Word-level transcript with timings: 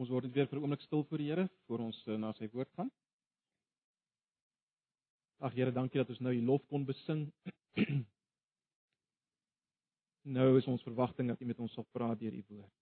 Ons 0.00 0.08
word 0.08 0.24
net 0.24 0.34
weer 0.34 0.48
vir 0.48 0.58
'n 0.58 0.62
oomblik 0.62 0.80
stil 0.80 1.04
voor 1.04 1.18
die 1.18 1.28
Here 1.28 1.48
voor 1.66 1.80
ons 1.86 1.98
uh, 2.06 2.16
na 2.16 2.32
sy 2.32 2.48
woord 2.52 2.70
gaan. 2.76 2.90
Ag 5.38 5.52
Here, 5.52 5.72
dankie 5.72 6.00
dat 6.00 6.08
ons 6.08 6.20
nou 6.20 6.32
U 6.32 6.42
lof 6.46 6.64
kon 6.70 6.84
besing. 6.84 7.26
nou 10.36 10.48
is 10.58 10.66
ons 10.66 10.82
verwagting 10.82 11.28
dat 11.28 11.40
U 11.40 11.44
met 11.44 11.58
ons 11.58 11.72
sal 11.72 11.86
praat 11.92 12.18
deur 12.18 12.32
U 12.32 12.42
woord. 12.48 12.72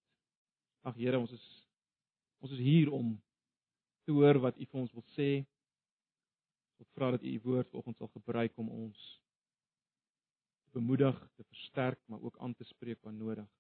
Ag 0.87 0.97
Here, 0.97 1.19
ons 1.19 1.33
is 1.33 1.47
ons 2.41 2.53
is 2.53 2.63
hier 2.63 2.93
om 2.93 3.17
te 4.07 4.13
hoor 4.13 4.39
wat 4.41 4.57
U 4.57 4.67
vir 4.67 4.81
ons 4.81 4.93
wil 4.93 5.07
sê. 5.17 5.31
Ek 6.81 6.89
vra 6.95 7.11
dat 7.17 7.27
U 7.27 7.33
U 7.35 7.41
woord 7.49 7.73
vanoggend 7.73 7.99
sal 7.99 8.13
gebruik 8.15 8.57
om 8.57 8.71
ons 8.71 9.09
te 10.65 10.79
bemoedig, 10.79 11.17
te 11.37 11.45
versterk, 11.49 11.99
maar 12.07 12.23
ook 12.23 12.39
aan 12.39 12.55
te 12.55 12.65
spreek 12.65 13.03
wanneer 13.03 13.25
nodig. 13.25 13.60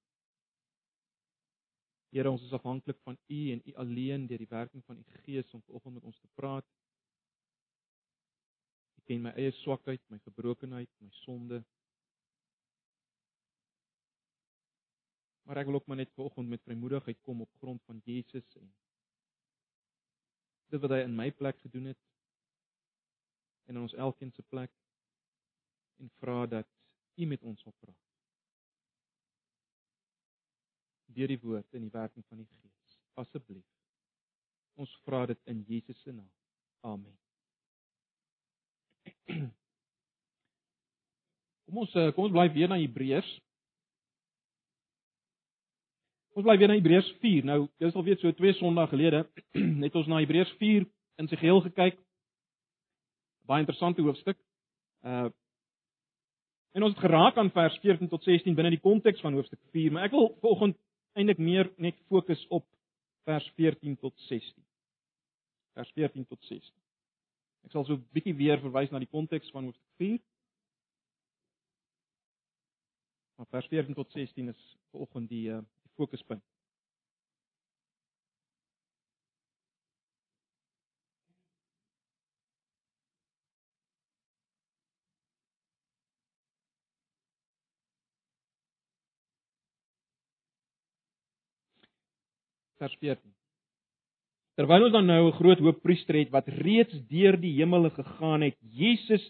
Here, 2.10 2.30
ons 2.30 2.42
is 2.42 2.52
afhanklik 2.52 2.98
van 3.06 3.18
U 3.26 3.40
en 3.52 3.60
U 3.64 3.74
alleen 3.74 4.26
deur 4.26 4.42
die 4.42 4.50
werking 4.50 4.84
van 4.84 4.98
U 4.98 5.04
Gees 5.22 5.52
om 5.54 5.62
vanoggend 5.62 5.94
met 5.94 6.08
ons 6.10 6.18
te 6.18 6.30
praat. 6.34 6.66
U 8.98 9.02
ken 9.06 9.22
my 9.22 9.34
eie 9.38 9.52
swakheid, 9.60 10.02
my 10.10 10.18
gebrokenheid, 10.24 10.90
my 10.98 11.10
sonde. 11.22 11.62
Maar 15.46 15.62
ek 15.62 15.70
wil 15.70 15.78
ook 15.78 15.86
maar 15.86 16.02
net 16.02 16.12
vanoggend 16.18 16.50
met 16.50 16.66
vrymoedigheid 16.66 17.22
kom 17.26 17.46
op 17.46 17.54
grond 17.62 17.82
van 17.86 18.02
Jesus 18.04 18.54
en 18.58 18.68
dit 20.70 20.82
wat 20.82 20.94
hy 20.94 21.00
in 21.06 21.16
my 21.18 21.30
plek 21.34 21.58
gedoen 21.62 21.90
het 21.90 21.98
en 23.66 23.74
in 23.74 23.82
ons 23.82 23.94
elkeen 23.94 24.30
se 24.34 24.42
plek 24.42 24.70
en 26.02 26.10
vra 26.18 26.46
dat 26.46 26.66
U 27.14 27.26
met 27.26 27.42
ons 27.42 27.62
wil 27.66 27.74
praat. 27.78 28.09
Deur 31.14 31.30
die 31.30 31.40
woord 31.42 31.66
en 31.76 31.84
die 31.86 31.92
werking 31.92 32.24
van 32.28 32.38
die 32.40 32.46
Gees. 32.46 32.98
Asseblief. 33.20 33.66
Ons 34.80 34.92
vra 35.04 35.26
dit 35.28 35.40
in 35.50 35.64
Jesus 35.68 35.98
se 36.02 36.12
naam. 36.12 36.30
Amen. 36.80 37.16
Kom 41.70 41.78
ons 41.84 41.92
eh, 41.94 42.10
kom 42.16 42.24
ons 42.26 42.34
bly 42.34 42.48
weer 42.50 42.68
na 42.70 42.80
Hebreërs. 42.80 43.28
Ons 46.34 46.46
bly 46.46 46.56
weer 46.58 46.70
na 46.72 46.78
Hebreërs 46.78 47.10
4. 47.22 47.46
Nou, 47.46 47.60
dis 47.78 47.94
al 47.94 48.06
weet 48.08 48.22
so 48.22 48.32
twee 48.34 48.54
Sondae 48.58 48.90
gelede 48.90 49.20
het 49.84 49.98
ons 50.00 50.08
na 50.10 50.18
Hebreërs 50.22 50.50
4 50.62 50.88
in 51.22 51.28
sy 51.30 51.36
geheel 51.38 51.60
gekyk. 51.68 52.00
Baie 53.46 53.62
interessante 53.62 54.02
hoofstuk. 54.06 54.38
Uh 55.06 55.30
En 56.70 56.84
ons 56.86 56.94
het 56.94 57.02
geraak 57.02 57.36
aan 57.36 57.50
vers 57.50 57.78
14 57.82 58.08
tot 58.08 58.22
16 58.22 58.54
binne 58.54 58.70
die 58.70 58.82
konteks 58.82 59.20
van 59.20 59.34
hoofstuk 59.34 59.58
4, 59.74 59.90
maar 59.92 60.06
ek 60.06 60.14
wil 60.14 60.28
vanoggend 60.42 60.76
eintlik 61.18 61.38
meer 61.38 61.72
net 61.76 61.98
fokus 62.08 62.42
op 62.48 62.66
vers 63.28 63.46
14 63.56 63.96
tot 63.98 64.14
16. 64.28 64.64
Vers 65.78 65.92
14 65.96 66.26
tot 66.26 66.44
16. 66.48 66.74
Ek 67.66 67.74
sal 67.74 67.84
so 67.84 67.94
'n 67.94 68.06
bietjie 68.12 68.34
weer 68.34 68.60
verwys 68.60 68.90
na 68.90 68.98
die 68.98 69.10
konteks 69.10 69.50
van 69.50 69.64
hoofstuk 69.64 69.92
4. 69.96 70.20
Maar 73.36 73.46
vers 73.46 73.66
14 73.66 73.94
tot 73.94 74.10
16 74.12 74.48
is 74.48 74.76
vanoggend 74.90 75.28
die 75.28 75.48
uh, 75.50 75.60
die 75.82 75.92
fokuspunt. 75.96 76.44
Vers 92.80 92.96
14. 93.00 93.20
Terwyl 94.58 94.88
ons 94.88 94.92
dan 94.92 95.06
nou 95.06 95.22
'n 95.28 95.38
groot 95.38 95.60
hoofpriester 95.64 96.16
het 96.18 96.30
wat 96.30 96.48
reeds 96.48 96.96
deur 97.08 97.36
die 97.40 97.54
hemele 97.60 97.90
gegaan 97.90 98.42
het, 98.42 98.56
Jesus, 98.60 99.24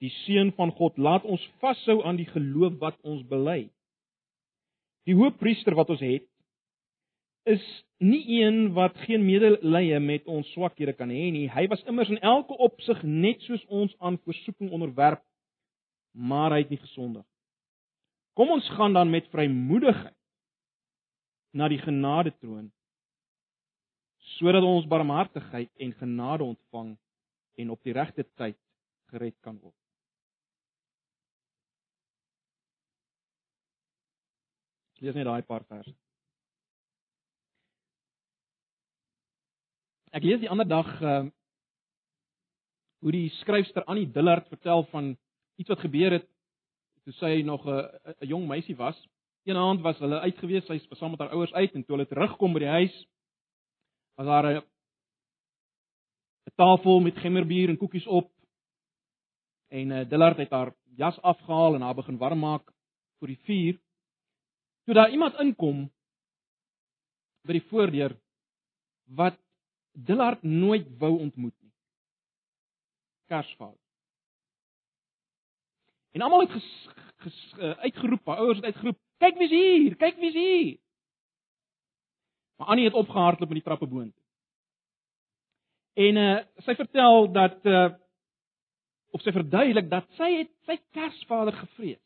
die 0.00 0.10
seun 0.24 0.52
van 0.52 0.70
God, 0.72 0.98
laat 0.98 1.24
ons 1.24 1.44
vashou 1.60 2.02
aan 2.04 2.16
die 2.16 2.28
geloof 2.28 2.78
wat 2.78 2.96
ons 3.02 3.22
bely. 3.28 3.70
Die 5.06 5.14
hoofpriester 5.14 5.74
wat 5.74 5.90
ons 5.90 6.00
het, 6.00 6.26
is 7.44 7.64
nie 8.00 8.42
een 8.42 8.72
wat 8.72 8.96
geen 9.06 9.24
medelee 9.24 10.00
met 10.00 10.26
ons 10.26 10.48
swakhede 10.52 10.92
kan 10.92 11.08
hê 11.08 11.30
nie. 11.30 11.48
Hy 11.48 11.66
was 11.68 11.84
immers 11.84 12.08
in 12.08 12.20
elke 12.20 12.56
opsig 12.56 13.02
net 13.02 13.40
soos 13.40 13.64
ons 13.68 13.94
aan 14.00 14.18
versoeking 14.18 14.70
onderwerp, 14.70 15.22
maar 16.12 16.50
hy 16.50 16.58
het 16.58 16.70
nie 16.70 16.80
gesondig. 16.80 17.24
Kom 18.34 18.50
ons 18.50 18.68
gaan 18.76 18.92
dan 18.92 19.10
met 19.10 19.28
vrymoedigheid 19.30 20.16
na 21.52 21.68
die 21.68 21.78
genade 21.78 22.32
troon 22.40 22.72
sodat 24.38 24.66
ons 24.66 24.86
barmhartigheid 24.90 25.70
en 25.78 25.92
genade 26.00 26.44
ontvang 26.44 26.94
en 27.54 27.70
op 27.70 27.82
die 27.82 27.94
regte 27.94 28.26
tyd 28.34 28.58
gered 29.12 29.36
kan 29.40 29.58
word. 29.60 29.76
Lees 35.04 35.14
net 35.14 35.26
daai 35.28 35.44
paar 35.44 35.64
verse. 35.68 35.92
Ek 40.14 40.24
lees 40.24 40.40
die 40.40 40.50
ander 40.50 40.68
dag 40.68 40.92
uh 41.02 41.24
hoe 43.04 43.12
die 43.12 43.28
skryfster 43.42 43.84
Annie 43.84 44.06
Dillard 44.08 44.46
vertel 44.48 44.86
van 44.88 45.10
iets 45.60 45.68
wat 45.68 45.82
gebeur 45.84 46.14
het 46.16 46.24
toe 47.04 47.12
sy 47.18 47.42
nog 47.44 47.66
'n 47.68 47.84
jong 48.24 48.46
meisie 48.48 48.76
was. 48.76 48.96
Eendag 49.44 49.82
was 49.82 49.98
hulle 49.98 50.20
uit 50.20 50.38
gewees, 50.38 50.64
sy 50.64 50.80
was 50.88 50.98
saam 50.98 51.10
met 51.10 51.20
haar 51.20 51.34
ouers 51.36 51.52
uit 51.52 51.74
en 51.74 51.84
toe 51.84 51.96
hulle 51.96 52.08
terugkom 52.08 52.52
by 52.52 52.58
die 52.64 52.76
huis, 52.78 52.96
was 54.14 54.26
daar 54.26 54.46
'n 54.46 54.62
'n 56.46 56.54
tafel 56.54 57.00
met 57.00 57.18
gemmerbier 57.18 57.68
en 57.68 57.76
koekies 57.76 58.06
op. 58.06 58.32
En 59.68 59.90
uh, 59.90 60.08
Dillard 60.08 60.36
het 60.36 60.50
haar 60.50 60.74
jas 60.96 61.20
afgehaal 61.20 61.74
en 61.74 61.80
haar 61.80 61.94
begin 61.94 62.18
warm 62.18 62.38
maak 62.38 62.72
vir 63.18 63.28
die 63.28 63.40
vuur. 63.46 63.80
Toe 64.84 64.94
daar 64.94 65.10
iemand 65.10 65.38
inkom 65.40 65.90
by 67.42 67.52
die 67.52 67.66
voordeur 67.70 68.20
wat 69.04 69.38
Dillard 69.92 70.42
nooit 70.42 70.86
wou 70.98 71.18
ontmoet 71.18 71.54
nie. 71.60 71.72
Kersvader. 73.26 73.80
En 76.14 76.20
almal 76.20 76.40
het 76.40 76.50
ges, 76.50 76.88
ges, 77.16 77.38
uh, 77.58 77.70
uitgeroep, 77.86 78.26
haar 78.26 78.36
ouers 78.36 78.56
het 78.56 78.64
uitgeroep, 78.64 78.98
"Kyk 79.18 79.38
wie's 79.38 79.50
hier, 79.50 79.96
kyk 79.96 80.16
wie's 80.16 80.34
hier." 80.34 80.78
Maar 82.56 82.66
Annie 82.66 82.84
het 82.84 82.94
opgehardloop 82.94 83.48
met 83.48 83.58
die 83.58 83.66
trappe 83.66 83.86
boontoe. 83.86 84.22
En 85.94 86.16
uh 86.16 86.38
sy 86.66 86.74
vertel 86.74 87.32
dat 87.32 87.66
uh 87.66 87.90
of 89.14 89.22
sy 89.22 89.32
verduidelik 89.32 89.90
dat 89.90 90.06
sy 90.18 90.30
het 90.40 90.50
sy 90.66 90.74
Kersvader 90.96 91.54
gevrees. 91.54 92.02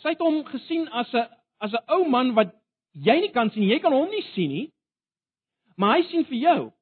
Sy 0.00 0.14
het 0.14 0.22
hom 0.24 0.44
gesien 0.48 0.88
as 0.88 1.12
'n 1.12 1.28
as 1.60 1.72
'n 1.72 1.84
ou 1.92 2.08
man 2.08 2.34
wat 2.34 2.54
jy 2.92 3.20
nie 3.20 3.32
kan 3.32 3.50
sien, 3.50 3.68
jy 3.68 3.78
kan 3.80 3.92
hom 3.92 4.08
nie 4.10 4.24
sien 4.32 4.50
nie. 4.50 4.72
Maar 5.76 5.96
hy 5.96 6.02
sien 6.02 6.24
vir 6.24 6.38
jou. 6.38 6.72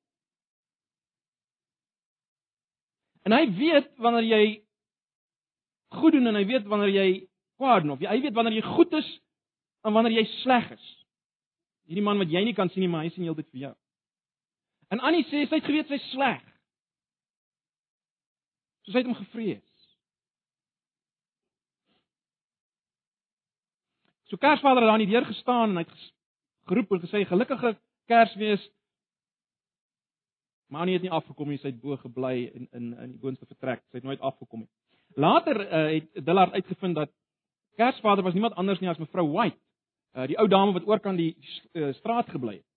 En 3.24 3.32
hy 3.32 3.46
weet 3.58 3.90
wanneer 3.98 4.22
jy 4.22 4.64
goed 5.88 6.12
doen 6.12 6.26
en 6.26 6.34
hy 6.34 6.44
weet 6.46 6.66
wanneer 6.66 6.88
jy 6.88 7.28
kwaad 7.56 7.82
doen 7.82 7.90
of 7.90 7.98
hy 7.98 8.20
weet 8.20 8.34
wanneer 8.34 8.52
jy 8.52 8.62
goed 8.62 8.92
is 8.92 9.20
en 9.82 9.92
wanneer 9.92 10.12
jy 10.12 10.24
sleg 10.24 10.70
is. 10.70 11.03
Hierdie 11.88 12.04
man 12.04 12.20
wat 12.22 12.32
jy 12.32 12.44
nie 12.44 12.56
kan 12.56 12.70
sien 12.72 12.84
nie, 12.84 12.90
maar 12.90 13.04
hy 13.04 13.12
sien 13.12 13.26
heeltyd 13.26 13.50
vir 13.52 13.66
jou. 13.66 13.74
En 14.94 15.02
Annie 15.04 15.24
sê 15.28 15.44
sy 15.44 15.58
het 15.58 15.66
geweet 15.68 15.90
sy's 15.90 16.04
sleg. 16.12 16.42
So 18.84 18.92
sy 18.92 19.00
het 19.00 19.08
hom 19.08 19.16
gevrees. 19.18 19.64
So 24.30 24.40
Kersvader 24.40 24.84
het 24.84 24.90
daar 24.92 25.02
nie 25.02 25.10
deur 25.10 25.26
gestaan 25.28 25.72
en 25.72 25.82
hy 25.82 25.84
het 25.84 26.06
geroep 26.70 26.94
en 26.96 27.02
gesê 27.04 27.24
gelukkige 27.28 27.74
Kersfees. 28.08 28.64
Maar 30.72 30.84
Annie 30.84 30.96
het 30.96 31.04
nie 31.04 31.12
afgekom 31.12 31.52
nie, 31.52 31.60
sy 31.60 31.70
het 31.70 31.82
bo 31.82 31.96
gebly 32.00 32.48
in 32.48 32.68
in 32.72 32.92
in 32.92 33.12
die 33.12 33.20
boonste 33.20 33.46
vertrek. 33.46 33.84
Sy 33.90 34.00
het 34.00 34.08
nooit 34.08 34.20
afgekom 34.20 34.64
nie. 34.64 34.70
Later 35.20 35.60
uh, 35.60 35.84
het 35.92 36.26
Dillard 36.26 36.52
uitgevind 36.52 36.96
dat 36.96 37.12
Kersvader 37.76 38.24
was 38.24 38.34
niemand 38.34 38.54
anders 38.54 38.80
nie 38.80 38.88
as 38.88 38.98
mevrou 38.98 39.26
White 39.32 39.60
uh, 40.14 40.26
die 40.30 40.38
ou 40.38 40.46
dame 40.48 40.74
wat 40.76 40.86
oor 40.88 41.00
kan 41.02 41.16
die 41.18 41.32
uh, 41.74 41.92
straat 42.00 42.30
gebly 42.32 42.58
het. 42.58 42.68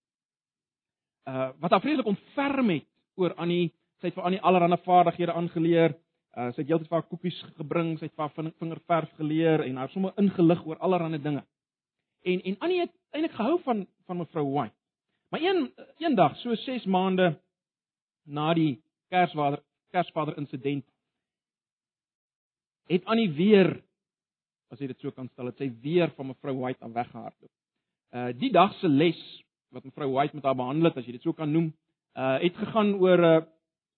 Uh 1.28 1.50
wat 1.62 1.72
haar 1.72 1.84
vreeslik 1.84 2.08
ontferm 2.08 2.70
het 2.70 2.88
oor 3.20 3.34
Annie, 3.36 3.74
sy 4.00 4.08
het 4.08 4.16
vir 4.16 4.28
Annie 4.30 4.42
allerlei 4.42 4.80
vaardighede 4.86 5.34
aangeleer. 5.34 5.98
Uh 6.38 6.52
sy 6.54 6.62
het 6.62 6.72
heeltyd 6.72 6.90
vir 6.90 7.00
haar 7.00 7.10
koekies 7.10 7.40
gebring, 7.58 7.98
sy 8.00 8.08
het 8.08 8.16
vir 8.16 8.28
haar 8.28 8.52
vingerverf 8.62 9.14
geleer 9.20 9.66
en 9.66 9.78
haar 9.82 9.92
sommer 9.94 10.14
ingelig 10.18 10.66
oor 10.66 10.80
allerlei 10.80 11.22
dinge. 11.22 11.44
En 12.24 12.42
en 12.42 12.60
Annie 12.60 12.82
het 12.86 12.94
eintlik 13.12 13.36
gehou 13.36 13.60
van 13.64 13.88
van 14.06 14.18
mevrou 14.18 14.46
White. 14.54 14.76
Maar 15.30 15.42
een 15.42 15.74
eendag, 15.98 16.38
so 16.38 16.56
6 16.56 16.86
maande 16.86 17.36
na 18.24 18.54
die 18.54 18.82
Kersvader 19.10 19.64
Kersvader 19.92 20.38
insident 20.38 20.86
het 22.88 23.06
Annie 23.06 23.32
weer 23.32 23.84
as 24.72 24.80
jy 24.80 24.88
dit 24.88 25.00
so 25.00 25.12
kan 25.12 25.30
stel, 25.32 25.52
het 25.52 25.58
sy 25.58 25.70
weer 25.82 26.12
van 26.16 26.28
mevrou 26.32 26.56
White 26.62 26.84
af 26.84 26.94
weggehardloop. 26.96 27.52
Uh 28.16 28.32
die 28.40 28.52
dag 28.52 28.74
se 28.80 28.88
les 28.88 29.20
wat 29.76 29.84
mevrou 29.84 30.10
White 30.14 30.36
met 30.36 30.46
haar 30.48 30.56
behandel 30.56 30.90
het, 30.90 30.98
as 30.98 31.06
jy 31.06 31.18
dit 31.18 31.28
so 31.28 31.34
kan 31.34 31.52
noem, 31.52 31.72
uh 32.16 32.38
het 32.44 32.56
gegaan 32.56 32.96
oor 33.02 33.24
uh, 33.24 33.38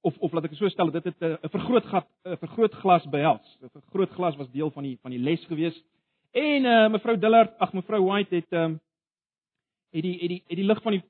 of 0.01 0.18
of 0.18 0.33
laat 0.33 0.48
ek 0.48 0.56
dit 0.56 0.62
so 0.62 0.69
stel, 0.69 0.92
dit 0.92 1.04
het 1.04 1.21
'n 1.21 1.50
vergrootgat 1.50 2.07
'n 2.25 2.38
vergrootglas 2.38 3.06
behels. 3.10 3.57
'n 3.62 3.69
Vergrootglas 3.69 4.38
was 4.38 4.51
deel 4.51 4.71
van 4.71 4.83
die 4.83 4.98
van 5.01 5.12
die 5.12 5.19
les 5.19 5.45
gewees. 5.45 5.83
En 6.31 6.66
uh 6.66 6.89
mevrou 6.89 7.18
Dillard, 7.18 7.57
ag 7.60 7.74
mevrou 7.74 8.04
White 8.04 8.36
het 8.36 8.51
ehm 8.51 8.63
um, 8.63 8.80
het 9.92 10.04
die 10.04 10.18
het 10.19 10.30
die 10.30 10.44
het 10.48 10.57
die 10.57 10.65
lig 10.65 10.81
van 10.81 10.92
die 10.92 11.04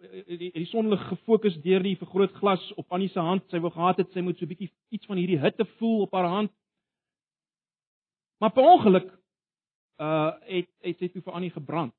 het 0.00 0.38
die, 0.38 0.50
die 0.52 0.66
sonlig 0.66 1.02
gefokus 1.08 1.56
deur 1.62 1.82
die 1.82 1.96
vergrootglas 1.96 2.72
op 2.74 2.92
Annie 2.92 3.08
se 3.08 3.20
hand. 3.20 3.44
Sy 3.50 3.60
wou 3.60 3.70
gehad 3.70 3.98
het 3.98 4.12
sy 4.12 4.20
moet 4.20 4.38
so 4.38 4.44
'n 4.44 4.48
bietjie 4.48 4.70
iets 4.90 5.06
van 5.06 5.16
hierdie 5.16 5.38
hitte 5.38 5.64
voel 5.78 6.00
op 6.00 6.12
haar 6.12 6.28
hand. 6.28 6.50
Maar 8.40 8.52
per 8.52 8.64
ongeluk 8.64 9.08
uh 10.00 10.32
het 10.48 10.68
het 10.80 10.98
sy 10.98 11.10
toe 11.12 11.22
vir 11.22 11.34
Annie 11.36 11.52
gebrand 11.52 11.94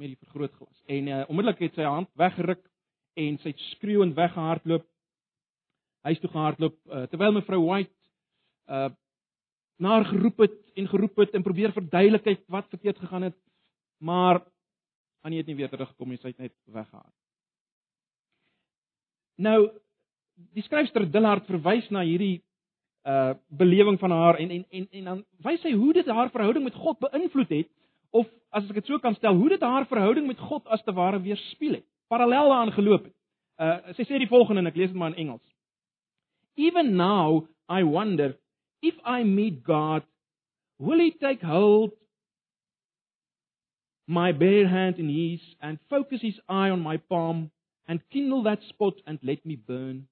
met 0.00 0.14
die 0.14 0.20
vergrootglas. 0.22 0.82
En 0.88 1.08
uh 1.08 1.22
onmiddellik 1.28 1.60
het 1.66 1.76
sy 1.76 1.84
hand 1.84 2.08
weggeruk 2.16 2.62
en 3.20 3.38
sy 3.42 3.52
het 3.52 3.64
skreeuend 3.76 4.16
weggehardloop. 4.16 4.86
Huis 6.08 6.20
toe 6.20 6.30
gehardloop 6.30 6.78
uh, 6.86 7.02
terwyl 7.12 7.36
mevrou 7.36 7.60
White 7.66 7.92
uh 8.68 8.90
na 9.76 9.96
haar 9.96 10.04
geroep 10.06 10.38
het 10.38 10.54
en 10.78 10.88
geroep 10.88 11.16
het 11.18 11.34
en 11.34 11.42
probeer 11.42 11.72
verduidelik 11.72 12.24
het 12.24 12.42
wat 12.48 12.68
verkeerd 12.70 12.98
gegaan 12.98 13.22
het. 13.22 13.36
Maar 13.98 14.40
Annie 15.20 15.38
het 15.38 15.46
nie 15.46 15.56
weer 15.56 15.68
teruggekom 15.68 16.08
nie, 16.08 16.18
sy 16.22 16.30
het 16.30 16.38
net 16.38 16.54
weggegaan. 16.64 17.12
Nou 19.36 19.58
die 20.54 20.62
skryfster 20.62 21.10
Dillard 21.10 21.46
verwys 21.46 21.90
na 21.90 22.04
hierdie 22.06 22.43
uh 23.04 23.34
belewing 23.48 23.98
van 23.98 24.10
haar 24.10 24.38
en 24.40 24.50
en 24.50 24.66
en 24.70 24.86
en 24.90 25.04
dan 25.04 25.24
wys 25.44 25.60
sy 25.60 25.72
hoe 25.72 25.92
dit 25.92 26.06
haar 26.06 26.30
verhouding 26.30 26.64
met 26.64 26.74
God 26.74 26.98
beïnvloed 26.98 27.48
het 27.48 27.68
of 28.10 28.28
as 28.54 28.68
ek 28.70 28.78
dit 28.78 28.86
so 28.86 28.98
kan 29.02 29.16
stel, 29.18 29.34
hoe 29.34 29.50
dit 29.50 29.60
haar 29.60 29.86
verhouding 29.90 30.26
met 30.30 30.38
God 30.38 30.66
as 30.72 30.82
te 30.86 30.92
ware 30.94 31.18
weerspieël 31.20 31.80
het, 31.80 31.86
parallel 32.08 32.48
daaraan 32.48 32.72
geloop 32.72 33.08
het. 33.08 33.16
Uh 33.58 33.94
sy 33.98 34.06
sê 34.06 34.20
die 34.22 34.30
volgende 34.30 34.62
en 34.62 34.70
ek 34.70 34.78
lees 34.78 34.92
dit 34.92 34.98
maar 34.98 35.12
in 35.12 35.26
Engels. 35.26 35.44
Even 36.54 36.94
now 36.96 37.44
I 37.68 37.82
wonder 37.82 38.36
if 38.80 38.94
I 39.04 39.24
meet 39.24 39.64
God, 39.66 40.06
will 40.78 41.02
he 41.02 41.10
take 41.18 41.44
hold 41.44 41.92
my 44.06 44.32
bare 44.32 44.68
hand 44.68 44.98
in 44.98 45.08
his 45.08 45.42
and 45.60 45.78
focus 45.90 46.22
his 46.22 46.40
eye 46.48 46.70
on 46.70 46.80
my 46.80 46.96
palm 46.96 47.50
and 47.88 48.00
kindle 48.10 48.42
that 48.44 48.62
spot 48.70 48.94
and 49.06 49.18
let 49.22 49.44
me 49.44 49.56
burn? 49.56 50.06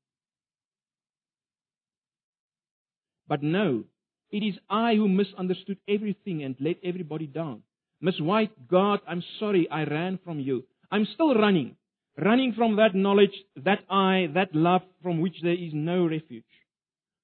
But 3.33 3.43
no, 3.43 3.85
it 4.31 4.43
is 4.45 4.59
I 4.69 4.95
who 4.95 5.09
misunderstood 5.09 5.79
everything 5.89 6.43
and 6.43 6.55
let 6.61 6.77
everybody 6.85 7.27
down. 7.27 7.63
Miss 7.99 8.21
White, 8.21 8.69
God, 8.69 9.01
I'm 9.09 9.23
sorry 9.41 9.67
I 9.71 9.85
ran 9.85 10.19
from 10.23 10.39
you. 10.39 10.65
I'm 10.91 11.07
still 11.15 11.35
running, 11.35 11.77
running 12.19 12.53
from 12.53 12.77
that 12.77 12.95
knowledge, 12.95 13.33
that 13.57 13.79
I, 13.89 14.27
that 14.35 14.55
love 14.55 14.83
from 15.03 15.23
which 15.23 15.37
there 15.43 15.55
is 15.55 15.73
no 15.73 16.07
refuge. 16.07 16.53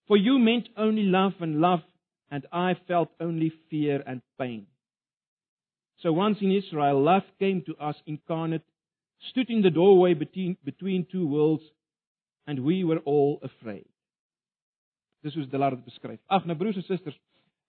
For 0.06 0.16
you 0.16 0.38
meant 0.38 0.70
only 0.78 1.02
love 1.02 1.34
and 1.40 1.60
love, 1.60 1.82
and 2.30 2.46
I 2.50 2.78
felt 2.88 3.10
only 3.20 3.52
fear 3.68 4.02
and 4.06 4.22
pain. 4.40 4.66
So 6.02 6.14
once 6.14 6.38
in 6.40 6.52
Israel, 6.52 7.02
love 7.02 7.24
came 7.38 7.60
to 7.66 7.76
us 7.76 7.96
incarnate, 8.06 8.64
stood 9.30 9.50
in 9.50 9.60
the 9.60 9.68
doorway 9.68 10.14
between, 10.14 10.56
between 10.64 11.06
two 11.12 11.26
worlds, 11.26 11.64
and 12.46 12.64
we 12.64 12.82
were 12.82 13.00
all 13.00 13.40
afraid. 13.42 13.84
Dis 15.26 15.34
hoe 15.34 15.46
Delar 15.50 15.74
dit 15.76 15.84
beskryf. 15.84 16.20
Ag, 16.26 16.44
nou 16.46 16.56
broers 16.58 16.78
en 16.78 16.86
susters, 16.86 17.16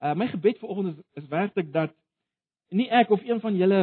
uh, 0.04 0.14
my 0.14 0.28
gebed 0.30 0.60
vir 0.62 0.70
oggend 0.70 0.94
is, 0.94 1.24
is 1.24 1.32
werklik 1.32 1.72
dat 1.74 1.96
nie 2.70 2.90
ek 2.94 3.10
of 3.10 3.24
een 3.26 3.42
van 3.42 3.58
julle 3.58 3.82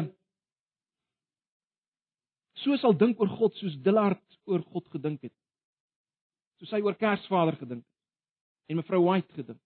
so 2.62 2.76
sal 2.80 2.94
dink 2.96 3.20
oor 3.20 3.30
God 3.38 3.56
soos 3.58 3.74
Dillard 3.82 4.22
oor 4.46 4.62
God 4.72 4.86
gedink 4.94 5.26
het. 5.26 5.34
Soos 6.60 6.72
hy 6.72 6.80
oor 6.86 6.96
Kersvader 6.98 7.58
gedink 7.58 7.82
het 7.84 7.96
en 8.66 8.80
mevrou 8.80 9.02
White 9.04 9.34
gedink. 9.34 9.60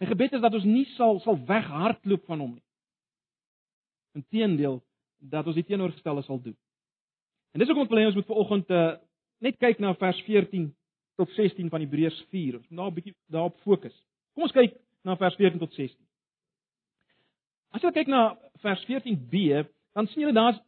My 0.00 0.08
gebed 0.10 0.36
is 0.36 0.44
dat 0.44 0.54
ons 0.56 0.64
nie 0.68 0.84
sal 0.96 1.20
sal 1.24 1.38
weghardloop 1.48 2.24
van 2.28 2.42
hom 2.42 2.54
nie. 2.56 2.64
Inteendeel, 4.16 4.80
dat 5.20 5.48
ons 5.48 5.56
die 5.56 5.64
teenoorgestelde 5.68 6.24
sal 6.24 6.40
doen. 6.40 6.56
En 7.52 7.60
dis 7.60 7.68
hoekom 7.68 7.86
ek 7.86 7.92
wil 7.92 8.02
hê 8.02 8.08
ons 8.10 8.18
moet 8.18 8.28
vanoggend 8.28 8.72
uh, 8.72 8.96
net 9.44 9.58
kyk 9.60 9.80
na 9.80 9.94
vers 10.00 10.20
14 10.28 10.68
tot 11.16 11.30
16 11.36 11.68
van 11.72 11.80
Hebreërs 11.80 12.18
4. 12.30 12.58
Ons 12.60 12.68
moet 12.68 12.78
daar 12.78 12.90
'n 12.90 12.94
bietjie 12.94 13.14
daarop 13.26 13.56
fokus. 13.64 13.96
Kom 14.34 14.42
ons 14.42 14.52
kyk 14.52 14.76
na 15.02 15.16
vers 15.16 15.34
14 15.34 15.58
tot 15.58 15.72
16. 15.72 16.06
As 17.72 17.82
jy 17.82 17.92
kyk 17.92 18.06
na 18.06 18.38
vers 18.62 18.84
14b, 18.88 19.66
dan 19.94 20.06
sien 20.06 20.26
jy 20.26 20.32
daar's 20.32 20.60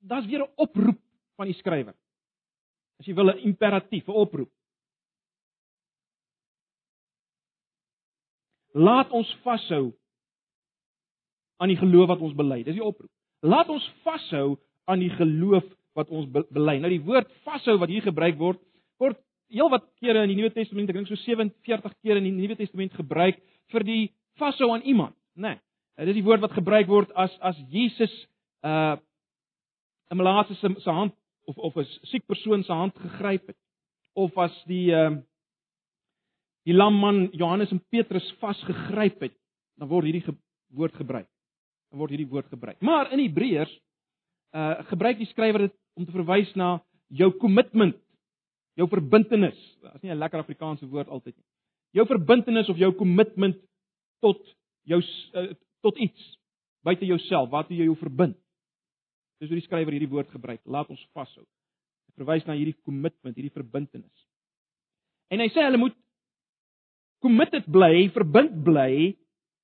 daar's 0.00 0.26
weer 0.26 0.42
'n 0.42 0.52
oproep 0.56 0.98
van 1.36 1.46
die 1.46 1.54
skrywer. 1.54 1.94
As 2.98 3.06
jy 3.06 3.14
wil 3.14 3.30
'n 3.30 3.38
imperatief, 3.38 4.08
'n 4.08 4.20
oproep. 4.24 4.50
Laat 8.74 9.10
ons 9.10 9.36
vashou 9.42 9.92
aan 11.56 11.68
die 11.68 11.76
geloof 11.76 12.08
wat 12.08 12.20
ons 12.20 12.34
bely. 12.34 12.62
Dis 12.62 12.74
die 12.74 12.84
oproep. 12.84 13.10
Laat 13.40 13.68
ons 13.68 13.92
vashou 14.02 14.58
aan 14.84 14.98
die 14.98 15.10
geloof 15.10 15.64
wat 15.94 16.08
ons 16.08 16.30
bely. 16.30 16.78
Nou 16.78 16.90
die 16.90 17.04
woord 17.04 17.30
vashou 17.44 17.76
wat 17.78 17.88
hier 17.88 18.02
gebruik 18.02 18.38
word, 18.38 18.60
word 18.98 19.18
heel 19.52 19.70
wat 19.72 19.84
kere 20.00 20.24
in 20.24 20.32
die 20.32 20.38
Nuwe 20.38 20.52
Testament, 20.54 20.90
ek 20.90 20.96
dink 20.96 21.10
so 21.10 21.18
47 21.20 21.94
keer 22.02 22.18
in 22.20 22.28
die 22.28 22.34
Nuwe 22.34 22.56
Testament 22.58 22.94
gebruik 22.96 23.40
vir 23.72 23.86
die 23.86 24.02
vashou 24.40 24.70
aan 24.72 24.84
iemand, 24.88 25.16
né? 25.36 25.56
Nee, 25.56 26.06
dit 26.06 26.14
is 26.14 26.20
die 26.22 26.26
woord 26.26 26.40
wat 26.40 26.54
gebruik 26.56 26.88
word 26.88 27.10
as 27.20 27.34
as 27.44 27.58
Jesus 27.70 28.12
uh 28.64 28.96
'n 30.10 30.16
malaatse 30.16 30.54
se, 30.54 30.68
se 30.78 30.90
hand 30.90 31.12
of 31.46 31.58
of 31.58 31.76
'n 31.76 31.84
siek 32.08 32.26
persoon 32.26 32.64
se 32.64 32.72
hand 32.72 32.96
gegryp 32.96 33.46
het 33.46 33.58
of 34.14 34.36
as 34.38 34.64
die 34.64 34.90
uh 34.92 35.16
die 36.64 36.74
lamman 36.74 37.28
Johannes 37.32 37.72
en 37.72 37.82
Petrus 37.90 38.32
vasgegryp 38.38 39.20
het, 39.20 39.34
dan 39.76 39.88
word 39.88 40.04
hierdie 40.04 40.22
ge 40.22 40.34
woord 40.70 40.94
gebruik. 40.94 41.28
Dan 41.90 41.98
word 41.98 42.10
hierdie 42.10 42.30
woord 42.30 42.48
gebruik. 42.48 42.80
Maar 42.80 43.12
in 43.12 43.18
Hebreërs 43.18 43.72
uh 44.54 44.84
gebruik 44.88 45.18
die 45.18 45.26
skrywer 45.26 45.68
dit 45.68 45.74
om 45.94 46.04
te 46.04 46.12
verwys 46.12 46.54
na 46.54 46.80
jou 47.08 47.30
kommitment 47.38 47.96
jou 48.78 48.88
verbintenis. 48.88 49.58
Dit 49.80 49.94
is 49.94 50.02
nie 50.02 50.12
'n 50.12 50.18
lekker 50.18 50.40
Afrikaanse 50.40 50.86
woord 50.86 51.08
altyd 51.08 51.36
nie. 51.36 51.46
Jou 51.92 52.06
verbintenis 52.06 52.68
of 52.68 52.76
jou 52.76 52.92
kommitment 52.92 53.56
tot 54.20 54.40
jou 54.84 55.00
uh, 55.34 55.54
tot 55.80 55.96
iets 55.98 56.38
buite 56.82 57.06
jouself, 57.06 57.50
waartoe 57.50 57.76
jy 57.76 57.84
jou 57.84 57.96
verbind. 57.96 58.36
Dis 59.40 59.50
hoe 59.50 59.58
die 59.58 59.66
skrywer 59.66 59.92
hierdie 59.92 60.10
woord 60.10 60.30
gebruik. 60.30 60.60
Laat 60.64 60.90
ons 60.90 61.02
vashou. 61.12 61.44
Hy 62.06 62.12
verwys 62.22 62.46
na 62.46 62.54
hierdie 62.54 62.76
kommitment, 62.84 63.36
hierdie 63.36 63.54
verbintenis. 63.54 64.26
En 65.30 65.40
hy 65.40 65.48
sê 65.48 65.64
hulle 65.64 65.80
moet 65.80 65.96
committed 67.22 67.66
bly, 67.70 68.08
verbind 68.14 68.62
bly 68.64 69.16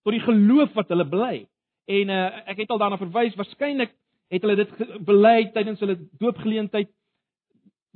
tot 0.06 0.14
die 0.14 0.24
geloof 0.24 0.74
wat 0.78 0.88
hulle 0.88 1.04
bely. 1.04 1.46
En 1.88 2.12
uh, 2.12 2.20
ek 2.52 2.62
het 2.62 2.70
al 2.70 2.80
daarna 2.80 2.98
verwys, 3.00 3.36
waarskynlik 3.38 3.94
het 4.32 4.44
hulle 4.44 4.58
dit 4.60 4.72
bely 5.08 5.50
tydens 5.54 5.80
hulle 5.82 5.96
doopgeleentheid 6.20 6.90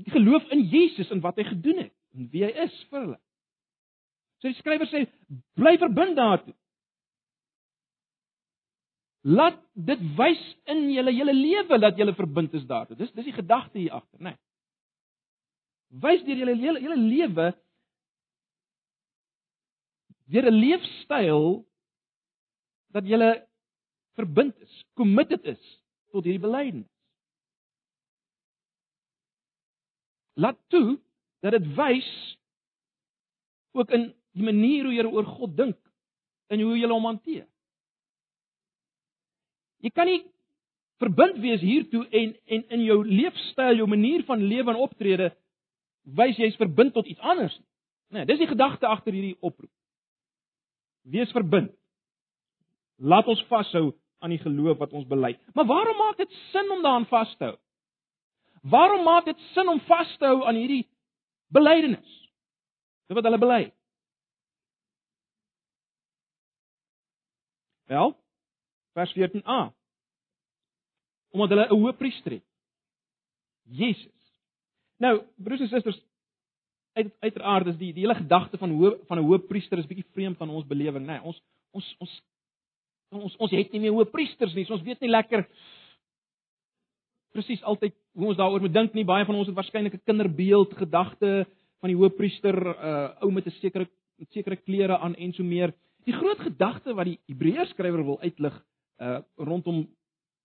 die 0.01 0.11
geloof 0.11 0.47
in 0.55 0.65
Jesus 0.73 1.11
en 1.11 1.21
wat 1.25 1.39
hy 1.41 1.47
gedoen 1.51 1.85
het 1.85 1.95
en 2.17 2.29
wie 2.33 2.45
hy 2.45 2.53
is 2.65 2.75
vir 2.91 3.01
hulle. 3.01 3.21
So 4.41 4.51
die 4.51 4.59
skrywer 4.59 4.89
sê 4.91 5.05
bly 5.59 5.77
verbind 5.81 6.17
daartoe. 6.19 6.55
Laat 9.23 9.61
dit 9.79 10.01
wys 10.19 10.41
in 10.73 10.89
julle 10.91 11.13
hele 11.15 11.35
lewe 11.37 11.79
dat 11.79 11.99
julle 12.01 12.15
verbind 12.19 12.55
is 12.59 12.65
daartoe. 12.67 12.99
Dis 12.99 13.13
dis 13.15 13.29
die 13.29 13.37
gedagte 13.37 13.79
hier 13.79 13.95
agter, 14.01 14.19
né? 14.19 14.33
Nee. 14.33 14.41
Wys 16.03 16.25
deur 16.27 16.41
julle 16.41 16.57
hele 16.57 16.81
hele 16.81 16.97
lewe 16.97 17.53
deur 20.33 20.49
'n 20.49 20.59
leefstyl 20.65 21.45
dat 22.93 23.05
julle 23.07 23.31
verbind 24.17 24.57
is, 24.61 24.85
committed 24.95 25.45
is 25.45 25.61
tot 26.13 26.25
hierdie 26.25 26.43
belydenis. 26.43 26.92
Laat 30.35 30.59
toe 30.73 30.99
dat 31.43 31.57
dit 31.57 31.67
wys 31.77 32.11
ook 33.73 33.91
in 33.91 34.13
die 34.33 34.45
manier 34.45 34.87
hoe 34.87 34.95
jy 34.95 35.07
oor 35.09 35.29
God 35.29 35.57
dink 35.57 35.79
en 36.53 36.61
hoe 36.61 36.77
jy 36.79 36.89
hom 36.89 37.09
hanteer. 37.09 37.47
Jy 39.83 39.91
kan 39.91 40.07
nie 40.07 40.23
verbind 41.03 41.41
wees 41.43 41.63
hiertoe 41.65 42.05
en 42.15 42.35
en 42.47 42.65
in 42.77 42.85
jou 42.87 43.01
leefstyl, 43.07 43.81
jou 43.81 43.89
manier 43.91 44.23
van 44.29 44.43
lewe 44.43 44.71
en 44.71 44.83
optrede 44.85 45.33
wys 46.03 46.39
jy's 46.39 46.59
verbind 46.61 46.95
tot 46.95 47.07
iets 47.07 47.21
anders 47.21 47.55
nie. 47.59 47.69
Nee, 48.13 48.27
dis 48.29 48.43
die 48.43 48.51
gedagte 48.51 48.87
agter 48.87 49.15
hierdie 49.17 49.39
oproep. 49.41 49.71
Wees 51.09 51.31
verbind. 51.33 51.73
Laat 53.01 53.27
ons 53.33 53.41
vashou 53.49 53.95
aan 54.23 54.35
die 54.35 54.43
geloof 54.43 54.79
wat 54.83 54.93
ons 54.93 55.07
bely. 55.09 55.33
Maar 55.57 55.67
waarom 55.67 55.97
maak 55.97 56.21
dit 56.21 56.35
sin 56.51 56.69
om 56.71 56.83
daaraan 56.85 57.09
vas 57.09 57.33
te 57.39 57.49
hou? 57.49 57.57
Waarom 58.63 59.05
maak 59.05 59.25
dit 59.27 59.39
sin 59.53 59.69
om 59.69 59.81
vas 59.89 60.17
te 60.19 60.27
hou 60.27 60.45
aan 60.47 60.59
hierdie 60.59 60.85
belydenis? 61.51 62.19
Dit 63.11 63.19
wat 63.19 63.27
hulle 63.27 63.41
bely. 63.43 63.63
Wel, 67.91 68.15
vers 68.95 69.15
14a. 69.19 69.73
omdat 71.33 71.49
hulle 71.49 71.67
'n 71.67 71.81
hoëpriester 71.81 72.33
het. 72.33 72.45
Jesus. 73.63 74.39
Nou, 74.97 75.23
broers 75.37 75.61
en 75.61 75.69
susters, 75.69 76.03
uit 76.93 77.13
uiteraard 77.19 77.67
is 77.67 77.77
die 77.77 77.93
die 77.93 78.03
hele 78.03 78.15
gedagte 78.15 78.59
van 78.59 78.71
hoe 78.71 78.99
van 79.07 79.19
'n 79.19 79.25
hoëpriester 79.25 79.79
is 79.79 79.87
bietjie 79.87 80.13
vreemd 80.13 80.41
aan 80.41 80.51
ons 80.51 80.67
belewing, 80.67 81.07
nê. 81.07 81.13
Nee, 81.13 81.23
ons 81.23 81.43
ons 81.71 81.97
ons 81.99 82.23
ons 83.11 83.37
ons 83.37 83.51
het 83.51 83.73
nie 83.73 83.81
meer 83.81 83.93
hoëpriesters 83.93 84.55
nie. 84.55 84.65
So 84.65 84.73
ons 84.73 84.83
weet 84.83 85.01
nie 85.01 85.11
lekker 85.11 85.49
presies 87.33 87.63
altyd 87.63 87.95
hoe 88.13 88.27
ons 88.27 88.37
daaroor 88.37 88.61
moet 88.61 88.75
dink 88.75 88.95
nie. 88.95 89.05
Baie 89.05 89.25
van 89.25 89.35
ons 89.35 89.47
het 89.47 89.57
waarskynlik 89.57 89.95
'n 89.95 90.05
kinderbeeld 90.05 90.75
gedagte 90.77 91.47
van 91.81 91.89
die 91.89 91.97
hoëpriester, 91.97 92.57
'n 92.57 92.77
uh, 92.79 93.23
ou 93.23 93.33
met 93.33 93.47
'n 93.47 93.51
sekere 93.61 93.89
met 94.19 94.33
sekere 94.33 94.57
klere 94.57 94.99
aan 94.99 95.15
en 95.15 95.33
so 95.33 95.43
meer. 95.43 95.73
Die 96.05 96.15
groot 96.15 96.39
gedagte 96.39 96.95
wat 96.95 97.05
die 97.05 97.19
Hebreërskrywer 97.27 98.05
wil 98.05 98.21
uitlig 98.21 98.65
uh 99.01 99.19
rondom 99.37 99.89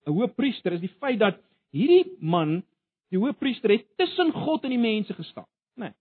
'n 0.05 0.11
hoëpriester 0.11 0.73
is 0.73 0.79
die 0.79 0.95
feit 0.99 1.19
dat 1.19 1.37
hierdie 1.71 2.15
man, 2.19 2.63
die 3.09 3.19
hoëpriester 3.19 3.69
het 3.69 3.85
tussen 3.97 4.31
God 4.31 4.63
en 4.63 4.69
die 4.69 4.79
mense 4.79 5.13
gestaan, 5.13 5.47
né? 5.75 5.83
Nee. 5.85 5.93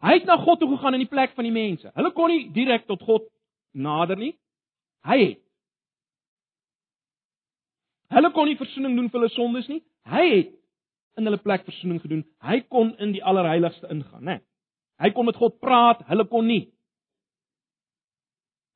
Hy 0.00 0.12
het 0.12 0.24
na 0.24 0.36
God 0.36 0.60
toe 0.60 0.76
gegaan 0.76 0.94
in 0.94 1.00
die 1.00 1.08
plek 1.08 1.32
van 1.34 1.44
die 1.44 1.52
mense. 1.52 1.90
Hulle 1.94 2.12
kon 2.12 2.28
nie 2.28 2.50
direk 2.52 2.86
tot 2.86 3.02
God 3.02 3.24
nader 3.72 4.16
nie. 4.16 4.34
Hy 5.06 5.18
het. 5.24 5.45
Hulle 8.14 8.30
kon 8.34 8.46
nie 8.46 8.58
verzoening 8.58 8.94
doen 8.96 9.08
vir 9.10 9.20
hulle 9.20 9.34
sondes 9.34 9.68
nie. 9.70 9.82
Hy 10.06 10.24
het 10.30 10.52
in 11.16 11.26
hulle 11.26 11.40
plek 11.42 11.64
verzoening 11.66 12.00
gedoen. 12.02 12.24
Hy 12.44 12.60
kon 12.70 12.92
in 13.02 13.14
die 13.16 13.24
allerheiligste 13.24 13.88
ingaan, 13.90 14.22
né? 14.22 14.36
Nee. 14.36 14.44
Hy 15.02 15.10
kon 15.12 15.26
met 15.28 15.36
God 15.36 15.58
praat, 15.60 16.04
hulle 16.08 16.24
kon 16.28 16.46
nie. 16.48 16.66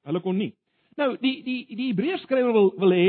Hulle 0.08 0.20
kon 0.24 0.36
nie. 0.36 0.52
Nou, 1.00 1.14
die 1.20 1.38
die 1.44 1.60
die 1.68 1.90
Hebreërskrywer 1.92 2.52
wil 2.52 2.72
wil 2.80 2.92
hê 2.92 3.06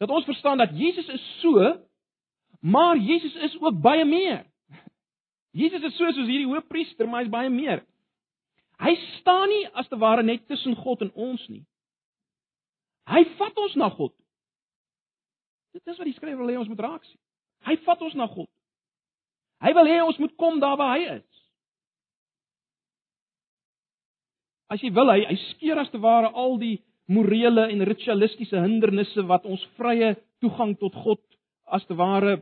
dat 0.00 0.12
ons 0.12 0.28
verstaan 0.28 0.60
dat 0.60 0.74
Jesus 0.76 1.08
is 1.08 1.24
so, 1.40 1.60
maar 2.60 2.96
Jesus 3.00 3.34
is 3.48 3.56
ook 3.60 3.80
baie 3.80 4.04
meer. 4.04 4.44
Jesus 5.56 5.82
is 5.82 5.96
so 5.96 6.10
soos 6.12 6.28
hierdie 6.28 6.48
hoëpriester, 6.48 7.08
maar 7.08 7.24
hy's 7.24 7.32
baie 7.32 7.50
meer. 7.52 7.80
Hy 8.80 8.92
staan 9.16 9.48
nie 9.48 9.64
as 9.72 9.88
te 9.88 9.96
ware 9.96 10.24
net 10.24 10.44
tussen 10.48 10.76
God 10.76 11.06
en 11.06 11.12
ons 11.14 11.46
nie. 11.48 11.62
Hy 13.08 13.22
vat 13.38 13.60
ons 13.64 13.76
na 13.80 13.88
God. 13.94 14.12
Dit 15.76 15.92
is 15.92 15.98
wat 16.00 16.08
die 16.08 16.16
skrywer 16.16 16.40
wil 16.40 16.52
hê 16.54 16.56
ons 16.56 16.70
moet 16.72 16.80
raak 16.80 17.04
sien. 17.04 17.20
Hy 17.68 17.76
vat 17.84 18.04
ons 18.06 18.14
na 18.16 18.26
God. 18.30 18.48
Hy 19.64 19.72
wil 19.76 19.88
hê 19.90 19.98
ons 20.04 20.18
moet 20.22 20.32
kom 20.40 20.60
daar 20.62 20.78
waar 20.80 20.94
hy 20.96 21.08
is. 21.18 21.42
As 24.72 24.82
jy 24.82 24.90
wil, 24.96 25.12
hy 25.12 25.26
hy 25.28 25.36
skeer 25.52 25.80
as 25.82 25.92
te 25.92 26.00
ware 26.02 26.32
al 26.32 26.56
die 26.60 26.78
morele 27.12 27.68
en 27.70 27.84
ritualistiese 27.86 28.58
hindernisse 28.64 29.22
wat 29.28 29.44
ons 29.46 29.62
vrye 29.78 30.14
toegang 30.42 30.74
tot 30.80 30.96
God 31.04 31.22
as 31.76 31.84
te 31.86 31.94
ware 31.98 32.38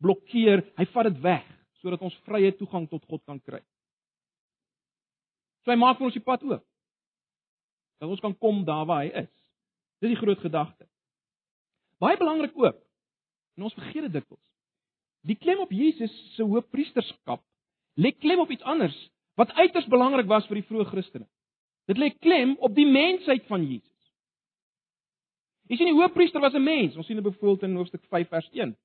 blokkeer. 0.00 0.64
Hy 0.78 0.86
vat 0.94 1.10
dit 1.10 1.22
weg 1.26 1.44
sodat 1.82 2.02
ons 2.02 2.16
vrye 2.26 2.54
toegang 2.58 2.88
tot 2.90 3.04
God 3.10 3.22
kan 3.26 3.38
kry. 3.42 3.60
So 5.62 5.74
hy 5.74 5.78
maak 5.78 5.98
vir 5.98 6.08
ons 6.08 6.16
die 6.16 6.24
pad 6.24 6.46
oop. 6.46 6.64
Dat 7.98 8.08
ons 8.08 8.22
kan 8.22 8.34
kom 8.38 8.64
daar 8.66 8.86
waar 8.88 9.04
hy 9.04 9.26
is. 9.26 9.34
Dis 10.02 10.14
die 10.14 10.18
groot 10.18 10.40
gedagte. 10.42 10.87
Baie 11.98 12.16
belangrik 12.16 12.54
ook. 12.54 12.78
En 13.56 13.62
ons 13.66 13.74
vergeet 13.74 14.06
dit 14.06 14.12
dikwels. 14.12 14.44
Die 15.26 15.36
klem 15.36 15.58
op 15.58 15.72
Jesus 15.74 16.14
se 16.34 16.46
hoëpriesterskap 16.46 17.42
lê 17.98 18.12
klem 18.14 18.38
op 18.38 18.50
iets 18.54 18.62
anders 18.62 18.96
wat 19.38 19.52
uiters 19.58 19.86
belangrik 19.90 20.26
was 20.30 20.46
vir 20.46 20.60
die 20.60 20.66
vroeë 20.66 20.86
Christene. 20.92 21.26
Dit 21.90 21.98
lê 21.98 22.10
klem 22.22 22.54
op 22.62 22.74
die 22.74 22.86
mensheid 22.86 23.46
van 23.50 23.64
Jesus. 23.66 23.86
Jy 25.68 25.76
sien 25.76 25.90
die 25.90 25.98
hoëpriester 25.98 26.40
was 26.40 26.54
'n 26.54 26.62
mens. 26.62 26.96
Ons 26.96 27.06
sien 27.06 27.16
dit 27.16 27.24
byvoorbeeld 27.24 27.62
in 27.62 27.76
hoofstuk 27.76 28.04
5 28.08 28.28
vers 28.28 28.48
1. 28.52 28.76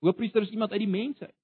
Hoëpriester 0.00 0.42
is 0.42 0.50
iemand 0.50 0.70
uit 0.70 0.80
die 0.80 0.88
mensheid. 0.88 1.34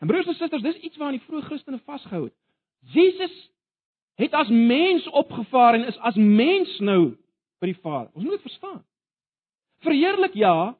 En 0.00 0.06
broers 0.06 0.26
en 0.26 0.34
susters, 0.34 0.62
dis 0.62 0.76
iets 0.76 0.96
waaraan 0.96 1.18
die 1.18 1.26
vroeë 1.26 1.42
Christene 1.42 1.78
vasgehou 1.78 2.24
het. 2.24 2.34
Jesus 2.80 3.50
het 4.14 4.32
as 4.32 4.48
mens 4.48 5.08
opgevaar 5.08 5.74
en 5.74 5.86
is 5.86 5.98
as 5.98 6.14
mens 6.14 6.78
nou 6.78 7.16
by 7.58 7.66
die 7.66 7.80
Vader. 7.80 8.10
Ons 8.14 8.24
moet 8.24 8.32
dit 8.32 8.40
verstaan. 8.40 8.84
Verheerlik 9.84 10.34
ja, 10.38 10.74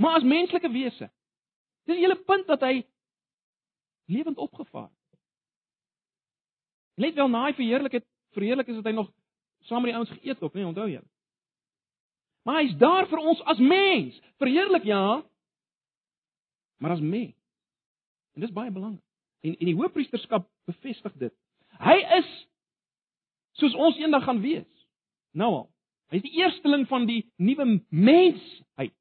maar 0.00 0.18
as 0.18 0.26
menslike 0.26 0.70
wese. 0.72 1.10
Dis 1.88 1.96
die 1.98 2.04
hele 2.04 2.18
punt 2.24 2.48
dat 2.48 2.62
hy 2.64 2.80
lewend 4.10 4.40
opgevaar 4.40 4.88
het. 4.88 5.20
Net 7.00 7.16
wel 7.16 7.28
na 7.32 7.46
hy 7.46 7.54
verheerlik 7.56 8.00
het, 8.00 8.06
verheerlik 8.36 8.68
is 8.68 8.80
dit 8.80 8.90
hy 8.90 8.96
nog 8.96 9.10
saam 9.68 9.84
met 9.84 9.92
die 9.92 9.98
ouens 9.98 10.12
geëet 10.16 10.42
op, 10.42 10.54
nee, 10.56 10.66
onthou 10.66 10.88
jy? 10.88 11.02
Maar 12.48 12.62
hy's 12.62 12.76
daar 12.80 13.08
vir 13.08 13.20
ons 13.20 13.42
as 13.52 13.60
mens. 13.60 14.16
Verheerlik 14.40 14.86
ja, 14.88 15.20
maar 16.80 16.96
as 16.96 17.04
mens. 17.04 17.36
En 18.34 18.40
dis 18.40 18.52
baie 18.56 18.72
belangrik. 18.72 19.04
En 19.40 19.56
en 19.56 19.68
die 19.68 19.76
hoëpriesterskap 19.76 20.48
bevestig 20.68 21.12
dit. 21.20 21.34
Hy 21.80 21.96
is 22.20 22.30
soos 23.60 23.74
ons 23.74 23.98
eendag 24.00 24.24
gaan 24.24 24.40
wees. 24.40 24.86
Nou 25.36 25.50
al. 25.52 25.68
Hy 26.10 26.18
is 26.18 26.26
die 26.26 26.38
eersteling 26.42 26.86
van 26.90 27.06
die 27.06 27.20
nuwe 27.38 27.66
mensheid. 27.88 28.94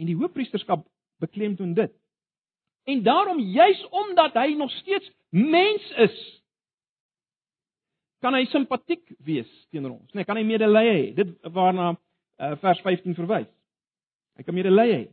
En 0.00 0.08
die 0.08 0.16
hoëpriesterskap 0.16 0.86
beklemtoon 1.20 1.74
dit. 1.76 1.92
En 2.88 3.02
daarom 3.04 3.40
juis 3.52 3.80
omdat 3.92 4.38
hy 4.40 4.54
nog 4.56 4.70
steeds 4.80 5.10
mens 5.28 5.90
is, 6.00 6.16
kan 8.24 8.36
hy 8.36 8.44
simpatiek 8.48 9.04
wees 9.24 9.50
teenoor 9.72 9.98
ons. 9.98 10.12
Nee, 10.16 10.24
kan 10.28 10.40
hy 10.40 10.44
medelee 10.48 10.88
hê. 10.88 11.04
Dit 11.16 11.36
waarna 11.52 11.92
uh, 11.92 12.54
vers 12.60 12.80
15 12.84 13.16
verwys. 13.16 13.48
Hy 14.36 14.44
kan 14.46 14.56
medelee 14.56 14.96
hê. 14.96 15.04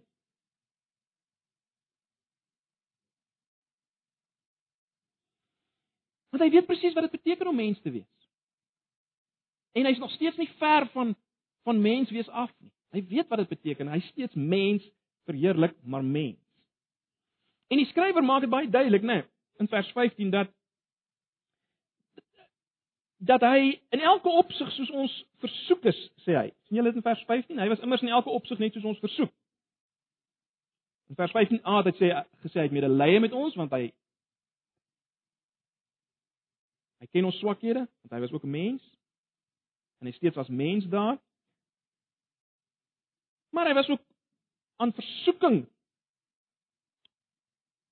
Want 6.37 6.51
hy 6.51 6.53
weet 6.53 6.69
presies 6.69 6.93
wat 6.93 7.07
dit 7.07 7.15
beteken 7.17 7.47
om 7.49 7.55
mens 7.57 7.79
te 7.81 7.91
wees. 7.91 8.27
En 9.73 9.85
hy's 9.89 9.97
nog 9.97 10.11
steeds 10.11 10.37
nie 10.37 10.49
ver 10.61 10.85
van 10.93 11.15
van 11.65 11.81
mens 11.81 12.11
wees 12.13 12.29
af 12.29 12.51
nie. 12.61 12.71
Hy 12.95 13.01
weet 13.09 13.27
wat 13.27 13.41
dit 13.41 13.49
beteken. 13.49 13.89
Hy's 13.91 14.05
steeds 14.13 14.35
mens, 14.35 14.85
verheerlik, 15.25 15.73
maar 15.83 16.03
mens. 16.03 16.37
En 17.67 17.81
die 17.81 17.89
skrywer 17.89 18.23
maak 18.23 18.45
dit 18.45 18.49
baie 18.53 18.69
duidelik, 18.69 19.01
né, 19.01 19.17
nee, 19.17 19.25
in 19.59 19.67
vers 19.67 19.89
15 19.91 20.29
dat 20.31 20.53
dat 23.17 23.41
hy 23.41 23.79
in 23.89 23.99
elke 23.99 24.29
opsig 24.29 24.69
soos 24.71 24.91
ons 24.93 25.13
versoek 25.41 25.87
is, 25.89 25.99
sê 26.21 26.37
hy. 26.37 26.47
sien 26.67 26.77
julle 26.77 26.91
dit 26.93 27.01
in 27.01 27.05
vers 27.05 27.23
15? 27.25 27.57
Hy 27.59 27.67
was 27.71 27.81
immers 27.81 28.05
in 28.05 28.13
elke 28.13 28.29
opsig 28.29 28.61
net 28.61 28.77
soos 28.77 28.85
ons 28.85 29.01
versoek. 29.01 29.33
In 31.09 31.17
vers 31.17 31.33
15a 31.33 31.79
het 31.81 31.89
hy 31.89 31.95
sê 31.97 32.11
gesê 32.45 32.61
hy 32.61 32.67
het 32.69 32.75
medelee 32.77 33.19
met 33.23 33.33
ons 33.33 33.57
want 33.57 33.73
hy 33.73 33.89
Hy 36.97 37.07
ken 37.13 37.27
ons 37.29 37.37
swakhede, 37.37 37.85
want 38.01 38.13
hy 38.15 38.19
was 38.19 38.33
ook 38.33 38.43
'n 38.43 38.49
mens. 38.49 38.83
En 39.99 40.07
hy 40.07 40.13
steeds 40.13 40.37
as 40.37 40.47
mens 40.47 40.87
daar. 40.89 41.17
Maar 43.49 43.67
hy 43.67 43.73
was 43.73 43.89
ook 43.89 44.01
aan 44.75 44.93
versoeking 44.93 45.65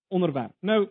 onderwerp. 0.07 0.53
Nou 0.59 0.89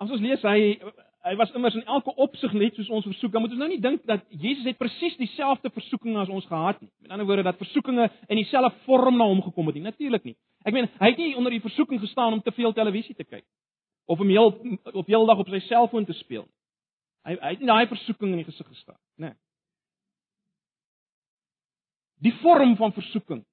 As 0.00 0.10
ons 0.10 0.20
lees 0.20 0.42
hy 0.42 0.80
hy 1.22 1.36
was 1.36 1.50
immers 1.52 1.74
in 1.74 1.84
elke 1.84 2.14
opsig 2.14 2.52
net 2.52 2.74
soos 2.74 2.88
ons 2.88 3.04
versoek. 3.04 3.32
Dan 3.32 3.42
moet 3.42 3.50
ons 3.50 3.60
nou 3.60 3.68
nie 3.68 3.80
dink 3.80 4.06
dat 4.08 4.22
Jesus 4.28 4.64
het 4.64 4.78
presies 4.78 5.16
dieselfde 5.16 5.70
versoekinge 5.70 6.18
as 6.18 6.28
ons 6.28 6.46
gehad 6.46 6.80
nie. 6.80 6.90
Met 7.00 7.10
ander 7.10 7.26
woorde 7.26 7.42
dat 7.42 7.56
versoekinge 7.60 8.10
in 8.28 8.36
dieselfde 8.36 8.78
vorm 8.86 9.16
na 9.16 9.24
hom 9.24 9.42
gekom 9.42 9.66
het 9.66 9.74
nie. 9.74 9.82
Natuurlik 9.82 10.24
nie. 10.24 10.36
Ek 10.64 10.72
meen, 10.72 10.88
hy 10.98 11.10
het 11.12 11.20
nie 11.20 11.36
onder 11.36 11.52
die 11.52 11.60
versoeking 11.60 12.00
gestaan 12.00 12.32
om 12.32 12.40
te 12.42 12.52
veel 12.52 12.72
televisie 12.72 13.14
te 13.14 13.24
kyk 13.24 13.44
of 14.04 14.20
om 14.20 14.28
heel 14.28 14.78
op 14.92 15.06
heeldag 15.06 15.38
op 15.38 15.48
sy 15.48 15.60
selfoon 15.66 16.04
te 16.04 16.16
speel. 16.18 16.48
Hy 17.28 17.36
hy 17.36 17.52
het 17.54 17.62
nie 17.62 17.68
daai 17.68 17.86
versoeking 17.90 18.32
in 18.32 18.42
die 18.42 18.48
gesig 18.48 18.66
gestaan, 18.66 18.98
né? 19.16 19.32
Nee. 19.32 19.36
Die 22.20 22.34
vorm 22.42 22.76
van 22.76 22.92
versoeking 22.92 23.44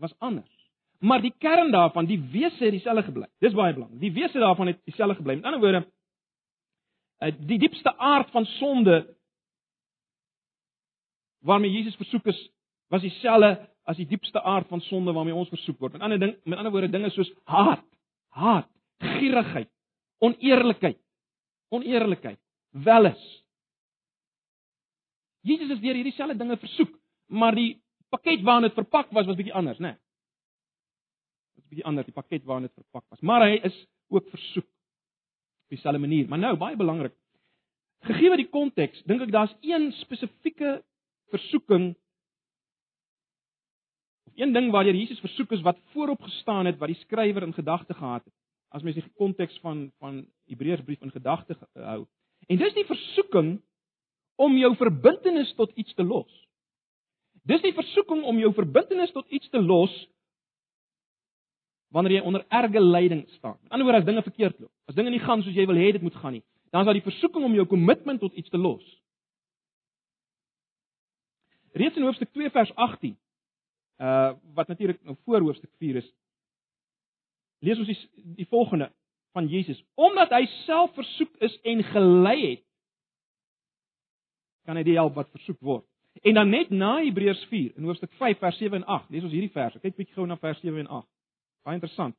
was 0.00 0.14
anders. 0.18 0.52
Maar 0.98 1.20
die 1.20 1.34
kern 1.38 1.70
daarvan, 1.70 2.06
die 2.08 2.20
wese 2.32 2.64
het 2.64 2.72
dieselfde 2.72 3.02
gebly. 3.02 3.26
Dis 3.44 3.52
baie 3.52 3.74
belangrik. 3.74 4.00
Die 4.00 4.12
wese 4.12 4.40
daarvan 4.40 4.70
het 4.72 4.80
dieselfde 4.84 5.18
gebly. 5.18 5.34
Met 5.36 5.44
ander 5.44 5.60
woorde, 5.60 5.82
eh, 7.18 7.34
die 7.38 7.58
diepste 7.58 7.96
aard 7.98 8.30
van 8.30 8.44
sonde 8.44 9.16
waarmee 11.38 11.70
Jesus 11.70 11.96
versoek 11.96 12.24
is, 12.26 12.50
was 12.88 13.00
dieselfde 13.00 13.68
as 13.84 13.96
die 13.96 14.06
diepste 14.06 14.42
aard 14.42 14.68
van 14.68 14.80
sonde 14.80 15.12
waarmee 15.12 15.34
ons 15.34 15.48
versoek 15.48 15.78
word. 15.78 15.92
Met 15.92 16.02
ander 16.02 16.18
ding, 16.18 16.34
met 16.44 16.58
ander 16.58 16.72
woorde 16.72 16.90
dinge 16.90 17.10
soos 17.10 17.30
haat, 17.44 17.84
haat, 18.28 18.68
gierigheid, 19.02 19.70
oneerlikheid, 20.24 20.98
oneerlikheid, 21.74 22.40
welis. 22.70 23.24
Jesus 25.46 25.76
is 25.76 25.82
deur 25.82 25.98
hierdie 25.98 26.14
selfde 26.16 26.38
dinge 26.38 26.56
versoek, 26.58 26.94
maar 27.26 27.54
die 27.54 27.76
pakket 28.10 28.42
waarin 28.46 28.68
dit 28.68 28.78
verpak 28.78 29.12
was 29.14 29.26
was 29.26 29.38
bietjie 29.38 29.54
anders, 29.54 29.78
né? 29.78 29.94
Nee. 29.94 30.00
Was 31.56 31.68
bietjie 31.70 31.86
anders 31.86 32.08
die 32.08 32.16
pakket 32.16 32.44
waarin 32.44 32.66
dit 32.68 32.74
verpak 32.74 33.04
was, 33.10 33.20
maar 33.20 33.46
hy 33.46 33.60
is 33.68 33.76
ook 34.08 34.26
versoek 34.30 34.66
op 34.66 35.74
dieselfde 35.74 35.98
manier. 35.98 36.28
Maar 36.28 36.38
nou 36.38 36.56
baie 36.56 36.76
belangrik. 36.78 37.14
Gegee 38.06 38.36
die 38.38 38.50
konteks, 38.50 39.02
dink 39.08 39.24
ek 39.24 39.32
daar's 39.34 39.54
een 39.66 39.90
spesifieke 40.02 40.78
versoeking 41.34 41.94
of 44.26 44.32
een 44.36 44.52
ding 44.52 44.70
waardeur 44.70 44.94
Jesus 44.94 45.20
versoek 45.20 45.52
is 45.56 45.64
wat 45.66 45.78
voorop 45.94 46.22
gestaan 46.22 46.66
het 46.66 46.78
wat 46.78 46.92
die 46.92 47.00
skrywer 47.00 47.42
in 47.42 47.54
gedagte 47.54 47.94
gehad 47.94 48.24
het. 48.24 48.34
As 48.76 48.84
mens 48.84 48.98
die 48.98 49.06
konteks 49.16 49.56
van 49.64 49.86
van 50.02 50.20
Hebreërsbrief 50.50 51.00
in 51.00 51.14
gedagte 51.14 51.56
hou. 51.80 52.02
En 52.46 52.60
dis 52.60 52.74
die 52.76 52.84
versoeking 52.84 53.56
om 54.36 54.58
jou 54.60 54.74
verbintenis 54.76 55.54
tot 55.56 55.72
iets 55.80 55.94
te 55.96 56.04
los. 56.04 56.28
Dis 57.48 57.62
die 57.64 57.72
versoeking 57.72 58.24
om 58.28 58.38
jou 58.42 58.52
verbintenis 58.54 59.14
tot 59.16 59.28
iets 59.32 59.48
te 59.48 59.62
los 59.62 59.94
wanneer 61.94 62.18
jy 62.18 62.26
onder 62.26 62.44
erge 62.52 62.80
lyding 62.82 63.22
staan. 63.38 63.56
Aan 63.56 63.62
die 63.62 63.72
ander 63.78 63.86
woord 63.88 64.02
as 64.02 64.08
dinge 64.08 64.22
verkeerd 64.26 64.58
loop, 64.60 64.72
as 64.90 64.96
dinge 64.98 65.12
nie 65.14 65.22
gaan 65.22 65.42
soos 65.42 65.56
jy 65.56 65.64
wil 65.70 65.78
hê 65.80 65.92
dit 65.96 66.04
moet 66.04 66.18
gaan 66.20 66.34
nie, 66.36 66.42
dan 66.74 66.82
is 66.82 66.88
daar 66.90 66.98
die 66.98 67.06
versoeking 67.06 67.46
om 67.46 67.54
jou 67.56 67.64
kommitment 67.70 68.20
tot 68.20 68.34
iets 68.36 68.52
te 68.52 68.60
los. 68.60 68.84
Reeds 71.76 71.96
in 71.96 72.04
hoofstuk 72.04 72.32
2 72.34 72.50
vers 72.52 72.72
18, 72.74 73.16
uh 74.02 74.34
wat 74.58 74.68
natuurlik 74.68 75.00
nou 75.04 75.16
voor 75.24 75.46
hoofstuk 75.46 75.70
4 75.80 76.02
is, 76.02 76.10
lees 77.64 77.78
ons 77.78 77.90
die, 77.90 77.98
die 78.40 78.48
volgende 78.50 78.90
van 79.36 79.48
Jesus: 79.48 79.82
Omdat 79.94 80.32
hy 80.34 80.44
self 80.64 80.94
versoek 80.96 81.36
is 81.44 81.58
en 81.62 81.82
gelei 81.92 82.38
het, 82.44 82.64
kan 84.66 84.76
hy 84.76 84.84
die 84.86 84.98
help 84.98 85.14
wat 85.14 85.30
versoek 85.34 85.60
word. 85.64 85.86
En 86.24 86.38
dan 86.38 86.48
net 86.50 86.70
na 86.72 86.96
Hebreërs 87.04 87.44
4 87.50 87.76
in 87.76 87.88
hoofstuk 87.88 88.12
5 88.18 88.38
vers 88.40 88.56
7 88.58 88.80
en 88.80 88.86
8, 88.88 89.10
lees 89.12 89.26
ons 89.26 89.34
hierdie 89.34 89.52
verse. 89.52 89.78
Kyk 89.82 89.98
bietjie 89.98 90.16
gou 90.16 90.26
na 90.26 90.38
vers 90.40 90.60
7 90.64 90.80
en 90.80 90.88
8. 91.02 91.08
Baie 91.66 91.76
interessant. 91.76 92.16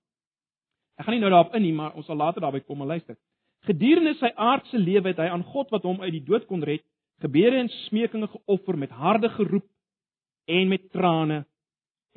Ek 0.98 1.06
gaan 1.06 1.18
nie 1.18 1.24
nou 1.24 1.32
daarop 1.34 1.56
in 1.58 1.66
nie, 1.66 1.74
maar 1.74 1.98
ons 1.98 2.06
sal 2.10 2.18
later 2.18 2.46
daarby 2.46 2.62
kom 2.66 2.82
en 2.86 2.92
luister. 2.94 3.18
Gedurende 3.66 4.14
sy 4.20 4.30
aardse 4.36 4.80
lewe 4.80 5.12
het 5.12 5.20
hy 5.22 5.28
aan 5.34 5.46
God 5.50 5.74
wat 5.74 5.86
hom 5.86 6.02
uit 6.04 6.14
die 6.14 6.24
dood 6.26 6.46
kon 6.50 6.64
red, 6.66 6.86
gebede 7.22 7.58
en 7.64 7.72
smekinge 7.88 8.30
geoffer 8.30 8.78
met 8.78 8.94
harde 8.94 9.30
geroep 9.34 9.66
en 10.48 10.70
met 10.70 10.92
trane 10.94 11.44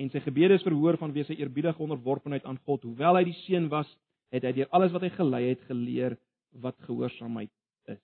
en 0.00 0.08
sy 0.08 0.22
gebede 0.24 0.56
is 0.56 0.64
verhoor 0.64 0.96
vanweë 1.00 1.28
sy 1.28 1.36
eerbiedige 1.36 1.82
onderworpenheid 1.84 2.46
aan 2.48 2.58
God. 2.64 2.86
Hoewel 2.88 3.18
hy 3.18 3.26
die 3.28 3.36
seun 3.42 3.68
was, 3.72 3.88
het 4.32 4.46
hy 4.46 4.54
deur 4.56 4.70
alles 4.76 4.94
wat 4.94 5.04
hy 5.04 5.10
gelei 5.12 5.42
het 5.50 5.64
geleer 5.68 6.16
wat 6.64 6.78
gehoorsaamheid 6.86 7.50
is. 7.92 8.00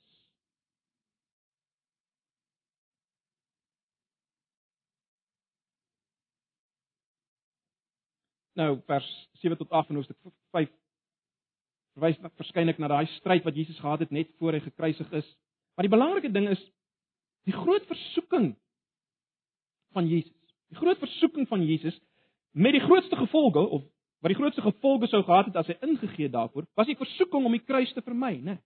Nou 8.61 8.75
vers 8.91 9.09
7 9.41 9.57
tot 9.62 9.73
8 9.73 9.95
in 9.95 10.00
Hoofstuk 10.00 10.21
5 10.57 10.73
verwys 11.97 12.21
na 12.21 12.29
verskeidelik 12.37 12.81
na 12.83 12.93
daai 12.93 13.09
stryd 13.17 13.45
wat 13.47 13.57
Jesus 13.57 13.81
gehad 13.81 14.05
het 14.05 14.12
net 14.12 14.29
voor 14.37 14.59
hy 14.59 14.61
gekruisig 14.67 15.12
is. 15.17 15.29
Maar 15.76 15.88
die 15.88 15.97
belangrike 15.97 16.33
ding 16.33 16.50
is 16.53 16.61
die 17.49 17.57
groot 17.57 17.85
versoeking 17.88 18.50
van 19.97 20.09
Jesus. 20.11 20.36
Die 20.73 20.79
groot 20.79 20.99
versoeking 20.99 21.49
van 21.49 21.65
Jesus 21.67 21.99
met 22.57 22.73
die 22.73 22.81
grootste 22.81 23.17
gevolge 23.17 23.59
of 23.69 23.83
wat 24.25 24.33
die 24.33 24.39
grootste 24.39 24.63
gevolge 24.65 25.07
sou 25.07 25.23
gehad 25.23 25.51
het 25.51 25.59
as 25.61 25.69
hy 25.71 25.77
ingegee 25.85 26.31
daarvoor, 26.33 26.65
was 26.75 26.89
die 26.89 26.97
versoeking 26.99 27.45
om 27.45 27.53
die 27.55 27.63
kruis 27.63 27.93
te 27.93 28.03
vermy, 28.03 28.39
né? 28.43 28.57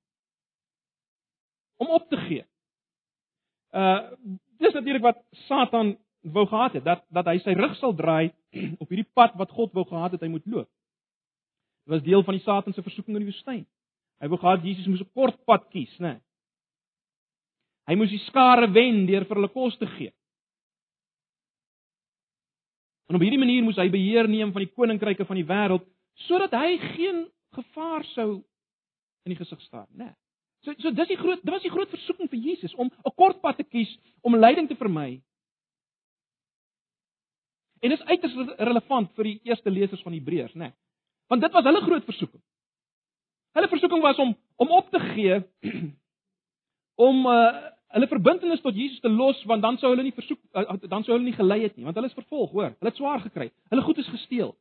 Om 1.83 1.91
op 1.97 2.07
te 2.09 2.21
gee. 2.29 2.47
Uh 3.75 4.15
dis 4.61 4.75
natuurlik 4.77 5.03
wat 5.03 5.17
Satan 5.49 5.95
wou 6.21 6.45
gehad 6.47 6.75
het, 6.77 6.85
dat 6.85 7.05
dat 7.09 7.29
hy 7.31 7.39
sy 7.41 7.55
rug 7.57 7.73
sal 7.79 7.95
draai 7.97 8.31
op 8.83 8.89
hierdie 8.89 9.09
pad 9.17 9.37
wat 9.41 9.53
God 9.57 9.73
wou 9.73 9.87
gehad 9.89 10.13
het 10.17 10.25
hy 10.25 10.29
moet 10.29 10.47
loop. 10.47 10.69
Dit 11.85 11.95
was 11.97 12.05
deel 12.05 12.25
van 12.25 12.37
die 12.37 12.45
Satan 12.45 12.77
se 12.77 12.85
versoeking 12.85 13.17
in 13.17 13.25
die 13.25 13.33
woestyn. 13.33 13.65
Hy 14.21 14.29
wou 14.29 14.39
gehad 14.39 14.65
Jesus 14.65 14.87
moes 14.87 15.01
'n 15.01 15.13
kort 15.17 15.39
pad 15.49 15.67
kies, 15.73 15.93
né? 15.99 16.21
Hy 17.89 17.97
moes 17.97 18.13
die 18.13 18.23
skare 18.29 18.69
wen 18.71 19.07
deur 19.09 19.25
vir 19.25 19.41
hulle 19.41 19.53
kos 19.53 19.79
te 19.79 19.87
gee. 19.97 20.13
En 23.11 23.17
op 23.19 23.25
hierdie 23.25 23.41
manier 23.43 23.65
moes 23.67 23.79
hy 23.81 23.89
beheer 23.91 24.29
neem 24.31 24.53
van 24.55 24.63
die 24.63 24.71
koninkryke 24.71 25.25
van 25.27 25.39
die 25.41 25.47
wêreld 25.49 25.87
sodat 26.29 26.53
hy 26.55 26.77
geen 26.93 27.25
gevaar 27.57 28.05
sou 28.13 28.29
in 29.27 29.33
die 29.33 29.39
gesig 29.39 29.59
staar, 29.65 29.89
né? 29.91 30.13
So 30.63 30.77
so 30.79 30.93
dis 30.95 31.11
die 31.11 31.19
groot 31.19 31.43
dit 31.43 31.51
was 31.51 31.65
die 31.65 31.73
groot 31.75 31.91
versoeking 31.91 32.31
vir 32.31 32.39
Jesus 32.45 32.75
om 32.75 32.87
'n 32.87 33.15
kort 33.17 33.41
pad 33.43 33.57
te 33.57 33.67
kies 33.67 33.91
om 34.23 34.37
lyding 34.37 34.69
te 34.69 34.79
vermy. 34.79 35.23
En 37.83 37.91
dis 37.91 38.07
uiters 38.13 38.37
relevant 38.59 39.11
vir 39.17 39.25
die 39.25 39.41
eerste 39.43 39.71
lesers 39.71 40.03
van 40.03 40.13
Hebreërs, 40.13 40.55
né? 40.55 40.73
Want 41.27 41.43
dit 41.43 41.53
was 41.53 41.65
hulle 41.65 41.81
groot 41.81 42.05
versoeking. 42.05 42.43
Hulle 43.53 43.69
versoeking 43.69 44.03
was 44.03 44.19
om 44.19 44.37
om 44.57 44.71
op 44.71 44.91
te 44.91 45.01
gee 45.01 45.43
om 47.09 47.27
uh 47.27 47.71
hulle 47.95 48.07
verbintenis 48.07 48.63
tot 48.63 48.77
Jesus 48.77 49.01
te 49.01 49.11
los 49.11 49.39
want 49.51 49.63
dan 49.63 49.79
sou 49.79 49.91
hulle 49.91 50.05
nie 50.07 50.15
versoek 50.15 50.39
uh, 50.55 50.77
dan 50.89 51.05
sou 51.05 51.17
hulle 51.17 51.27
nie 51.27 51.37
gelei 51.37 51.63
het 51.65 51.77
nie 51.77 51.87
want 51.89 51.97
hulle 51.99 52.11
is 52.11 52.17
vervolg 52.19 52.53
hoor. 52.55 52.73
Hulle 52.79 52.93
het 52.93 53.01
swaar 53.01 53.23
gekry. 53.25 53.51
Hulle 53.73 53.87
goed 53.87 53.99
is 53.99 54.11
gesteel. 54.11 54.55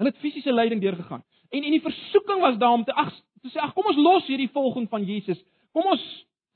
Hulle 0.00 0.12
het 0.12 0.20
fisiese 0.20 0.52
lyding 0.52 0.82
deurgegaan. 0.82 1.24
En 1.50 1.64
en 1.64 1.76
die 1.76 1.84
versoeking 1.84 2.40
was 2.40 2.58
daar 2.60 2.76
om 2.76 2.84
te 2.84 2.92
ag 2.92 3.12
te 3.40 3.52
sê 3.52 3.62
ag 3.64 3.72
kom 3.74 3.88
ons 3.88 4.00
los 4.00 4.28
hierdie 4.28 4.50
volging 4.52 4.88
van 4.92 5.04
Jesus. 5.08 5.40
Kom 5.72 5.88
ons 5.88 6.04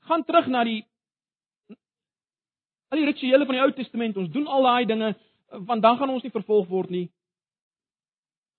gaan 0.09 0.23
terug 0.25 0.47
na 0.53 0.63
die 0.67 0.83
al 2.93 3.01
die 3.01 3.09
rituele 3.09 3.45
van 3.45 3.57
die 3.57 3.65
Ou 3.65 3.71
Testament. 3.73 4.17
Ons 4.17 4.31
doen 4.31 4.47
al 4.47 4.69
daai 4.69 4.85
dinge 4.85 5.15
want 5.65 5.81
dan 5.81 5.97
gaan 5.97 6.09
ons 6.09 6.23
nie 6.23 6.33
vervolg 6.33 6.69
word 6.69 6.93
nie. 6.93 7.09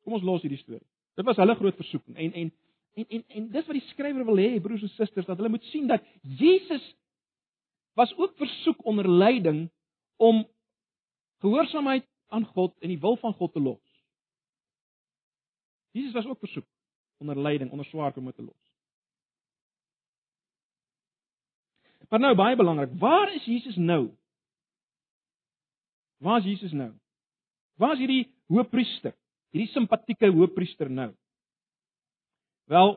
Kom 0.04 0.18
ons 0.18 0.26
los 0.26 0.42
hierdie 0.42 0.62
storie. 0.62 0.86
Dit 1.16 1.26
was 1.26 1.38
hulle 1.38 1.54
groot 1.54 1.76
versoeking. 1.78 2.16
En 2.18 2.32
en 2.32 2.54
En 2.96 3.04
en 3.08 3.24
en 3.28 3.48
dis 3.52 3.66
wat 3.68 3.76
die 3.76 3.88
skrywer 3.90 4.24
wil 4.24 4.38
hê, 4.40 4.54
broers 4.64 4.80
en 4.86 4.88
susters, 4.94 5.26
dat 5.28 5.36
hulle 5.36 5.50
moet 5.52 5.64
sien 5.68 5.84
dat 5.88 6.04
Jesus 6.40 6.84
was 7.96 8.12
ook 8.16 8.36
versoek 8.36 8.84
onder 8.84 9.08
lyding 9.08 9.70
om 10.16 10.44
gehoorsaamheid 11.40 12.04
aan 12.26 12.44
God 12.44 12.74
en 12.78 12.88
die 12.88 13.00
wil 13.00 13.16
van 13.16 13.32
God 13.32 13.52
te 13.52 13.60
los. 13.60 14.04
Jesus 15.90 16.12
was 16.12 16.26
ook 16.26 16.38
versoek 16.38 16.66
onder 17.16 17.40
lyding, 17.40 17.70
onder 17.70 17.86
swaar 17.86 18.12
kom 18.12 18.32
te 18.32 18.42
los. 18.42 18.72
Maar 22.08 22.20
nou 22.20 22.34
baie 22.36 22.56
belangrik, 22.56 22.92
waar 23.00 23.34
is 23.34 23.44
Jesus 23.44 23.76
nou? 23.76 24.10
Waar 26.16 26.38
is 26.38 26.44
Jesus 26.44 26.72
nou? 26.72 26.92
Waar 27.74 27.92
is 27.92 27.98
hierdie 28.04 28.28
hoëpriester? 28.46 29.16
Hierdie 29.50 29.72
simpatieke 29.72 30.30
hoëpriester 30.30 30.90
nou? 30.90 31.10
Wel 32.70 32.96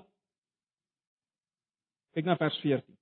kyk 2.13 2.25
na 2.27 2.35
vers 2.35 2.59
14. 2.59 2.98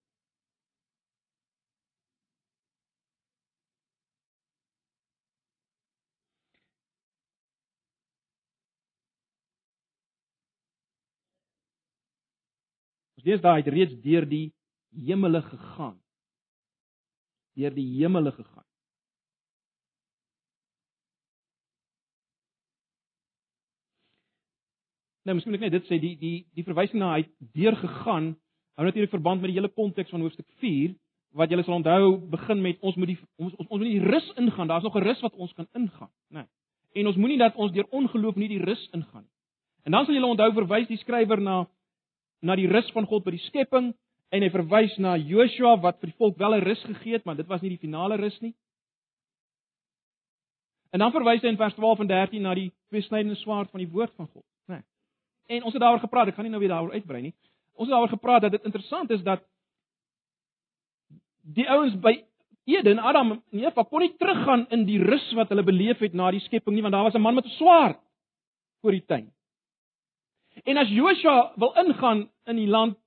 Lees 13.28 13.44
daai 13.44 13.62
het 13.62 13.72
reeds 13.74 13.98
deur 14.04 14.26
die 14.28 14.48
hemele 14.96 15.42
gegaan. 15.46 15.98
Deur 17.58 17.74
die 17.76 17.88
hemele 18.00 18.32
gegaan. 18.32 18.66
Nou, 25.28 25.36
miskien 25.36 25.52
moet 25.52 25.60
ek 25.60 25.68
net 25.68 25.82
dit 25.82 25.88
sê, 25.90 25.98
die 26.00 26.16
die 26.16 26.36
die 26.56 26.64
verwysing 26.64 27.02
na 27.02 27.18
hy 27.18 27.26
deur 27.56 27.76
gegaan 27.76 28.36
hou 28.78 28.86
natuurlik 28.86 29.12
verband 29.12 29.42
met 29.42 29.52
die 29.52 29.58
hele 29.58 29.74
konteks 29.74 30.14
van 30.14 30.22
hoofstuk 30.22 30.48
4 30.62 30.94
wat 31.38 31.52
julle 31.52 31.64
sal 31.66 31.76
onthou 31.80 32.14
begin 32.32 32.62
met 32.62 32.78
ons 32.80 32.96
moet 32.96 33.12
die 33.12 33.18
ons 33.36 33.56
ons, 33.58 33.68
ons 33.68 33.82
moet 33.82 33.90
nie 33.90 34.04
rus 34.06 34.28
ingaan. 34.38 34.70
Daar's 34.70 34.86
nog 34.86 34.96
'n 34.96 35.04
rus 35.04 35.22
wat 35.22 35.34
ons 35.34 35.54
kan 35.54 35.68
ingaan, 35.74 36.10
né? 36.30 36.46
Nee. 36.46 36.48
En 37.02 37.08
ons 37.08 37.18
moenie 37.18 37.38
dat 37.38 37.56
ons 37.56 37.72
deur 37.72 37.88
ongeloof 37.90 38.36
nie 38.36 38.48
die 38.48 38.64
rus 38.64 38.90
ingaan. 38.94 39.28
En 39.84 39.92
dan 39.92 40.06
sal 40.06 40.14
julle 40.14 40.28
onthou 40.28 40.54
verwys 40.54 40.88
die 40.88 40.98
skrywer 40.98 41.42
na 41.42 41.68
na 42.42 42.56
die 42.56 42.68
rus 42.68 42.90
van 42.94 43.06
God 43.06 43.26
by 43.26 43.32
die 43.32 43.46
skepping 43.48 43.94
en 44.30 44.44
hy 44.44 44.50
verwys 44.52 44.98
na 45.02 45.16
Joshua 45.18 45.76
wat 45.82 46.00
vir 46.02 46.12
die 46.12 46.18
volk 46.18 46.38
wel 46.38 46.56
'n 46.56 46.64
rus 46.64 46.84
gegee 46.84 47.14
het, 47.14 47.26
maar 47.26 47.36
dit 47.36 47.48
was 47.48 47.62
nie 47.62 47.70
die 47.70 47.84
finale 47.86 48.16
rus 48.16 48.40
nie. 48.42 48.54
En 50.92 51.00
dan 51.00 51.12
verwys 51.12 51.42
hy 51.42 51.48
in 51.48 51.58
vers 51.58 51.74
12 51.74 52.00
en 52.00 52.08
13 52.08 52.42
na 52.42 52.54
die 52.54 52.72
tweesnydende 52.90 53.36
swaard 53.36 53.72
van 53.72 53.80
die 53.80 53.92
woord 53.92 54.14
van 54.16 54.28
God, 54.28 54.46
né? 54.68 54.76
Nee. 54.76 54.84
En 55.58 55.64
ons 55.64 55.74
het 55.74 55.82
daaroor 55.82 56.00
gepraat, 56.00 56.28
ek 56.28 56.36
gaan 56.36 56.44
nie 56.44 56.52
nou 56.52 56.60
weer 56.60 56.70
daaroor 56.70 56.92
uitbrei 56.92 57.22
nie. 57.22 57.34
Ons 57.74 57.88
het 57.88 57.96
daaroor 57.96 58.16
gepraat 58.16 58.42
dat 58.42 58.52
dit 58.52 58.64
interessant 58.64 59.10
is 59.10 59.24
dat 59.24 59.44
die 61.42 61.70
ouens 61.70 61.96
by 62.00 62.24
Eden, 62.68 63.00
Adam 63.00 63.32
en 63.32 63.60
Eva 63.64 63.84
kon 63.88 64.04
nie 64.04 64.16
teruggaan 64.20 64.66
in 64.76 64.84
die 64.86 65.00
rus 65.00 65.24
wat 65.40 65.50
hulle 65.54 65.64
beleef 65.64 66.02
het 66.04 66.14
na 66.14 66.32
die 66.36 66.44
skepping 66.44 66.76
nie, 66.76 66.84
want 66.84 66.94
daar 66.94 67.08
was 67.08 67.16
'n 67.16 67.22
man 67.22 67.36
met 67.36 67.46
'n 67.46 67.56
swaard 67.56 68.00
voor 68.82 68.92
die 68.92 69.06
tuin. 69.06 69.32
En 70.68 70.78
as 70.78 70.90
Joshua 70.92 71.52
wil 71.56 71.74
ingaan 71.80 72.30
in 72.44 72.56
die 72.60 72.68
land 72.68 72.98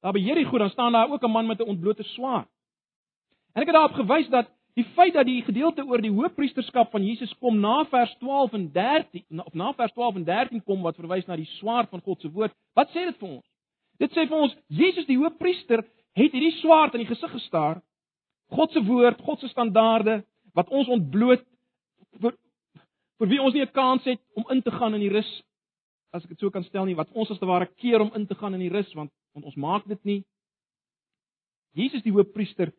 daar 0.00 0.16
by 0.16 0.18
Jerigo, 0.18 0.58
dan 0.58 0.70
staan 0.70 0.92
daar 0.92 1.10
ook 1.10 1.22
'n 1.22 1.30
man 1.30 1.46
met 1.46 1.60
'n 1.60 1.68
ontblote 1.68 2.02
swaard. 2.02 2.48
En 3.52 3.62
ek 3.62 3.66
het 3.66 3.76
daarop 3.76 3.92
gewys 3.92 4.28
dat 4.28 4.50
die 4.74 4.84
feit 4.84 5.12
dat 5.12 5.26
die 5.26 5.42
gedeelte 5.42 5.84
oor 5.86 6.00
die 6.00 6.10
hoofpriesterskap 6.10 6.90
van 6.90 7.06
Jesus 7.06 7.38
kom 7.38 7.60
na 7.60 7.84
vers 7.84 8.14
12 8.18 8.52
en 8.52 8.72
13 8.72 9.44
of 9.44 9.52
na 9.52 9.72
vers 9.72 9.92
12 9.92 10.14
en 10.14 10.24
13 10.24 10.62
kom 10.62 10.82
wat 10.82 10.96
verwys 10.96 11.26
na 11.26 11.36
die 11.36 11.50
swaard 11.58 11.88
van 11.88 12.00
God 12.00 12.20
se 12.20 12.30
woord. 12.30 12.52
Wat 12.74 12.88
sê 12.88 13.04
dit 13.04 13.16
vir 13.18 13.28
ons? 13.28 13.46
Dit 13.98 14.10
sê 14.10 14.26
vir 14.28 14.38
ons 14.38 14.56
Jesus 14.66 15.06
die 15.06 15.18
hoofpriester 15.18 15.84
het 16.12 16.32
hierdie 16.32 16.58
swaard 16.58 16.94
in 16.94 17.00
die 17.00 17.14
gesig 17.14 17.30
gestaar. 17.30 17.82
God 18.48 18.72
se 18.72 18.82
woord, 18.84 19.20
God 19.20 19.40
se 19.40 19.48
standaarde 19.48 20.24
wat 20.54 20.68
ons 20.68 20.88
ontbloot 20.88 21.44
vir 22.20 22.34
vir 23.18 23.28
wie 23.28 23.42
ons 23.42 23.54
nie 23.54 23.62
'n 23.62 23.72
kans 23.72 24.04
het 24.04 24.20
om 24.34 24.44
in 24.50 24.62
te 24.62 24.70
gaan 24.70 24.94
in 24.94 25.00
die 25.00 25.12
rus 25.12 25.42
as 26.14 26.24
ek 26.24 26.34
dit 26.34 26.42
so 26.42 26.50
kan 26.50 26.64
stel 26.66 26.88
nie 26.88 26.98
wat 26.98 27.10
ons 27.14 27.30
as 27.30 27.38
te 27.38 27.48
ware 27.48 27.68
keer 27.80 28.02
om 28.02 28.12
in 28.18 28.26
te 28.26 28.36
gaan 28.38 28.54
in 28.56 28.64
die 28.64 28.72
rus 28.72 28.90
want 28.98 29.12
want 29.34 29.46
ons 29.46 29.56
maak 29.56 29.84
dit 29.86 30.00
nie. 30.04 30.20
Jesus 31.78 32.02
die 32.02 32.12
hoofpriester 32.14 32.72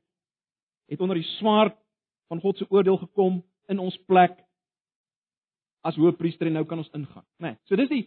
het 0.92 1.02
onder 1.02 1.16
die 1.16 1.28
swaard 1.38 1.78
van 2.28 2.42
God 2.44 2.58
se 2.60 2.68
oordeel 2.68 3.00
gekom 3.00 3.40
in 3.72 3.80
ons 3.80 3.96
plek 4.08 4.36
as 5.88 5.96
hoofpriester 5.96 6.50
en 6.50 6.60
nou 6.60 6.66
kan 6.68 6.82
ons 6.82 6.92
ingaan, 6.94 7.24
né? 7.40 7.54
Nee, 7.54 7.60
so 7.66 7.80
dis 7.80 7.90
die 7.90 8.04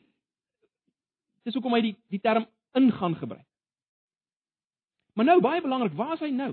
dis 1.44 1.56
hoekom 1.56 1.74
hy 1.76 1.80
die 1.88 1.96
die 2.12 2.20
term 2.20 2.46
ingaan 2.76 3.16
gebruik. 3.16 3.46
Maar 5.14 5.28
nou 5.28 5.40
baie 5.40 5.62
belangrik, 5.62 5.94
waar 5.96 6.16
is 6.16 6.24
hy 6.24 6.30
nou? 6.34 6.52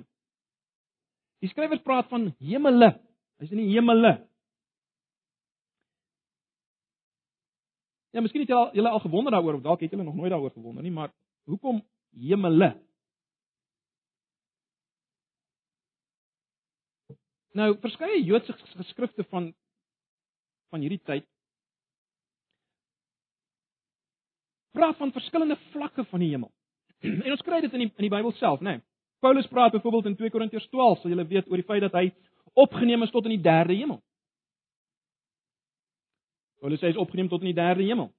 Die 1.41 1.49
skrywers 1.49 1.81
praat 1.81 2.09
van 2.11 2.29
hemele. 2.39 2.91
Hy's 3.41 3.53
in 3.55 3.63
die 3.63 3.71
hemele. 3.73 4.19
Ja, 8.11 8.21
miskien 8.21 8.43
het 8.43 8.49
julle 8.49 8.65
al, 8.65 8.73
julle 8.75 8.89
al 8.89 8.99
gewonder 8.99 9.31
daaroor 9.31 9.53
of 9.53 9.61
dalk 9.61 9.79
het 9.79 9.91
julle 9.91 10.03
nog 10.03 10.15
nooit 10.15 10.31
daaroor 10.31 10.51
gewonder 10.51 10.83
nie, 10.83 10.91
maar 10.91 11.11
hoekom 11.43 11.81
hemele? 12.11 12.75
Nou, 17.51 17.77
verskeie 17.79 18.23
Joodse 18.23 18.53
geskrifte 18.53 19.23
van 19.23 19.53
van 20.71 20.79
hierdie 20.79 21.01
tyd 21.03 21.27
praat 24.71 24.97
van 24.97 25.11
verskillende 25.11 25.57
vlakke 25.71 26.05
van 26.05 26.19
die 26.19 26.29
hemel. 26.29 26.51
En 27.25 27.31
ons 27.31 27.43
kry 27.43 27.59
dit 27.61 27.73
in 27.73 27.85
die 27.85 27.89
in 27.89 28.05
die 28.07 28.13
Bybel 28.13 28.31
self, 28.39 28.59
né? 28.59 28.77
Nee. 28.77 28.83
Paulus 29.21 29.47
praat 29.47 29.71
byvoorbeeld 29.71 30.05
in 30.05 30.15
2 30.15 30.29
Korintiërs 30.33 30.67
12, 30.69 30.99
sal 30.99 31.11
julle 31.13 31.27
weet 31.29 31.49
oor 31.49 31.59
die 31.59 31.67
feit 31.67 31.83
dat 31.83 31.93
hy 31.93 32.07
opgeneem 32.57 33.03
is 33.05 33.11
tot 33.13 33.27
in 33.29 33.35
die 33.35 33.43
derde 33.43 33.75
hemel. 33.77 33.99
Paulus 36.61 36.81
sê 36.81 36.89
hy 36.89 36.95
is 36.95 37.01
opgeneem 37.01 37.29
tot 37.29 37.41
in 37.41 37.51
die 37.51 37.57
derde 37.57 37.83
hemel. 37.83 38.11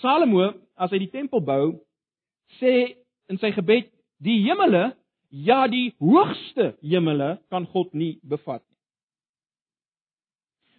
Salomo, 0.00 0.52
as 0.74 0.90
hy 0.90 1.02
die 1.04 1.12
tempel 1.12 1.42
bou, 1.44 1.74
sê 2.58 2.96
in 3.30 3.38
sy 3.40 3.52
gebed, 3.54 3.90
die 4.24 4.40
hemele, 4.46 4.94
ja 5.30 5.64
die 5.70 5.92
hoogste 6.02 6.72
hemele 6.82 7.36
kan 7.52 7.66
God 7.72 7.92
nie 7.94 8.16
bevat 8.22 8.62
nie. 8.62 8.70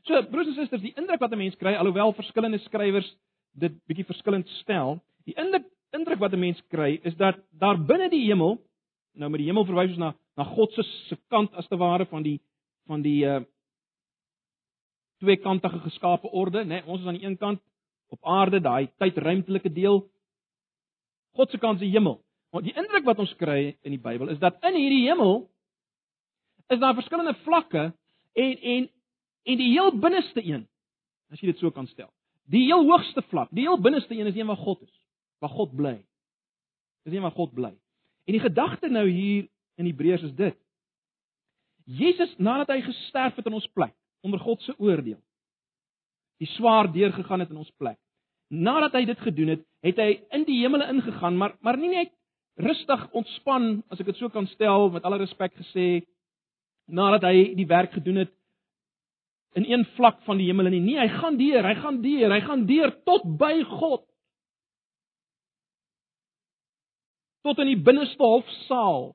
So, 0.06 0.22
broers 0.30 0.52
en 0.52 0.58
susters, 0.58 0.84
die 0.84 0.94
indruk 0.98 1.22
wat 1.22 1.34
'n 1.34 1.38
mens 1.38 1.56
kry, 1.56 1.74
alhoewel 1.76 2.14
verskillende 2.14 2.60
skrywers 2.66 3.08
dit 3.54 3.74
bietjie 3.88 4.06
verskillend 4.06 4.48
stel, 4.62 5.00
die 5.26 5.36
indruk 5.38 5.66
indruk 5.96 6.20
wat 6.20 6.34
'n 6.34 6.40
mens 6.40 6.62
kry 6.70 7.00
is 7.04 7.16
dat 7.16 7.36
daar 7.52 7.78
binne 7.78 8.10
die 8.10 8.26
hemel 8.28 8.60
nou 9.14 9.30
met 9.30 9.40
die 9.40 9.48
hemel 9.48 9.66
verwys 9.66 9.90
ons 9.96 9.98
na 9.98 10.14
na 10.38 10.44
God 10.44 10.74
se 10.74 10.84
se 10.84 11.18
kant 11.30 11.54
as 11.54 11.68
te 11.68 11.78
ware 11.78 12.06
van 12.06 12.24
die 12.24 12.40
van 12.88 13.02
die 13.02 13.26
uh 13.26 13.42
tweekantige 15.26 15.82
geskape 15.86 16.30
orde, 16.32 16.64
né? 16.64 16.80
Nee, 16.80 16.86
ons 16.86 17.02
is 17.02 17.08
aan 17.10 17.18
die 17.18 17.26
een 17.26 17.38
kant 17.38 17.62
op 18.14 18.22
aarde, 18.22 18.62
daai 18.62 18.88
tydruimtelike 19.02 19.72
deel. 19.74 20.04
God 21.36 21.52
se 21.52 21.60
kant 21.60 21.82
is 21.82 21.88
die 21.88 21.96
hemel. 21.96 22.20
Maar 22.54 22.64
die 22.64 22.76
indruk 22.78 23.08
wat 23.08 23.20
ons 23.20 23.34
kry 23.40 23.76
in 23.84 23.96
die 23.96 24.02
Bybel 24.02 24.32
is 24.32 24.40
dat 24.40 24.62
in 24.64 24.78
hierdie 24.78 25.04
hemel 25.10 25.48
is 26.72 26.80
daar 26.82 26.96
verskillende 26.98 27.36
vlakke 27.44 27.90
en 28.34 28.62
en 28.76 28.90
en 29.46 29.60
die 29.62 29.72
heel 29.76 29.92
binneste 30.02 30.42
een, 30.42 30.64
as 31.30 31.42
jy 31.42 31.52
dit 31.52 31.60
so 31.62 31.70
kan 31.70 31.86
stel. 31.92 32.10
Die 32.50 32.64
heel 32.66 32.86
hoogste 32.88 33.22
vlak, 33.30 33.52
die 33.54 33.68
heel 33.68 33.78
binneste 33.82 34.16
een 34.16 34.32
is 34.32 34.38
een 34.38 34.48
waar 34.50 34.62
God 34.62 34.82
is, 34.82 34.94
waar 35.44 35.54
God 35.54 35.76
bly. 35.76 35.98
Dis 37.06 37.14
een 37.14 37.26
waar 37.26 37.36
God 37.36 37.54
bly. 37.54 37.74
En 38.26 38.34
die 38.34 38.42
gedagte 38.42 38.90
nou 38.90 39.06
hier 39.10 39.46
in 39.78 39.86
Hebreërs 39.86 40.26
is 40.26 40.34
dit. 40.34 40.58
Jesus 41.86 42.34
nadat 42.42 42.74
hy 42.74 42.80
gesterf 42.88 43.36
het 43.38 43.46
in 43.46 43.60
ons 43.60 43.70
plek 43.78 43.94
onder 44.26 44.42
God 44.42 44.62
se 44.66 44.74
oordeel. 44.82 45.22
Die 46.42 46.50
swaar 46.58 46.90
deurgegaan 46.92 47.44
het 47.46 47.54
in 47.54 47.62
ons 47.62 47.72
plek. 47.80 48.00
Nadat 48.52 48.98
hy 48.98 49.06
dit 49.10 49.22
gedoen 49.24 49.54
het, 49.56 49.64
het 49.86 50.02
hy 50.02 50.10
in 50.36 50.44
die 50.48 50.60
hemele 50.62 50.90
ingegaan, 50.94 51.38
maar 51.38 51.56
maar 51.66 51.78
nie 51.82 51.94
net 51.94 52.12
rustig 52.62 53.06
ontspan 53.12 53.84
as 53.92 54.00
ek 54.00 54.12
dit 54.12 54.20
so 54.20 54.32
kan 54.32 54.48
stel 54.54 54.90
met 54.94 55.04
alle 55.04 55.20
respek 55.24 55.56
gesê 55.60 56.06
nadat 56.86 57.26
hy 57.28 57.54
die 57.58 57.68
werk 57.68 57.96
gedoen 57.98 58.22
het 58.24 58.34
in 59.60 59.66
een 59.68 59.86
vlak 59.96 60.20
van 60.28 60.38
die 60.38 60.50
hemel 60.50 60.68
en 60.68 60.76
nie. 60.76 60.84
Nee, 60.84 61.00
hy 61.00 61.22
gaan 61.22 61.40
deur, 61.40 61.64
hy 61.64 61.76
gaan 61.80 62.02
deur, 62.04 62.34
hy 62.36 62.42
gaan 62.44 62.66
deur 62.68 62.92
tot 63.08 63.24
by 63.40 63.56
God. 63.80 64.04
tot 67.46 67.62
in 67.62 67.70
die 67.70 67.82
binneste 67.82 68.24
hofsaal. 68.26 69.12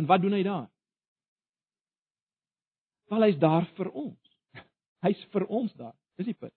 En 0.00 0.08
wat 0.08 0.22
doen 0.24 0.32
hy 0.32 0.42
daar? 0.46 0.68
Wel 3.12 3.28
hy's 3.28 3.38
daar 3.40 3.66
vir 3.76 3.90
ons. 3.92 4.18
Hy's 5.04 5.22
vir 5.34 5.44
ons 5.52 5.72
daar. 5.76 5.94
Dis 6.16 6.30
die 6.30 6.38
punt. 6.38 6.54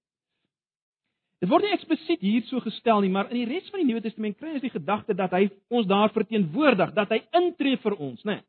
Dit 1.43 1.51
word 1.51 1.65
nie 1.67 1.75
eksplisiet 1.75 2.21
hier 2.23 2.45
so 2.47 2.63
gestel 2.63 3.03
nie, 3.03 3.11
maar 3.11 3.27
in 3.27 3.41
die 3.41 3.47
res 3.49 3.67
van 3.69 3.81
die 3.81 3.89
Nuwe 3.89 4.01
Testament 4.05 4.37
kry 4.39 4.53
ons 4.55 4.63
die 4.63 4.71
gedagte 4.71 5.13
dat 5.17 5.33
hy 5.35 5.49
ons 5.67 5.87
daar 5.89 6.13
verteenwoordig, 6.15 6.93
dat 6.95 7.11
hy 7.11 7.19
intree 7.35 7.79
vir 7.83 7.97
ons, 7.99 8.23
né? 8.23 8.39
Nee. 8.39 8.45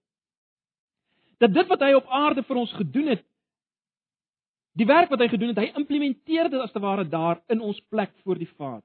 Dat 1.42 1.53
dit 1.53 1.69
wat 1.69 1.83
hy 1.85 1.90
op 1.99 2.07
aarde 2.14 2.47
vir 2.47 2.61
ons 2.62 2.73
gedoen 2.79 3.11
het, 3.12 3.25
die 4.79 4.87
werk 4.88 5.11
wat 5.12 5.21
hy 5.21 5.29
gedoen 5.33 5.53
het, 5.53 5.59
hy 5.61 5.83
implementeer 5.83 6.49
dit 6.53 6.62
as 6.62 6.73
te 6.73 6.81
ware 6.81 7.05
daar 7.11 7.42
in 7.53 7.61
ons 7.64 7.81
plek 7.92 8.14
voor 8.23 8.38
die 8.40 8.49
Vader. 8.55 8.85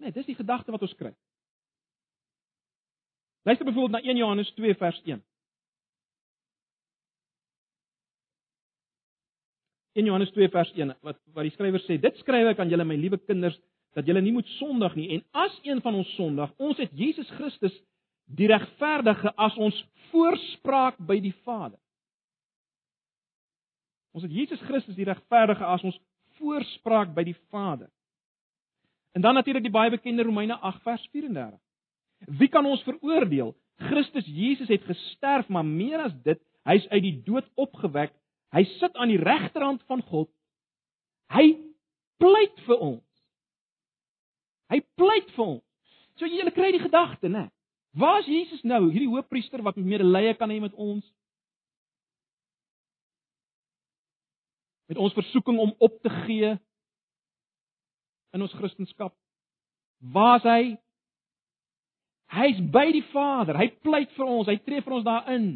Nee, 0.00 0.14
dis 0.14 0.26
die 0.26 0.38
gedagte 0.38 0.74
wat 0.74 0.82
ons 0.86 0.96
kry. 0.98 1.12
Luister 3.46 3.68
byvoorbeeld 3.68 3.98
na 3.98 4.02
1 4.08 4.18
Johannes 4.24 4.50
2 4.56 4.74
vers 4.80 4.98
1. 5.04 5.22
1 9.98 10.06
Johannes 10.06 10.30
2 10.36 10.50
vers 10.54 10.70
1 10.76 10.94
wat 11.02 11.18
wat 11.34 11.46
die 11.46 11.54
skrywer 11.56 11.82
sê, 11.86 11.98
dit 11.98 12.22
skryf 12.22 12.52
ek 12.52 12.62
aan 12.62 12.70
julle 12.70 12.86
my 12.86 12.96
liewe 12.98 13.18
kinders 13.26 13.58
dat 13.98 14.06
julle 14.06 14.22
nie 14.22 14.34
moet 14.36 14.46
sondig 14.58 14.94
nie 14.98 15.08
en 15.16 15.24
as 15.46 15.54
een 15.66 15.82
van 15.82 15.98
ons 15.98 16.14
sondig, 16.14 16.52
ons 16.62 16.78
het 16.78 16.94
Jesus 16.94 17.28
Christus 17.38 17.74
die 18.38 18.48
regverdige 18.50 19.32
as 19.40 19.56
ons 19.56 19.76
voorspraak 20.12 20.98
by 21.08 21.18
die 21.24 21.34
Vader. 21.44 21.78
Ons 24.16 24.26
het 24.26 24.34
Jesus 24.34 24.60
Christus 24.68 24.96
die 24.98 25.06
regverdige 25.08 25.64
as 25.64 25.84
ons 25.86 25.96
voorspraak 26.38 27.14
by 27.16 27.24
die 27.26 27.36
Vader. 27.52 27.88
En 29.16 29.24
dan 29.24 29.34
natuurlik 29.34 29.64
die 29.66 29.74
baie 29.74 29.90
bekende 29.90 30.22
Romeine 30.22 30.58
8 30.60 30.82
vers 30.82 31.08
34. 31.12 31.58
Wie 32.38 32.48
kan 32.48 32.66
ons 32.66 32.82
veroordeel? 32.86 33.54
Christus 33.88 34.26
Jesus 34.26 34.68
het 34.68 34.84
gesterf, 34.86 35.48
maar 35.48 35.66
meer 35.66 36.02
as 36.02 36.14
dit, 36.24 36.40
hy's 36.66 36.86
uit 36.90 37.02
die 37.02 37.16
dood 37.26 37.46
opgewek. 37.54 38.12
Hy 38.54 38.64
sit 38.78 38.96
aan 38.96 39.12
die 39.12 39.20
regterhand 39.20 39.82
van 39.90 40.02
God. 40.08 40.30
Hy 41.32 41.52
pleit 42.22 42.60
vir 42.66 42.80
ons. 42.80 43.04
Hy 44.72 44.80
pleit 45.00 45.30
vir 45.36 45.44
ons. 45.44 45.64
So 46.18 46.26
jy 46.26 46.48
kry 46.52 46.72
die 46.74 46.82
gedagte, 46.82 47.28
né? 47.28 47.48
Waar 47.98 48.20
is 48.20 48.30
Jesus 48.30 48.62
nou? 48.62 48.88
Hierdie 48.90 49.10
hoofpriester 49.10 49.62
wat 49.64 49.76
medelee 49.76 50.34
kan 50.38 50.50
hê 50.50 50.58
met 50.60 50.74
ons. 50.74 51.04
Met 54.88 54.98
ons 54.98 55.14
versoeking 55.16 55.58
om 55.60 55.74
op 55.78 56.00
te 56.02 56.12
gee 56.24 56.54
in 58.32 58.44
ons 58.44 58.54
Christendom. 58.56 59.12
Waar 59.98 60.38
is 60.38 60.46
hy? 60.48 60.62
Hy's 62.28 62.60
by 62.72 62.86
die 62.92 63.04
Vader. 63.12 63.56
Hy 63.56 63.70
pleit 63.84 64.12
vir 64.16 64.28
ons. 64.28 64.48
Hy 64.48 64.58
tree 64.64 64.84
vir 64.84 64.98
ons 64.98 65.06
daarin. 65.06 65.48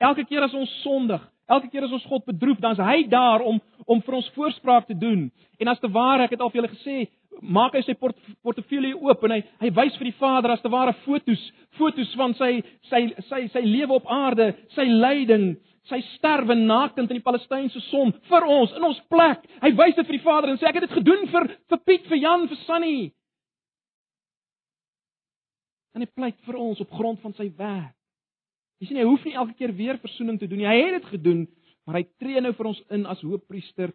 Elke 0.00 0.24
keer 0.24 0.46
as 0.46 0.56
ons 0.56 0.70
sondig, 0.80 1.22
elke 1.50 1.68
keer 1.68 1.84
as 1.84 1.92
ons 1.92 2.04
God 2.08 2.24
bedroef, 2.24 2.60
dan 2.62 2.72
is 2.76 2.80
hy 2.80 3.02
daar 3.10 3.44
om 3.44 3.60
om 3.90 3.98
vir 4.06 4.14
ons 4.20 4.28
voorspraak 4.36 4.86
te 4.86 4.94
doen. 4.94 5.24
En 5.58 5.68
as 5.68 5.80
te 5.82 5.88
ware, 5.90 6.22
ek 6.24 6.36
het 6.36 6.42
al 6.44 6.50
vir 6.52 6.60
julle 6.60 6.70
gesê, 6.70 6.96
maak 7.42 7.74
hy 7.74 7.80
sy 7.82 7.96
port, 7.98 8.16
portefeulje 8.44 8.94
oop 9.00 9.24
en 9.26 9.34
hy 9.34 9.40
hy 9.64 9.70
wys 9.76 9.96
vir 9.98 10.10
die 10.10 10.18
Vader 10.20 10.54
as 10.54 10.62
te 10.62 10.70
ware 10.72 10.94
fotos, 11.04 11.42
fotos 11.78 12.12
van 12.20 12.36
sy 12.38 12.52
sy 12.88 13.02
sy 13.28 13.42
sy 13.52 13.64
lewe 13.66 13.98
op 13.98 14.08
aarde, 14.12 14.52
sy 14.76 14.86
lyding, 14.88 15.52
sy 15.90 16.00
sterwe 16.14 16.56
nakend 16.56 17.10
in 17.10 17.18
die 17.18 17.26
Palestynse 17.26 17.82
son 17.88 18.14
vir 18.30 18.46
ons 18.46 18.72
in 18.78 18.86
ons 18.86 19.00
plek. 19.12 19.44
Hy 19.60 19.74
wys 19.82 19.96
dit 19.98 20.06
vir 20.06 20.18
die 20.18 20.26
Vader 20.26 20.52
en 20.52 20.60
sê 20.60 20.68
ek 20.70 20.80
het 20.80 20.88
dit 20.88 20.98
gedoen 21.00 21.26
vir 21.32 21.48
vir 21.72 21.84
Piet, 21.84 22.08
vir 22.08 22.22
Jan, 22.24 22.48
vir 22.48 22.62
Sunny. 22.64 22.98
En 25.96 26.04
hy 26.04 26.12
pleit 26.14 26.38
vir 26.46 26.60
ons 26.60 26.80
op 26.80 26.92
grond 26.94 27.18
van 27.20 27.34
sy 27.36 27.50
werk. 27.58 27.99
Jy 28.80 28.88
sien 28.88 28.96
hy 28.96 29.04
hoef 29.04 29.24
nie 29.28 29.36
elke 29.36 29.56
keer 29.58 29.72
weer 29.76 29.98
verzoening 30.00 30.38
te 30.40 30.48
doen 30.48 30.62
nie. 30.62 30.68
Hy 30.68 30.78
het 30.80 30.94
dit 30.96 31.08
gedoen, 31.14 31.42
maar 31.84 32.00
hy 32.00 32.06
tree 32.22 32.40
nou 32.40 32.52
vir 32.56 32.68
ons 32.70 32.80
in 32.96 33.04
as 33.12 33.20
hoofpriester 33.20 33.92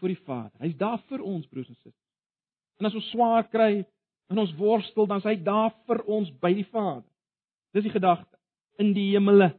vir 0.00 0.14
die 0.14 0.20
Vader. 0.24 0.54
Hy's 0.64 0.78
daar 0.80 1.02
vir 1.10 1.24
ons 1.24 1.44
broers 1.50 1.68
en 1.68 1.76
susters. 1.76 2.00
En 2.80 2.88
as 2.88 2.96
ons 2.96 3.10
swaar 3.12 3.44
kry 3.52 3.84
in 4.32 4.40
ons 4.40 4.54
worstel, 4.56 5.06
dan 5.10 5.20
is 5.20 5.28
hy 5.28 5.36
daar 5.44 5.74
vir 5.88 6.00
ons 6.08 6.32
by 6.40 6.54
die 6.56 6.64
Vader. 6.70 7.04
Dis 7.76 7.84
die 7.84 7.92
gedagte 7.92 8.40
in 8.80 8.94
die 8.96 9.10
hemele. 9.12 9.52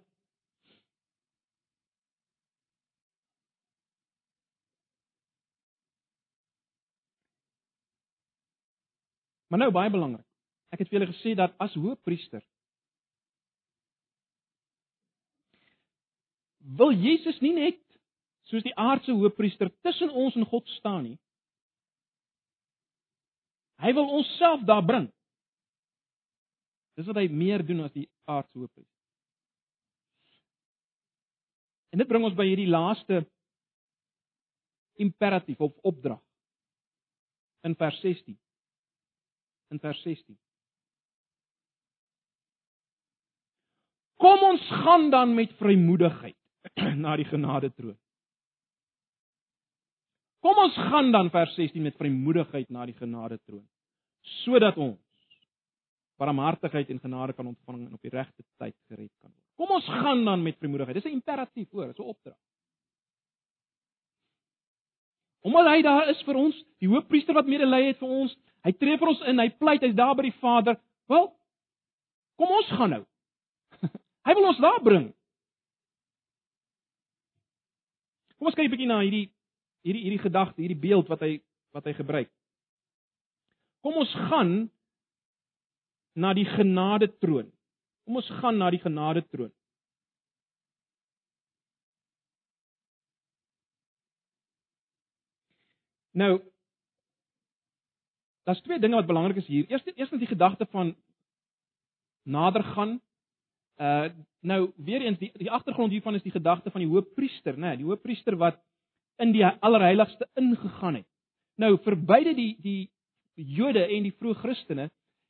Maar 9.53 9.67
nou 9.67 9.71
baie 9.71 9.93
belangrik. 9.93 10.25
Ek 10.73 10.81
het 10.81 10.89
vir 10.89 10.97
julle 10.97 11.13
gesê 11.13 11.37
dat 11.37 11.53
as 11.61 11.77
hoëpriester 11.77 12.41
wil 16.65 16.93
Jesus 16.93 17.37
nie 17.41 17.53
net 17.53 17.81
soos 18.49 18.63
die 18.65 18.73
aardse 18.77 19.13
hoëpriester 19.13 19.69
tussen 19.85 20.09
ons 20.09 20.35
en 20.37 20.45
God 20.49 20.67
staan 20.77 21.03
nie. 21.05 21.17
Hy 23.81 23.91
wil 23.93 24.09
onsself 24.17 24.63
daar 24.65 24.85
bring. 24.85 25.09
Dis 26.95 27.07
wat 27.09 27.19
hy 27.19 27.27
meer 27.29 27.65
doen 27.65 27.83
as 27.85 27.93
die 27.93 28.07
aardse 28.29 28.55
hoëpriester. 28.55 28.93
En 31.91 32.01
dit 32.01 32.09
bring 32.09 32.25
ons 32.27 32.37
by 32.37 32.47
hierdie 32.47 32.71
laaste 32.71 33.21
imperatief 34.99 35.59
of 35.63 35.75
opdrag 35.83 36.21
in 37.67 37.75
vers 37.75 37.99
16. 38.03 38.37
In 39.73 39.81
vers 39.83 40.01
16. 40.05 40.37
Kom 44.21 44.43
ons 44.47 44.65
gaan 44.83 45.09
dan 45.11 45.33
met 45.35 45.53
vrymoedigheid 45.59 46.37
na 47.03 47.15
die 47.15 47.27
genade 47.29 47.71
troon. 47.73 47.97
Kom 50.45 50.59
ons 50.61 50.75
gaan 50.77 51.11
dan 51.11 51.31
vers 51.33 51.55
16 51.57 51.81
met 51.81 51.97
vrymoedigheid 51.97 52.69
na 52.69 52.85
die 52.85 52.97
genade 52.97 53.39
troon 53.45 53.65
sodat 54.25 54.77
ons 54.81 54.97
barmhartigheid 56.17 56.89
en 56.89 56.99
genade 56.99 57.33
kan 57.37 57.47
ontvang 57.47 57.83
en 57.85 57.93
op 57.93 58.01
die 58.01 58.09
regte 58.13 58.43
tyd 58.57 58.73
gered 58.89 59.11
kan 59.21 59.29
word. 59.29 59.43
Kom 59.59 59.73
ons 59.77 59.85
gaan 59.85 60.23
dan 60.25 60.43
met 60.43 60.57
vrymoedigheid. 60.59 60.97
Dis 60.97 61.05
'n 61.11 61.17
imperatief 61.19 61.69
hoor, 61.71 61.87
dis 61.87 61.99
'n 61.99 62.09
opdrag. 62.13 62.37
Omdat 65.45 65.67
hy 65.69 65.81
daar 65.81 66.09
is 66.09 66.21
vir 66.25 66.35
ons, 66.35 66.63
die 66.81 66.89
hoofpriester 66.89 67.33
wat 67.33 67.45
medelee 67.45 67.91
het 67.91 67.99
vir 68.01 68.09
ons, 68.09 68.35
hy 68.65 68.71
tree 68.71 68.97
vir 68.97 69.07
ons 69.07 69.21
in, 69.29 69.39
hy 69.39 69.49
pleit 69.49 69.81
hy's 69.81 69.95
daar 69.95 70.15
by 70.15 70.23
die 70.23 70.39
Vader. 70.41 70.79
Wel, 71.07 71.27
kom 72.35 72.49
ons 72.49 72.71
gaan 72.73 72.89
nou. 72.89 73.03
hy 74.25 74.33
wil 74.33 74.47
ons 74.49 74.57
daar 74.63 74.81
bring. 74.81 75.13
Kom 78.45 78.51
ons 78.51 78.57
kyk 78.61 78.67
'n 78.69 78.73
bietjie 78.77 78.85
na 78.85 78.99
hierdie 79.01 79.31
hierdie 79.81 80.03
hierdie 80.05 80.21
gedagte, 80.21 80.61
hierdie 80.61 80.77
beeld 80.77 81.07
wat 81.09 81.23
hy 81.25 81.41
wat 81.73 81.87
hy 81.89 81.93
gebruik. 81.97 82.29
Kom 83.81 83.97
ons 83.97 84.11
gaan 84.29 84.51
na 86.13 86.29
die 86.37 86.45
genade 86.45 87.09
troon. 87.17 87.49
Kom 88.05 88.19
ons 88.21 88.29
gaan 88.37 88.61
na 88.61 88.69
die 88.69 88.83
genade 88.83 89.25
troon. 89.33 89.49
Nou 96.13 96.37
Daar's 98.45 98.61
twee 98.61 98.77
dinge 98.79 99.01
wat 99.01 99.09
belangrik 99.09 99.41
is 99.41 99.49
hier. 99.49 99.65
Eerstens 99.73 99.97
eerstens 99.97 100.21
die 100.21 100.29
gedagte 100.29 100.69
van 100.69 100.93
nader 102.23 102.63
gaan. 102.63 103.01
Uh 103.77 104.09
nou 104.45 104.71
weer 104.77 105.01
eens 105.01 105.17
die 105.17 105.31
die 105.33 105.51
agtergrond 105.51 105.91
hiervan 105.91 106.15
is 106.15 106.21
die 106.21 106.31
gedagte 106.31 106.71
van 106.71 106.83
die 106.83 106.89
hoëpriester, 106.89 107.55
né? 107.57 107.71
Nee, 107.71 107.77
die 107.77 107.85
hoëpriester 107.87 108.35
wat 108.37 108.59
in 109.17 109.31
die 109.33 109.45
allerheiligste 109.45 110.27
ingegaan 110.37 110.99
het. 110.99 111.07
Nou 111.57 111.77
vir 111.81 111.97
beide 111.97 112.35
die 112.37 112.53
die 112.61 112.91
Jode 113.35 113.81
en 113.83 114.05
die 114.05 114.13
vroeë 114.15 114.37
Christene 114.39 114.85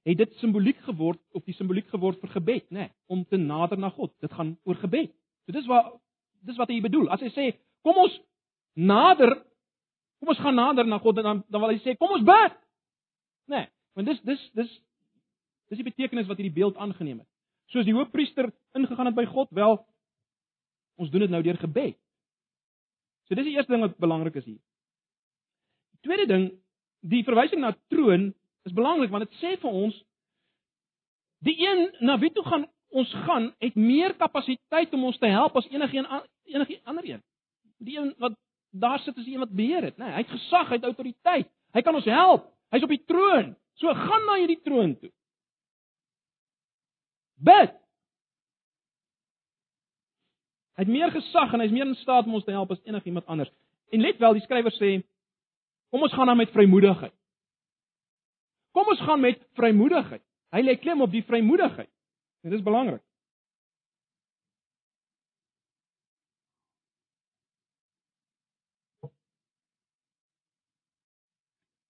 het 0.06 0.18
dit 0.20 0.34
simboliek 0.38 0.78
geword 0.86 1.22
of 1.34 1.46
die 1.48 1.56
simboliek 1.58 1.88
geword 1.90 2.20
vir 2.22 2.36
gebed, 2.36 2.68
né? 2.70 2.86
Nee, 2.86 2.92
om 3.10 3.24
te 3.26 3.40
nader 3.42 3.80
na 3.82 3.90
God. 3.90 4.12
Dit 4.22 4.34
gaan 4.34 4.54
oor 4.64 4.78
gebed. 4.84 5.10
So 5.46 5.56
dis 5.56 5.66
wat 5.72 5.96
dis 6.46 6.60
wat 6.62 6.70
hy 6.70 6.82
bedoel. 6.86 7.10
As 7.10 7.22
hy 7.22 7.32
sê, 7.34 7.46
"Kom 7.82 7.98
ons 7.98 8.20
nader, 8.76 9.42
kom 10.20 10.30
ons 10.30 10.44
gaan 10.44 10.56
nader 10.56 10.86
na 10.86 11.00
God," 11.00 11.16
dan 11.16 11.44
dan 11.50 11.62
wil 11.62 11.70
hy 11.70 11.80
sê, 11.80 11.98
"Kom 11.98 12.12
ons 12.12 12.24
bid." 12.24 12.54
Né? 13.48 13.58
Nee, 13.58 13.68
want 13.96 14.08
dis 14.08 14.22
dis 14.22 14.52
dis 14.54 14.82
dis 15.70 15.78
die 15.78 15.90
betekenis 15.92 16.28
wat 16.28 16.38
hierdie 16.38 16.54
beeld 16.62 16.78
aangeneem 16.78 17.20
het. 17.20 17.28
Soos 17.74 17.86
die 17.88 17.96
hoofpriester 17.96 18.52
ingegaan 18.78 19.10
het 19.10 19.18
by 19.18 19.26
God, 19.30 19.50
wel 19.56 19.80
ons 21.02 21.12
doen 21.12 21.26
dit 21.26 21.34
nou 21.34 21.42
deur 21.44 21.58
gebed. 21.60 21.98
So 23.26 23.36
dis 23.36 23.48
die 23.48 23.56
eerste 23.58 23.74
ding 23.74 23.84
wat 23.84 23.98
belangrik 24.02 24.38
is 24.40 24.46
hier. 24.46 24.62
Die 25.98 26.08
tweede 26.08 26.28
ding, 26.30 26.46
die 27.02 27.24
verwysing 27.26 27.64
na 27.64 27.74
troon 27.94 28.30
is 28.66 28.74
belangrik 28.74 29.12
want 29.14 29.28
dit 29.28 29.42
sê 29.42 29.56
vir 29.62 29.82
ons 29.86 29.98
die 31.46 31.58
een 31.62 31.90
na 32.06 32.18
wie 32.22 32.32
toe 32.34 32.46
gaan 32.46 32.66
ons 32.96 33.12
gaan 33.26 33.50
het 33.60 33.76
meer 33.76 34.16
kapasiteit 34.16 34.94
om 34.96 35.10
ons 35.10 35.18
te 35.20 35.30
help 35.30 35.58
as 35.60 35.68
enige 35.70 35.98
een 35.98 36.08
enige 36.56 36.80
ander 36.86 37.06
een. 37.10 37.22
Die 37.84 37.98
een 38.00 38.14
wat 38.22 38.38
daar 38.72 39.00
sit 39.00 39.18
is 39.18 39.26
die 39.26 39.34
een 39.34 39.44
wat 39.44 39.56
beheer 39.56 39.84
het, 39.84 39.98
né? 39.98 40.06
Nee, 40.06 40.14
hy 40.14 40.24
het 40.24 40.32
gesag, 40.32 40.70
hy 40.70 40.80
het 40.80 40.88
autoriteit. 40.88 41.50
Hy 41.76 41.82
kan 41.82 41.96
ons 41.96 42.08
help. 42.08 42.48
Hy's 42.72 42.84
op 42.84 42.94
die 42.94 43.04
troon. 43.08 43.54
So 43.80 43.94
gaan 43.94 44.26
na 44.28 44.38
hierdie 44.40 44.62
troon 44.64 44.96
toe. 45.00 45.12
Bid. 47.36 47.74
Hy 50.76 50.84
het 50.84 50.92
meer 50.92 51.12
gesag 51.12 51.54
en 51.54 51.64
hy's 51.64 51.72
meer 51.72 51.88
in 51.88 51.96
staat 51.96 52.28
om 52.28 52.36
ons 52.36 52.44
te 52.44 52.52
help 52.52 52.72
as 52.72 52.84
enigiemand 52.84 53.28
anders. 53.32 53.52
En 53.96 54.04
let 54.04 54.20
wel, 54.20 54.36
die 54.36 54.44
skrywer 54.44 54.74
sê, 54.76 54.98
kom 55.92 56.04
ons 56.04 56.14
gaan 56.16 56.28
dan 56.28 56.38
met 56.38 56.52
vrymoedigheid. 56.52 57.14
Kom 58.76 58.92
ons 58.92 59.04
gaan 59.08 59.24
met 59.24 59.40
vrymoedigheid. 59.56 60.24
Hy 60.52 60.64
lê 60.64 60.76
klem 60.80 61.04
op 61.04 61.12
die 61.12 61.24
vrymoedigheid. 61.24 61.92
Dit 62.44 62.58
is 62.58 62.64
belangrik. 62.64 63.04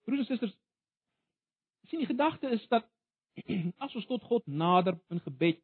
Broers 0.06 0.22
en 0.22 0.30
susters, 0.30 0.54
sien 1.90 2.04
die 2.04 2.10
gedagte 2.10 2.54
is 2.54 2.62
dat 2.70 2.86
as 3.84 3.95
ons 3.95 4.08
tot 4.08 4.24
God 4.24 4.43
nader 4.48 4.98
in 5.10 5.19
gebed 5.19 5.62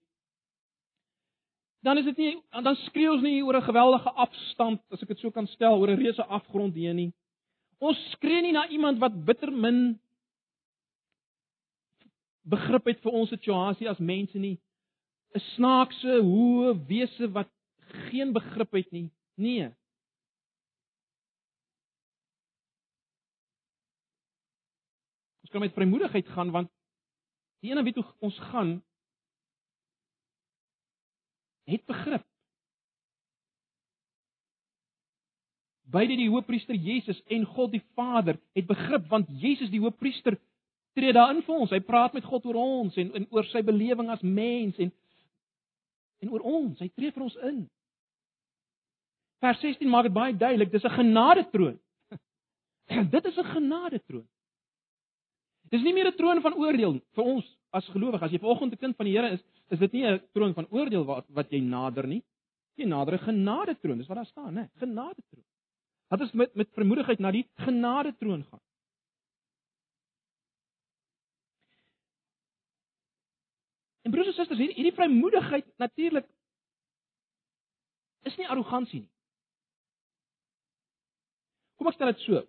dan 1.81 1.97
is 1.97 2.05
dit 2.05 2.17
nie 2.17 2.33
dan 2.63 2.75
skree 2.85 3.09
ons 3.09 3.23
nie 3.25 3.41
oor 3.43 3.57
'n 3.57 3.69
geweldige 3.69 4.11
afstand 4.13 4.81
as 4.91 5.01
ek 5.01 5.07
dit 5.07 5.19
so 5.19 5.31
kan 5.31 5.47
stel 5.47 5.79
oor 5.79 5.89
'n 5.89 5.97
reuse 5.97 6.23
afgrond 6.23 6.75
hier 6.75 6.93
nie. 6.93 7.13
Ons 7.79 7.97
skree 8.11 8.41
nie 8.41 8.51
na 8.51 8.67
iemand 8.67 8.99
wat 8.99 9.25
bitter 9.25 9.51
min 9.51 9.99
begrip 12.43 12.85
het 12.85 13.01
vir 13.01 13.11
ons 13.11 13.29
situasie 13.29 13.89
as 13.89 13.99
mense 13.99 14.37
nie. 14.37 14.59
'n 15.35 15.39
Snaakse, 15.55 16.21
hoë 16.21 16.87
wese 16.87 17.31
wat 17.31 17.49
geen 18.09 18.33
begrip 18.33 18.71
het 18.71 18.91
nie. 18.91 19.09
Nee. 19.35 19.71
Ons 25.41 25.51
kan 25.51 25.61
met 25.61 25.73
vrymoedigheid 25.73 26.27
gaan 26.27 26.51
want 26.51 26.69
die 27.61 27.71
ene 27.71 27.83
wie 27.85 27.93
toe 27.93 28.05
ons 28.19 28.37
gaan 28.51 28.79
het 31.69 31.83
begrip. 31.85 32.25
Beide 35.91 36.15
die 36.15 36.29
hoofpriester 36.31 36.75
Jesus 36.75 37.19
en 37.27 37.45
God 37.45 37.73
die 37.75 37.83
Vader 37.95 38.39
het 38.55 38.67
begrip 38.67 39.09
want 39.11 39.29
Jesus 39.41 39.69
die 39.69 39.81
hoofpriester 39.83 40.37
tree 40.95 41.13
daarin 41.15 41.43
vir 41.45 41.55
ons. 41.55 41.71
Hy 41.71 41.81
praat 41.85 42.15
met 42.15 42.27
God 42.27 42.47
oor 42.49 42.59
ons 42.61 42.97
en, 42.99 43.13
en 43.15 43.27
oor 43.31 43.47
sy 43.51 43.63
belewing 43.65 44.11
as 44.11 44.23
mens 44.25 44.79
en 44.81 44.91
en 46.21 46.29
oor 46.29 46.43
ons. 46.45 46.77
Hy 46.77 46.91
tree 46.93 47.09
vir 47.09 47.23
ons 47.25 47.37
in. 47.49 47.63
Vers 49.41 49.57
16 49.63 49.89
maak 49.89 50.05
dit 50.05 50.13
baie 50.13 50.35
duidelik, 50.37 50.69
dis 50.69 50.83
'n 50.85 50.97
genadetroon. 50.99 51.79
dit 53.15 53.25
is 53.25 53.37
'n 53.37 53.53
genadetroon. 53.55 54.27
Dis 55.71 55.83
nie 55.83 55.93
meer 55.93 56.07
'n 56.07 56.17
troon 56.17 56.41
van 56.41 56.53
oordeel 56.53 56.99
vir 57.15 57.23
ons 57.23 57.45
as 57.71 57.87
gelowiges. 57.93 58.23
As 58.23 58.31
jy 58.31 58.39
vanoggend 58.39 58.73
'n 58.73 58.77
kind 58.77 58.95
van 58.95 59.05
die 59.05 59.15
Here 59.15 59.29
is, 59.31 59.41
is 59.69 59.79
dit 59.79 59.93
nie 59.93 60.05
'n 60.05 60.21
troon 60.33 60.53
van 60.53 60.67
oordeel 60.69 61.05
wat 61.05 61.25
wat 61.29 61.49
jy 61.51 61.59
nader 61.59 62.07
nie. 62.07 62.23
Jy 62.75 62.85
nader 62.85 63.13
'n 63.13 63.25
genadetroon. 63.25 63.97
Dis 63.97 64.07
wat 64.07 64.17
daar 64.17 64.25
staan, 64.25 64.53
né? 64.53 64.69
Genadetroon. 64.79 65.45
Dat 66.09 66.21
is 66.21 66.31
met 66.31 66.55
met 66.55 66.67
vermoedigheid 66.73 67.19
na 67.19 67.31
die 67.31 67.47
genadetroon 67.55 68.43
gaan. 68.43 68.59
En 74.03 74.11
broers 74.11 74.27
en 74.27 74.33
susters, 74.33 74.59
hierdie 74.59 74.75
hierdie 74.75 74.97
vrymoedigheid 74.97 75.77
natuurlik 75.77 76.27
is 78.21 78.35
nie 78.37 78.47
arrogansie 78.47 78.99
nie. 78.99 79.11
Kom 81.77 81.87
ek 81.87 81.93
stel 81.93 82.11
dit 82.11 82.19
so. 82.25 82.41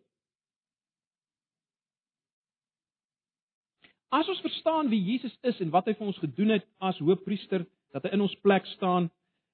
As 4.12 4.29
ons 4.29 4.42
verstaan 4.44 4.90
wie 4.92 5.01
Jesus 5.01 5.33
is 5.48 5.61
en 5.64 5.72
wat 5.72 5.88
hy 5.88 5.94
vir 5.96 6.11
ons 6.11 6.20
gedoen 6.20 6.57
het 6.59 6.66
as 6.85 6.98
hoofpriester, 7.01 7.64
dat 7.92 8.05
hy 8.05 8.12
in 8.16 8.25
ons 8.25 8.35
plek 8.44 8.66
staan, 8.75 9.09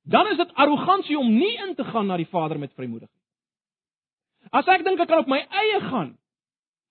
dan 0.08 0.26
is 0.32 0.40
dit 0.40 0.54
arrogansie 0.58 1.18
om 1.18 1.28
nie 1.30 1.54
in 1.62 1.76
te 1.78 1.86
gaan 1.86 2.08
na 2.10 2.16
die 2.18 2.28
Vader 2.30 2.58
met 2.58 2.74
vrymoedigheid. 2.74 3.14
As 4.54 4.68
ek 4.70 4.84
dink 4.86 5.00
ek 5.02 5.10
kan 5.10 5.22
op 5.22 5.30
my 5.30 5.42
eie 5.42 5.80
gaan 5.90 6.16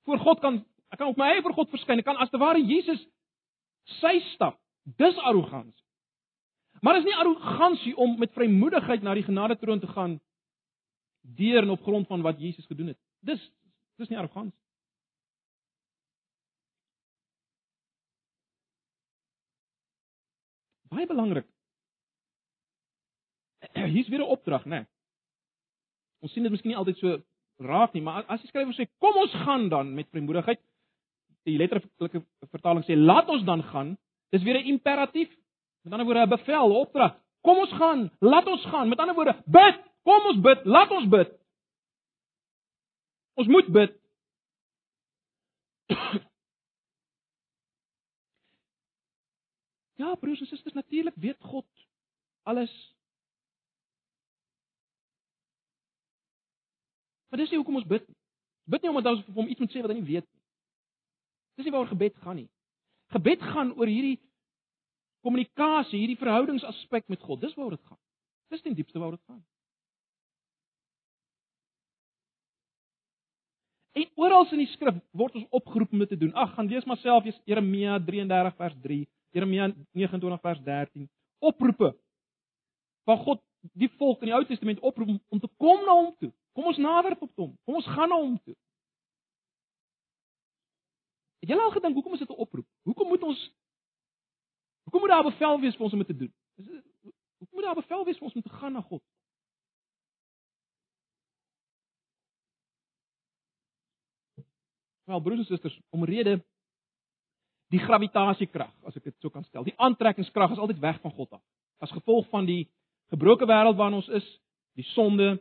voor 0.07 0.21
God 0.23 0.41
kan 0.43 0.61
ek 0.93 1.01
kan 1.01 1.11
op 1.11 1.19
my 1.19 1.27
eie 1.33 1.43
voor 1.43 1.55
God 1.57 1.71
verskyn, 1.73 1.99
ek 1.99 2.07
kan 2.07 2.19
as 2.21 2.31
te 2.31 2.39
ware 2.39 2.61
Jesus 2.63 3.01
sy 3.99 4.19
stap 4.33 4.59
Dis 4.95 5.17
arrogansie. 5.17 5.83
Maar 6.81 6.97
is 6.97 7.03
nie 7.03 7.15
arrogansie 7.15 7.95
om 7.97 8.17
met 8.19 8.31
vrymoedigheid 8.31 9.01
na 9.01 9.13
die 9.17 9.25
genadetroon 9.25 9.79
te 9.79 9.87
gaan 9.87 10.19
deur 11.21 11.61
en 11.61 11.69
op 11.69 11.81
grond 11.83 12.07
van 12.07 12.21
wat 12.21 12.39
Jesus 12.39 12.65
gedoen 12.65 12.87
het. 12.87 12.99
Dis 13.19 13.41
dis 13.97 14.07
nie 14.07 14.17
arrogansie. 14.17 14.59
Baie 20.89 21.07
belangrik. 21.07 21.47
Hier's 23.93 24.07
weer 24.07 24.19
'n 24.19 24.33
opdrag, 24.35 24.65
né? 24.65 24.79
Nee. 24.79 24.85
Ons 26.21 26.33
sien 26.33 26.43
dit 26.43 26.51
miskien 26.51 26.71
nie 26.71 26.77
altyd 26.77 26.97
so 26.97 27.17
raak 27.57 27.93
nie, 27.93 28.01
maar 28.01 28.25
as 28.27 28.41
die 28.41 28.49
skrywer 28.49 28.73
sê 28.73 28.87
kom 29.01 29.17
ons 29.17 29.33
gaan 29.45 29.69
dan 29.69 29.93
met 29.93 30.09
vrymoedigheid, 30.13 30.59
die 31.47 31.57
letterlike 31.57 32.23
vertaling 32.51 32.83
sê 32.85 32.97
laat 32.97 33.29
ons 33.29 33.43
dan 33.45 33.63
gaan, 33.71 33.97
dis 34.31 34.43
weer 34.43 34.57
'n 34.59 34.69
imperatief. 34.73 35.29
Met 35.83 35.93
ander 35.93 36.05
woorde 36.05 36.25
'n 36.25 36.29
bevel, 36.29 36.69
'n 36.69 36.81
opdrag. 36.85 37.13
Kom 37.41 37.57
ons 37.57 37.71
gaan, 37.71 38.11
laat 38.19 38.47
ons 38.47 38.65
gaan. 38.65 38.89
Met 38.89 38.99
ander 38.99 39.15
woorde, 39.15 39.35
bid. 39.45 39.77
Kom 40.03 40.25
ons 40.25 40.41
bid, 40.41 40.65
laat 40.65 40.91
ons 40.91 41.07
bid. 41.09 41.29
Ons 43.35 43.47
moet 43.47 43.67
bid. 43.67 43.91
Ja, 49.97 50.13
broers 50.15 50.39
en 50.39 50.49
susters, 50.49 50.75
natuurlik 50.77 51.15
weet 51.15 51.41
God 51.41 51.65
alles. 52.47 52.73
Maar 57.27 57.39
dis 57.39 57.49
nie 57.49 57.57
hoekom 57.59 57.75
ons 57.81 57.89
bid 57.89 58.05
nie. 58.07 58.17
Bid 58.67 58.83
nie 58.83 58.91
omdat 58.91 59.09
ons 59.15 59.25
vir 59.25 59.39
hom 59.39 59.49
iets 59.49 59.63
moet 59.63 59.73
sê 59.73 59.81
wat 59.83 59.91
hy 59.91 59.97
nie 59.99 60.11
weet 60.11 60.27
nie. 60.27 60.43
Dis 61.57 61.67
nie 61.67 61.73
waaroor 61.73 61.91
gebed 61.95 62.15
gaan 62.23 62.37
nie. 62.43 62.49
Gebed 63.15 63.43
gaan 63.49 63.73
oor 63.73 63.89
hierdie 63.89 64.19
kommunikasie, 65.25 65.99
hierdie 65.99 66.19
verhoudingsaspek 66.19 67.07
met 67.11 67.23
God. 67.25 67.41
Dis 67.41 67.55
waaroor 67.57 67.77
dit 67.77 67.85
gaan. 67.89 67.99
Dis 68.53 68.63
die 68.63 68.75
diepste 68.77 69.01
waaroor 69.01 69.17
dit 69.17 69.27
gaan. 69.27 69.43
En 73.97 74.05
oral 74.21 74.45
in 74.53 74.61
die 74.61 74.71
skrif 74.75 74.97
word 75.17 75.39
ons 75.39 75.47
opgeroep 75.57 75.91
om 75.91 76.03
dit 76.03 76.11
te 76.13 76.19
doen. 76.21 76.33
Ag, 76.37 76.53
gaan 76.53 76.69
lees 76.69 76.85
maar 76.85 76.99
self 77.01 77.25
Jeremia 77.49 77.97
33 78.05 78.55
vers 78.59 78.75
3, 78.83 78.99
Jeremia 79.37 79.69
29 79.91 80.41
vers 80.41 80.61
13. 80.65 81.09
Oproepe 81.39 81.93
van 83.05 83.17
God 83.17 83.43
die 83.77 83.89
volk 83.97 84.23
in 84.23 84.31
die 84.31 84.35
Ou 84.35 84.45
Testament 84.45 84.79
oproep 84.79 85.13
om 85.29 85.39
te 85.39 85.49
kom 85.61 85.83
na 85.85 85.93
hom 85.93 86.09
toe. 86.17 86.31
Kom 86.57 86.71
ons 86.71 86.79
nader 86.81 87.17
tot 87.19 87.31
hom. 87.37 87.53
Kom 87.67 87.77
ons 87.77 87.89
gaan 87.93 88.09
na 88.09 88.17
hom 88.17 88.37
toe. 88.41 88.55
Het 91.43 91.53
jy 91.53 91.59
al 91.61 91.75
gedink 91.75 91.99
hoekom 91.99 92.17
is 92.17 92.25
dit 92.25 92.33
'n 92.33 92.41
oproep? 92.45 92.67
Hoekom 92.89 93.07
moet 93.13 93.23
ons 93.23 93.47
Hoekom 94.87 95.01
moet 95.01 95.09
daar 95.09 95.23
'n 95.25 95.29
bevel 95.29 95.59
wees 95.59 95.75
vir 95.75 95.83
ons 95.83 95.93
om 95.93 95.99
dit 95.99 96.07
te 96.07 96.15
doen? 96.15 96.33
Hoekom 97.37 97.55
moet 97.55 97.63
daar 97.63 97.75
'n 97.75 97.81
bevel 97.81 98.05
wees 98.05 98.17
vir 98.17 98.25
ons 98.25 98.35
om 98.35 98.41
te 98.41 98.49
gaan 98.49 98.73
na 98.73 98.81
God? 98.81 99.03
Wel 105.03 105.21
broers 105.21 105.39
en 105.39 105.45
susters, 105.45 105.81
omrede 105.89 106.45
die 107.73 107.79
gravitasiekrag, 107.83 108.71
as 108.87 108.95
ek 108.95 109.09
dit 109.09 109.15
so 109.21 109.31
kan 109.33 109.43
stel. 109.47 109.65
Die 109.67 109.75
aantrekkingskrag 109.83 110.53
is 110.55 110.61
altyd 110.61 110.79
weg 110.83 110.99
van 111.03 111.13
God 111.17 111.37
af. 111.39 111.43
As 111.83 111.91
gevolg 111.91 112.29
van 112.31 112.47
die 112.47 112.65
gebroke 113.11 113.47
wêreld 113.47 113.77
waarin 113.77 113.99
ons 113.99 114.07
is, 114.07 114.27
die 114.79 114.85
sonde, 114.93 115.35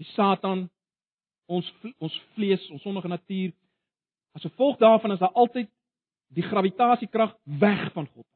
die 0.00 0.08
Satan, 0.14 0.66
ons 1.46 1.68
ons 2.02 2.16
vlees, 2.34 2.64
ons 2.74 2.82
sondige 2.82 3.10
natuur. 3.10 3.54
As 4.36 4.44
gevolg 4.44 4.80
daarvan 4.82 5.14
is 5.14 5.22
daar 5.22 5.34
altyd 5.38 5.70
die 6.34 6.44
gravitasiekrag 6.44 7.36
weg 7.44 7.86
van 7.94 8.08
God. 8.10 8.26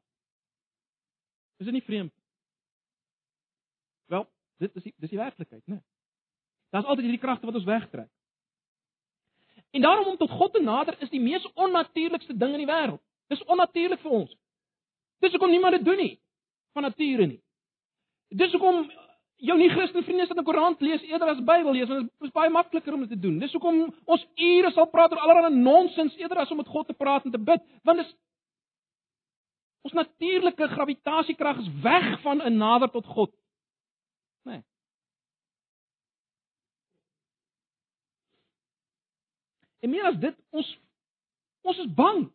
Is 1.59 1.67
dit 1.67 1.75
nie 1.75 1.85
vreemd? 1.85 2.13
Wel, 4.09 4.25
dit 4.63 4.75
is 4.75 4.87
die 4.87 4.93
dis 4.97 5.11
die 5.11 5.19
werklikheid, 5.19 5.61
né? 5.67 5.75
Nee. 5.75 5.83
Daar's 6.71 6.87
altyd 6.87 7.09
hierdie 7.09 7.21
kragte 7.21 7.45
wat 7.45 7.57
ons 7.59 7.67
wegtrek. 7.67 8.09
En 9.71 9.81
daarom 9.81 10.07
om 10.07 10.17
tot 10.17 10.29
God 10.29 10.53
te 10.53 10.61
nader 10.61 10.95
is 10.99 11.09
die 11.09 11.21
mees 11.21 11.45
onnatuurlikste 11.53 12.37
ding 12.37 12.53
in 12.53 12.65
die 12.65 12.71
wêreld. 12.71 12.99
Dis 13.31 13.43
onnatuurlik 13.43 14.01
vir 14.03 14.11
ons. 14.11 14.33
Dis 15.23 15.31
hoekom 15.31 15.49
niemand 15.49 15.77
dit 15.77 15.85
doen 15.85 15.97
nie 15.97 16.15
van 16.73 16.87
nature 16.87 17.27
nie. 17.27 17.39
Dis 18.27 18.51
hoekom 18.51 18.85
jou 19.41 19.57
nie 19.57 19.69
Christen 19.69 20.03
vriende 20.03 20.25
sit 20.27 20.37
'n 20.37 20.43
koerant 20.43 20.81
lees 20.81 21.01
eerder 21.01 21.29
as 21.29 21.43
Bybel 21.43 21.73
lees 21.73 21.87
want 21.87 22.01
dit 22.01 22.27
is 22.27 22.31
baie 22.31 22.49
makliker 22.49 22.93
om 22.93 22.99
dit 22.99 23.09
te 23.09 23.19
doen. 23.19 23.39
Dis 23.39 23.51
hoekom 23.51 23.93
ons 24.05 24.25
ure 24.35 24.71
sal 24.71 24.85
praat 24.85 25.11
oor 25.11 25.19
allerlei 25.19 25.53
nonsens 25.53 26.17
eerder 26.17 26.37
as 26.37 26.51
om 26.51 26.57
met 26.57 26.67
God 26.67 26.87
te 26.87 26.93
praat 26.93 27.25
en 27.25 27.31
te 27.31 27.39
bid, 27.39 27.61
want 27.83 27.97
dis 27.97 28.15
ons 29.81 29.93
natuurlike 29.93 30.67
gravitasiekrag 30.67 31.59
is 31.59 31.69
weg 31.81 32.21
van 32.21 32.41
'n 32.41 32.57
nader 32.57 32.89
tot 32.89 33.05
God. 33.05 33.31
Né? 34.43 34.51
Nee. 34.51 34.63
En 39.81 39.89
meer 39.89 40.07
as 40.09 40.17
dit, 40.21 40.37
ons 40.53 40.71
ons 41.61 41.77
is 41.77 41.89
bang 41.93 42.25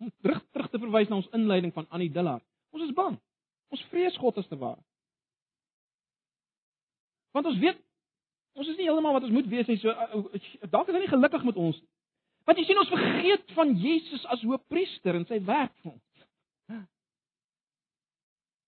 om 0.00 0.12
terug 0.20 0.42
terug 0.52 0.68
te 0.70 0.80
verwys 0.80 1.08
na 1.08 1.20
ons 1.20 1.32
inleiding 1.36 1.72
van 1.72 1.88
Annie 1.88 2.10
Dillard. 2.12 2.44
Ons 2.76 2.84
is 2.84 2.94
bang. 2.96 3.16
Ons 3.72 3.82
vrees 3.92 4.16
God 4.20 4.38
as 4.40 4.48
te 4.48 4.58
waar. 4.60 4.78
Want 7.36 7.48
ons 7.52 7.60
weet 7.60 7.80
ons 8.56 8.68
is 8.68 8.76
nie 8.78 8.86
heeltemal 8.88 9.12
wat 9.16 9.26
ons 9.28 9.34
moet 9.36 9.48
wees 9.52 9.68
nie. 9.68 9.76
So 9.80 9.92
uh, 9.92 10.68
dalk 10.72 10.88
is 10.88 10.96
hy 10.96 11.02
nie 11.04 11.12
gelukkig 11.12 11.44
met 11.44 11.58
ons 11.60 11.76
nie. 11.80 11.90
Want 12.46 12.60
jy 12.60 12.68
sien 12.68 12.78
ons 12.78 12.92
vergeet 12.92 13.52
van 13.56 13.72
Jesus 13.80 14.22
as 14.32 14.44
hoëpriester 14.46 15.18
en 15.18 15.26
sy 15.28 15.40
werk 15.44 15.74
vir 15.82 15.96
ons. 15.96 16.02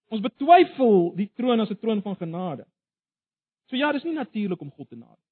Ons 0.08 0.24
betwyfel 0.24 1.10
die 1.18 1.28
troon 1.36 1.60
as 1.60 1.70
'n 1.70 1.78
troon 1.80 2.02
van 2.02 2.16
genade. 2.16 2.64
So 3.68 3.76
ja, 3.76 3.92
dis 3.92 4.04
nie 4.04 4.16
natuurlik 4.16 4.60
om 4.60 4.72
God 4.72 4.88
te 4.88 4.96
nader. 4.96 5.24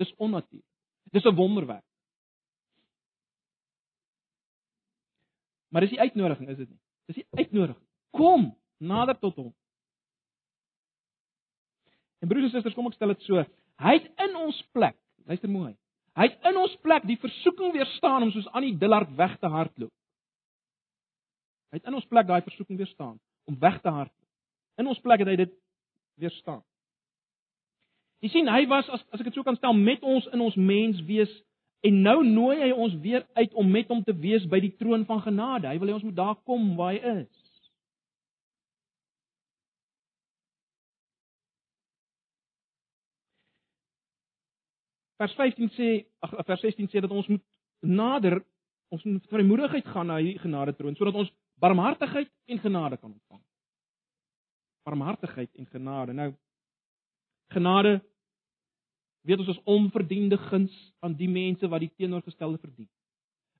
Dis 0.00 0.14
onnatuurlik. 0.16 0.70
Dis 1.12 1.24
'n 1.24 1.36
wonderwerk. 1.36 1.84
Maar 5.74 5.82
dis 5.82 5.96
die 5.96 6.00
uitnodiging, 6.00 6.48
is 6.52 6.58
dit 6.60 6.68
nie? 6.70 6.80
Dis 7.10 7.16
die 7.18 7.26
uitnodiging. 7.34 7.82
Kom 8.14 8.52
nader 8.78 9.16
tot 9.18 9.34
hom. 9.40 9.48
En 12.22 12.30
broers 12.30 12.46
en 12.46 12.52
susters, 12.54 12.76
kom 12.76 12.86
ek 12.86 12.94
stel 12.94 13.10
dit 13.10 13.24
so. 13.26 13.42
Hy 13.82 13.94
het 13.96 14.06
in 14.22 14.36
ons 14.38 14.60
plek, 14.76 14.94
luister 15.26 15.50
mooi. 15.50 15.72
Hy 16.14 16.28
het 16.28 16.46
in 16.46 16.60
ons 16.62 16.76
plek 16.86 17.08
die 17.10 17.18
versoeking 17.18 17.74
weerstaan 17.74 18.22
om 18.22 18.30
soos 18.30 18.46
aan 18.54 18.68
die 18.68 18.76
dillard 18.78 19.10
weg 19.18 19.34
te 19.42 19.50
hardloop. 19.50 19.90
Hy 21.74 21.80
het 21.80 21.90
in 21.90 21.98
ons 21.98 22.06
plek 22.06 22.28
daai 22.28 22.44
versoeking 22.46 22.78
weerstaan 22.78 23.18
om 23.50 23.58
weg 23.58 23.80
te 23.82 23.90
hardloop. 23.90 24.30
In 24.78 24.86
ons 24.94 25.02
plek 25.02 25.24
het 25.24 25.32
hy 25.32 25.36
dit 25.42 25.58
weerstaan. 26.22 26.62
Jy 28.22 28.30
sien, 28.30 28.46
hy 28.46 28.62
was 28.70 28.86
as 28.94 29.02
as 29.10 29.18
ek 29.18 29.32
dit 29.32 29.34
so 29.34 29.42
kan 29.42 29.58
stel 29.58 29.74
met 29.74 30.06
ons 30.06 30.30
in 30.30 30.40
ons 30.40 30.54
mens 30.54 31.02
wees 31.10 31.34
en 31.84 32.02
nou 32.02 32.18
nooi 32.24 32.56
hy 32.62 32.70
ons 32.72 32.94
weer 33.04 33.26
uit 33.36 33.54
om 33.60 33.70
met 33.70 33.88
hom 33.92 34.02
te 34.04 34.14
wees 34.16 34.46
by 34.48 34.60
die 34.64 34.72
troon 34.80 35.04
van 35.08 35.20
genade. 35.24 35.68
Hy 35.68 35.78
wil 35.78 35.90
hê 35.92 35.96
ons 35.96 36.06
moet 36.06 36.16
daar 36.16 36.38
kom 36.48 36.70
waar 36.78 36.94
hy 36.94 37.18
is. 37.20 37.44
vers 45.24 45.34
15 45.38 45.70
sê 45.76 45.88
ag 46.24 46.34
vers 46.46 46.60
16 46.60 46.90
sê 46.90 47.00
dat 47.00 47.12
ons 47.12 47.28
moet 47.30 47.42
nader 47.80 48.40
ons 48.94 49.04
moet 49.06 49.26
vrymoedigheid 49.30 49.86
gaan 49.92 50.10
na 50.10 50.18
hierdie 50.20 50.42
genade 50.42 50.74
troon 50.78 50.96
sodat 50.98 51.16
ons 51.22 51.30
barmhartigheid 51.62 52.30
en 52.50 52.60
genade 52.60 52.98
kan 52.98 53.12
ontvang. 53.12 53.42
Barmhartigheid 54.84 55.50
en 55.54 55.68
genade. 55.70 56.12
Nou 56.12 56.30
genade 57.54 58.00
weet 59.24 59.40
ons 59.40 59.52
is 59.54 59.62
onverdiende 59.64 60.36
guns 60.50 60.74
aan 61.00 61.14
die 61.16 61.28
mense 61.28 61.68
wat 61.68 61.80
die 61.80 61.92
teenoorgestelde 61.96 62.58
verdien. 62.60 62.88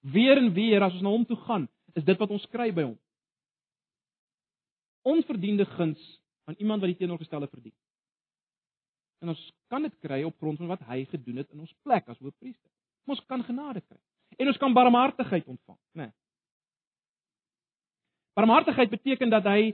Weer 0.00 0.36
en 0.36 0.52
weer 0.52 0.84
as 0.84 0.92
ons 0.92 1.04
na 1.04 1.12
hom 1.12 1.24
toe 1.24 1.38
gaan, 1.46 1.68
is 1.96 2.04
dit 2.04 2.18
wat 2.20 2.30
ons 2.30 2.44
kry 2.52 2.68
by 2.74 2.84
hom. 2.84 2.98
Onverdiende 5.08 5.64
guns 5.76 6.00
aan 6.44 6.58
iemand 6.58 6.84
wat 6.84 6.92
die 6.92 7.00
teenoorgestelde 7.00 7.48
verdien. 7.48 7.76
En 9.24 9.32
ons 9.32 9.44
kan 9.72 9.82
dit 9.82 9.94
kry 10.04 10.20
op 10.24 10.36
grond 10.36 10.60
van 10.60 10.74
wat 10.74 10.84
hy 10.90 11.04
gedoen 11.08 11.40
het 11.40 11.52
in 11.52 11.64
ons 11.64 11.72
plek 11.82 12.08
as 12.12 12.20
hoofpriester. 12.20 12.70
Ons 13.08 13.22
kan 13.28 13.44
genade 13.44 13.80
kry. 13.80 14.00
En 14.36 14.50
ons 14.50 14.60
kan 14.60 14.72
barmhartigheid 14.76 15.46
ontvang, 15.46 15.78
né? 15.92 16.08
Nee. 16.08 16.12
Barmhartigheid 18.34 18.90
beteken 18.90 19.30
dat 19.30 19.46
hy 19.46 19.72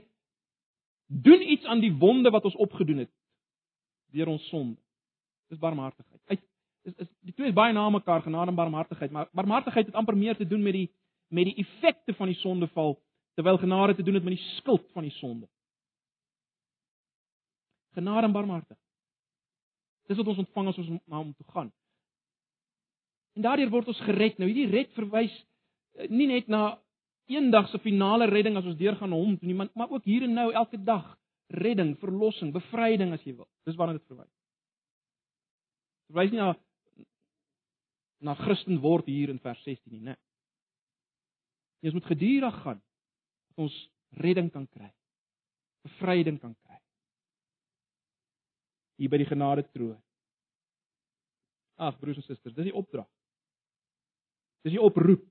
doen 1.07 1.41
iets 1.41 1.65
aan 1.65 1.81
die 1.81 1.91
wonde 1.97 2.29
wat 2.29 2.45
ons 2.45 2.55
opgedoen 2.55 3.03
het 3.03 3.11
deur 4.11 4.27
ons 4.27 4.47
sonde. 4.51 4.80
Dis 5.51 5.59
barmhartigheid. 5.59 6.21
Hy 6.31 6.37
is 6.87 6.95
is 7.05 7.09
die 7.27 7.35
twee 7.35 7.51
is 7.51 7.55
baie 7.55 7.73
na 7.75 7.89
mekaar 7.93 8.23
genade 8.25 8.53
en 8.53 8.57
barmhartigheid, 8.57 9.11
maar 9.11 9.27
barmhartigheid 9.35 9.91
het 9.91 9.97
amper 9.99 10.17
meer 10.17 10.37
te 10.39 10.47
doen 10.47 10.63
met 10.63 10.77
die 10.77 10.87
met 11.31 11.47
die 11.47 11.63
effekte 11.63 12.13
van 12.17 12.27
die 12.27 12.39
sondeval 12.39 12.97
terwyl 13.39 13.57
genade 13.57 13.95
te 13.95 14.03
doen 14.03 14.17
het 14.19 14.23
met 14.23 14.35
die 14.35 14.47
skuld 14.57 14.87
van 14.95 15.05
die 15.07 15.13
sonde. 15.15 15.47
Genade 17.95 18.27
en 18.27 18.35
barmhartigheid. 18.35 18.79
Dis 20.07 20.19
wat 20.19 20.27
ons 20.27 20.41
ontvang 20.43 20.71
as 20.71 20.81
ons 20.81 20.89
na 21.05 21.21
hom 21.21 21.31
toe 21.35 21.47
gaan. 21.53 21.71
En 23.35 23.45
daardeur 23.45 23.71
word 23.71 23.87
ons 23.93 24.03
gered. 24.07 24.39
Nou 24.39 24.49
hierdie 24.49 24.67
red 24.71 24.91
verwys 24.97 25.31
eh, 25.95 26.09
nie 26.11 26.27
net 26.27 26.51
na 26.51 26.79
eendag 27.31 27.69
se 27.71 27.79
finale 27.79 28.27
redding 28.27 28.57
as 28.59 28.67
ons 28.67 28.79
deurgaan 28.79 29.11
na 29.13 29.19
hom 29.19 29.37
toe 29.39 29.47
nie, 29.47 29.55
maar 29.55 29.91
ook 29.91 30.03
hier 30.03 30.27
en 30.27 30.35
nou 30.35 30.49
elke 30.51 30.79
dag 30.83 31.05
redding, 31.47 31.95
verlossing, 31.99 32.51
bevryding 32.55 33.13
as 33.15 33.23
jy 33.23 33.35
wil. 33.35 33.47
Dis 33.67 33.77
waarna 33.79 33.99
dit 33.99 34.07
verwys. 34.07 34.40
Verwys 36.11 36.33
nie 36.33 36.41
na 36.41 36.53
na 38.21 38.35
Christen 38.37 38.77
word 38.83 39.07
hier 39.09 39.31
in 39.33 39.39
vers 39.41 39.57
16 39.65 39.89
nie, 39.89 40.03
né? 40.05 40.13
Jy 41.81 41.95
moet 41.95 42.05
gedurig 42.11 42.57
gaan 42.61 42.77
dat 42.77 43.63
ons 43.65 43.77
redding 44.21 44.51
kan 44.53 44.67
kry. 44.69 44.91
bevryding 45.81 46.39
kan 46.41 46.53
kry. 46.65 46.77
Hier 49.01 49.09
by 49.09 49.19
die 49.21 49.29
genade 49.29 49.65
troon. 49.73 49.97
Ag 51.81 51.97
broers 52.01 52.19
en 52.21 52.27
susters, 52.27 52.53
dis 52.53 52.69
die 52.69 52.77
opdrag. 52.77 53.07
Dis 54.61 54.75
die 54.75 54.81
oproep. 54.81 55.23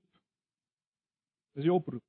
Dis 1.55 1.67
die 1.67 1.71
oproep. 1.71 2.03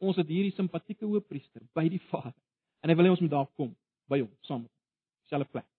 Ons 0.00 0.20
het 0.20 0.30
hierdie 0.30 0.54
simpatieke 0.54 1.08
hoëpriester 1.08 1.66
by 1.76 1.88
die 1.90 2.00
Vader 2.08 2.36
en 2.80 2.88
hy 2.88 2.96
wil 2.96 3.10
hê 3.10 3.12
ons 3.12 3.20
moet 3.20 3.34
daar 3.34 3.50
kom 3.58 3.74
by 4.08 4.22
hom 4.22 4.30
saam 4.46 4.62
met 4.62 4.70
hom. 4.70 4.78
Selfe 5.28 5.52
plek. 5.52 5.69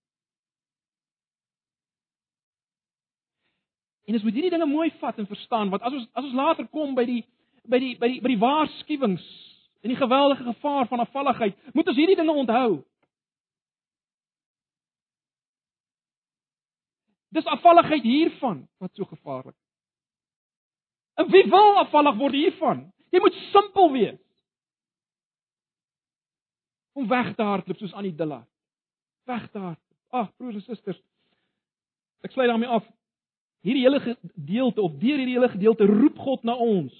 En 4.11 4.17
ons 4.17 4.23
moet 4.27 4.35
hierdie 4.35 4.51
dinge 4.51 4.65
mooi 4.67 4.89
vat 4.99 5.19
en 5.23 5.27
verstaan 5.27 5.69
want 5.71 5.83
as 5.87 5.93
ons 5.95 6.07
as 6.19 6.25
ons 6.25 6.35
later 6.35 6.65
kom 6.67 6.97
by 6.97 7.05
die 7.07 7.21
by 7.63 7.79
die 7.79 7.93
by 7.95 8.09
die 8.11 8.17
by 8.19 8.31
die 8.33 8.41
waarskuwings 8.41 9.23
en 9.81 9.93
die 9.93 9.95
geweldige 9.95 10.43
gevaar 10.43 10.89
van 10.91 10.99
afvalligheid, 10.99 11.55
moet 11.73 11.87
ons 11.87 11.97
hierdie 11.97 12.17
dinge 12.19 12.35
onthou. 12.43 12.81
Dis 17.31 17.47
afvalligheid 17.55 18.03
hiervan 18.03 18.65
wat 18.83 18.91
so 18.99 19.07
gevaarlik. 19.07 19.55
En 21.15 21.31
wie 21.31 21.45
wil 21.47 21.79
afvallig 21.79 22.19
word 22.19 22.35
hiervan? 22.35 22.83
Jy 23.15 23.23
moet 23.23 23.39
simpel 23.55 23.91
wees. 23.95 24.19
Om 26.99 27.07
weg 27.07 27.31
te 27.35 27.47
hardloop 27.47 27.79
soos 27.79 27.95
aan 27.95 28.11
die 28.11 28.15
dilla. 28.15 28.43
Weg 29.31 29.47
te 29.51 29.63
hardloop. 29.63 29.99
Ag 30.11 30.35
broers 30.35 30.59
en 30.59 30.67
susters. 30.67 30.99
Ek 32.27 32.35
sluit 32.35 32.51
daarmee 32.51 32.69
af. 32.69 32.83
Hierdie 33.61 33.83
hele 33.85 33.99
gedeelte 34.01 34.81
of 34.81 34.97
deur 35.01 35.19
hierdie 35.19 35.37
hele 35.37 35.49
gedeelte 35.49 35.85
roep 35.85 36.17
God 36.17 36.43
na 36.47 36.55
ons. 36.57 36.93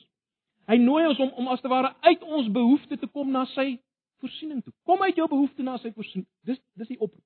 Hy 0.70 0.78
nooi 0.78 1.08
ons 1.10 1.20
om 1.24 1.32
om 1.42 1.50
as 1.54 1.62
te 1.64 1.72
ware 1.72 1.96
uit 2.06 2.22
ons 2.24 2.52
behoeftes 2.54 3.02
te 3.02 3.10
kom 3.10 3.32
na 3.34 3.48
sy 3.56 3.80
voorsiening 4.22 4.62
toe. 4.62 4.74
Kom 4.86 5.02
uit 5.02 5.18
jou 5.18 5.28
behoeftes 5.28 5.66
na 5.66 5.80
sy 5.82 5.92
voorsiening. 5.96 6.30
Dis 6.46 6.62
dis 6.78 6.94
die 6.94 7.00
oproep. 7.00 7.24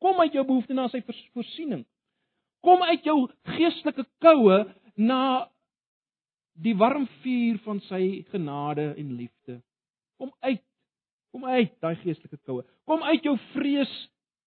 Kom 0.00 0.20
uit 0.24 0.34
jou 0.34 0.44
behoeftes 0.46 0.76
na 0.78 0.88
sy 0.88 1.02
voorsiening. 1.04 1.84
Kom 2.64 2.82
uit 2.82 3.04
jou 3.06 3.18
geestelike 3.54 4.06
koue 4.24 4.58
na 4.96 5.22
die 6.58 6.74
warm 6.78 7.06
vuur 7.22 7.60
van 7.66 7.82
sy 7.86 8.02
genade 8.32 8.92
en 8.96 9.14
liefde. 9.18 9.60
Kom 10.18 10.32
uit. 10.40 10.64
Kom 11.30 11.44
uit 11.44 11.74
daai 11.82 11.94
geestelike 12.00 12.40
koue. 12.48 12.64
Kom 12.88 13.04
uit 13.04 13.26
jou 13.26 13.36
vrees 13.52 13.92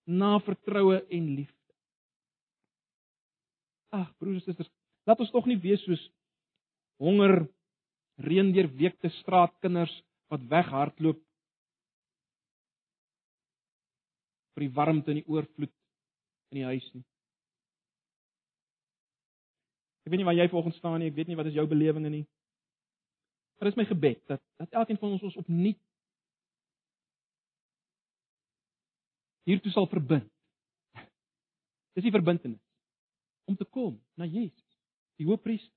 na 0.10 0.40
vertroue 0.44 1.04
en 1.08 1.34
liefde. 1.38 1.61
Ag 3.92 4.08
broers 4.20 4.46
en 4.46 4.54
susters, 4.54 4.72
laat 5.08 5.20
ons 5.20 5.32
tog 5.34 5.48
nie 5.50 5.60
wees 5.60 5.82
soos 5.84 6.04
honger 7.02 7.42
reën 8.24 8.52
deur 8.56 8.70
weekte 8.80 9.12
straatkinders 9.20 9.94
wat 10.32 10.44
weghardloop 10.54 11.20
vir 14.56 14.66
die 14.66 14.74
warmte 14.78 15.12
en 15.12 15.20
die 15.20 15.28
oorvloed 15.28 15.74
in 16.52 16.62
die 16.62 16.68
huis 16.68 16.88
nie. 16.94 17.04
Ek 20.06 20.14
weet 20.14 20.22
nie 20.22 20.28
waar 20.28 20.40
jy 20.40 20.48
vanoggend 20.52 20.78
staan 20.80 21.00
nie, 21.02 21.12
ek 21.12 21.20
weet 21.20 21.32
nie 21.32 21.40
wat 21.40 21.52
is 21.52 21.58
jou 21.58 21.68
belewinge 21.70 22.12
nie. 22.14 22.26
Maar 23.58 23.70
dit 23.70 23.76
is 23.76 23.82
my 23.82 23.88
gebed 23.92 24.24
dat 24.32 24.42
dat 24.62 24.82
elkeen 24.82 25.00
van 25.04 25.18
ons 25.18 25.28
ons 25.30 25.40
opnuut 25.44 25.80
hiertoe 29.50 29.72
sal 29.74 29.88
verbind. 29.92 30.30
Dis 31.98 32.08
die 32.08 32.14
verbintenis 32.14 32.62
om 33.46 33.56
te 33.56 33.66
kom 33.66 34.00
na 34.16 34.26
Jesus, 34.26 34.80
die 35.16 35.26
Hoëpriester, 35.26 35.74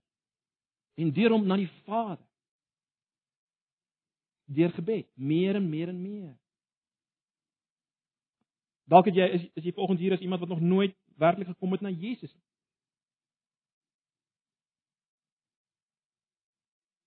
en 0.95 1.13
deur 1.13 1.35
hom 1.35 1.47
na 1.47 1.57
die 1.57 1.71
Vader. 1.85 2.25
Deur 4.45 4.73
gebed, 4.77 5.09
meer 5.15 5.57
en 5.57 5.69
meer 5.69 5.89
en 5.89 6.01
meer. 6.03 6.33
Dalk 8.85 9.09
het 9.09 9.17
jy 9.17 9.29
is, 9.39 9.45
is 9.57 9.65
jy 9.65 9.73
vanoggend 9.73 10.03
hier 10.05 10.13
as 10.17 10.25
iemand 10.25 10.45
wat 10.45 10.53
nog 10.53 10.61
nooit 10.61 10.97
werklik 11.17 11.49
gekom 11.49 11.73
het 11.73 11.81
na 11.81 11.91
Jesus 11.91 12.33
nie. 12.35 12.45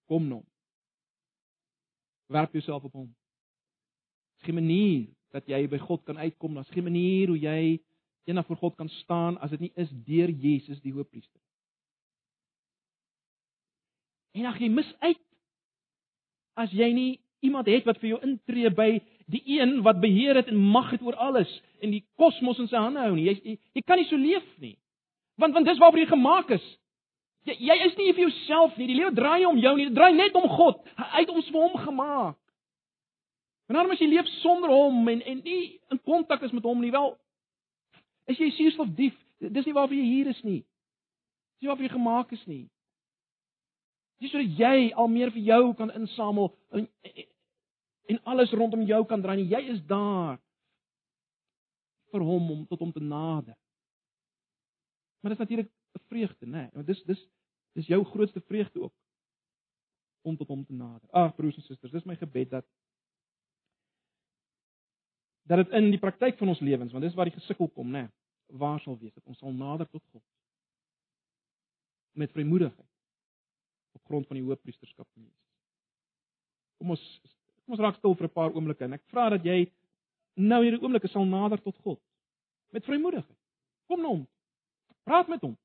Kom 0.07 0.27
nou. 0.27 0.41
Werp 2.31 2.53
jouself 2.55 2.83
op 2.83 2.93
hom. 2.93 3.15
Dis 4.39 4.47
'n 4.47 4.53
manier 4.53 5.07
dat 5.31 5.47
jy 5.47 5.67
by 5.67 5.77
God 5.77 6.03
kan 6.03 6.17
uitkom. 6.17 6.53
Daar's 6.53 6.71
'n 6.71 6.83
manier 6.83 7.27
hoe 7.27 7.39
jy 7.39 7.83
eendag 8.27 8.45
voor 8.45 8.59
God 8.63 8.75
kan 8.75 8.89
staan 8.89 9.37
as 9.39 9.49
dit 9.55 9.59
nie 9.59 9.71
is 9.75 9.91
deur 10.05 10.29
Jesus 10.29 10.81
die 10.83 10.93
Hoëpriester. 10.93 11.39
En 14.37 14.45
ag 14.45 14.59
jy 14.61 14.69
mis 14.69 14.89
uit 14.99 15.23
as 16.57 16.73
jy 16.73 16.89
nie 16.93 17.11
iemand 17.45 17.69
het 17.69 17.85
wat 17.85 17.99
vir 18.01 18.15
jou 18.15 18.19
intree 18.25 18.69
by 18.73 18.89
die 19.31 19.43
een 19.57 19.79
wat 19.85 20.01
beheer 20.01 20.39
het 20.39 20.49
en 20.51 20.57
mag 20.57 20.89
het 20.91 21.03
oor 21.05 21.15
alles 21.21 21.51
en 21.81 21.93
die 21.93 22.03
kosmos 22.17 22.59
in 22.59 22.69
sy 22.71 22.79
hande 22.79 23.03
hou 23.03 23.13
nie. 23.15 23.27
Jy, 23.29 23.35
jy 23.43 23.55
jy 23.77 23.85
kan 23.85 24.01
nie 24.01 24.09
so 24.09 24.19
leef 24.19 24.47
nie. 24.63 24.75
Want 25.37 25.53
want 25.53 25.69
dis 25.69 25.79
waarvoor 25.81 26.01
jy 26.01 26.09
gemaak 26.11 26.51
is. 26.57 26.65
Jy 27.47 27.57
jy 27.69 27.77
is 27.85 27.95
nie 27.99 28.09
vir 28.13 28.25
jouself 28.27 28.77
nie. 28.77 28.89
Die 28.89 28.97
lewe 28.99 29.13
draai 29.15 29.39
nie 29.39 29.49
om 29.49 29.61
jou 29.61 29.75
nie, 29.77 29.87
dit 29.89 29.95
draai 29.97 30.13
net 30.17 30.35
om 30.35 30.49
God. 30.49 30.83
Hy 30.97 31.23
het 31.23 31.31
ons 31.33 31.49
vir 31.53 31.61
hom 31.61 31.79
gemaak. 31.85 32.37
En 33.67 33.75
dan 33.75 33.91
as 33.91 34.01
jy 34.01 34.09
leef 34.11 34.27
sonder 34.41 34.71
hom 34.71 35.07
en 35.11 35.21
en 35.21 35.41
nie 35.43 35.79
in 35.91 36.01
kontak 36.07 36.43
is 36.47 36.55
met 36.55 36.65
hom 36.67 36.81
nie, 36.81 36.91
wel 36.91 37.15
is 38.27 38.39
jy 38.41 38.49
suurstof 38.55 38.89
dief. 38.95 39.15
Dis 39.39 39.65
nie 39.65 39.75
waarvoor 39.75 39.97
jy 39.97 40.07
hier 40.07 40.31
is 40.31 40.41
nie. 40.43 40.61
Dis 41.57 41.65
nie 41.65 41.71
waarvoor 41.71 41.87
jy 41.87 41.93
gemaak 41.93 42.33
is 42.35 42.43
nie. 42.49 42.65
Dis 44.21 44.33
sodat 44.33 44.57
jy 44.57 44.91
al 44.97 45.09
meer 45.13 45.31
vir 45.33 45.43
jou 45.45 45.63
kan 45.77 45.93
insamel 45.95 46.51
en 46.73 46.87
en 48.07 48.19
alles 48.31 48.53
rondom 48.55 48.85
jou 48.87 49.01
kan 49.05 49.21
draai. 49.21 49.43
Jy 49.43 49.59
is 49.73 49.81
daar 49.87 50.37
vir 52.13 52.23
hom 52.23 52.51
om 52.53 52.61
tot 52.67 52.79
hom 52.79 52.93
te 52.95 53.03
nader. 53.03 53.55
Maar 55.19 55.33
dit 55.33 55.39
is 55.39 55.43
natuurlik 55.43 55.71
'n 55.93 56.05
vreugde, 56.07 56.45
né? 56.45 56.51
Nee, 56.51 56.69
want 56.73 56.87
dis 56.87 57.03
dis 57.03 57.27
dis 57.73 57.87
jou 57.87 58.03
grootste 58.03 58.41
vreugde 58.41 58.81
ook 58.81 58.93
om 60.21 60.37
tot 60.37 60.47
hom 60.47 60.65
te 60.65 60.73
nader. 60.73 61.09
Ag 61.11 61.35
broers 61.35 61.55
en 61.55 61.63
susters, 61.63 61.91
dis 61.91 62.03
my 62.03 62.15
gebed 62.15 62.49
dat 62.49 62.65
dat 65.47 65.63
dit 65.63 65.75
in 65.79 65.91
die 65.93 66.01
praktyk 66.01 66.37
van 66.37 66.51
ons 66.51 66.59
lewens, 66.59 66.91
want 66.91 67.05
dis 67.05 67.15
waar 67.15 67.29
die 67.29 67.37
gesukkel 67.37 67.69
kom, 67.71 67.91
né? 67.91 68.07
Nee, 68.07 68.59
waar 68.59 68.79
sal 68.79 68.97
wees 68.99 69.13
dat 69.13 69.25
ons 69.25 69.39
sal 69.39 69.53
nader 69.53 69.87
tot 69.89 70.03
God 70.11 70.23
met 72.17 72.31
vrymoedigheid 72.31 72.93
op 73.93 74.05
grond 74.05 74.27
van 74.27 74.39
die 74.39 74.45
hoëpriesterskap 74.45 75.07
van 75.13 75.23
Jesus. 75.23 75.43
Kom 76.79 76.93
ons 76.95 77.03
kom 77.65 77.75
ons 77.75 77.83
raak 77.83 77.97
stil 77.99 78.15
vir 78.15 78.27
'n 78.27 78.33
paar 78.33 78.53
oomblikke 78.55 78.85
en 78.85 78.93
ek 78.93 79.03
vra 79.11 79.29
dat 79.29 79.43
jy 79.43 79.71
nou 80.35 80.63
hierdie 80.63 80.81
oomblikke 80.81 81.07
sal 81.11 81.25
nader 81.25 81.61
tot 81.61 81.77
God 81.83 81.99
met 82.71 82.85
vrymoedigheid. 82.85 83.37
Kom 83.87 84.01
na 84.01 84.07
hom. 84.07 84.27
Praat 85.03 85.27
met 85.27 85.41
hom. 85.41 85.57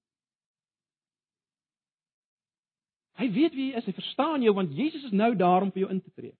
Hy 3.18 3.28
weet 3.30 3.54
wie 3.54 3.70
jy 3.70 3.76
is, 3.76 3.84
hy 3.84 3.92
verstaan 3.92 4.42
jou 4.42 4.54
want 4.54 4.72
Jesus 4.72 5.04
is 5.04 5.12
nou 5.12 5.34
daar 5.36 5.62
om 5.62 5.70
vir 5.72 5.80
jou 5.80 5.90
in 5.90 6.00
te 6.00 6.10
tree. 6.10 6.36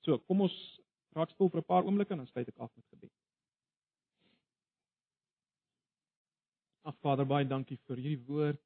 So, 0.00 0.18
kom 0.18 0.40
ons 0.40 0.79
raak 1.16 1.30
stil 1.30 1.50
vir 1.50 1.60
'n 1.60 1.70
paar 1.72 1.84
oomblikke 1.84 2.12
en 2.12 2.22
dan 2.22 2.26
sluit 2.26 2.48
ek 2.48 2.58
af 2.58 2.70
met 2.76 2.86
gebed. 2.90 3.12
Ag 6.82 6.96
Vader, 7.02 7.26
baie 7.26 7.44
dankie 7.44 7.78
vir 7.86 7.96
hierdie 7.96 8.26
woord. 8.26 8.60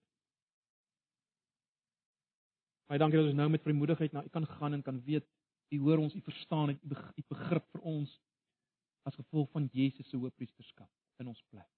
Baie 2.87 2.99
dankie 2.99 3.19
dat 3.19 3.27
ons 3.27 3.35
nou 3.35 3.49
met 3.49 3.63
vrymoedigheid 3.63 4.13
na 4.13 4.25
U 4.25 4.29
kan 4.29 4.47
gaan 4.47 4.73
en 4.73 4.83
kan 4.83 5.01
weet 5.05 5.27
U 5.73 5.79
hoor 5.79 5.99
ons, 5.99 6.15
U 6.15 6.21
verstaan 6.21 6.69
en 6.69 6.81
U 7.17 7.23
begrip 7.29 7.67
vir 7.73 7.81
ons 7.81 8.21
as 9.03 9.15
gevolg 9.15 9.51
van 9.51 9.69
Jesus 9.73 10.09
se 10.09 10.17
hoëpriesterskap 10.17 10.91
in 11.21 11.29
ons 11.29 11.43
plek. 11.51 11.69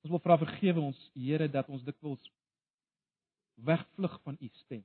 Ons 0.00 0.12
wil 0.14 0.22
vra 0.24 0.38
vergewe 0.40 0.80
ons 0.80 1.00
Here 1.14 1.48
dat 1.48 1.68
ons 1.68 1.84
dikwels 1.84 2.32
wegvlug 3.60 4.20
van 4.24 4.38
U 4.40 4.48
stem 4.62 4.84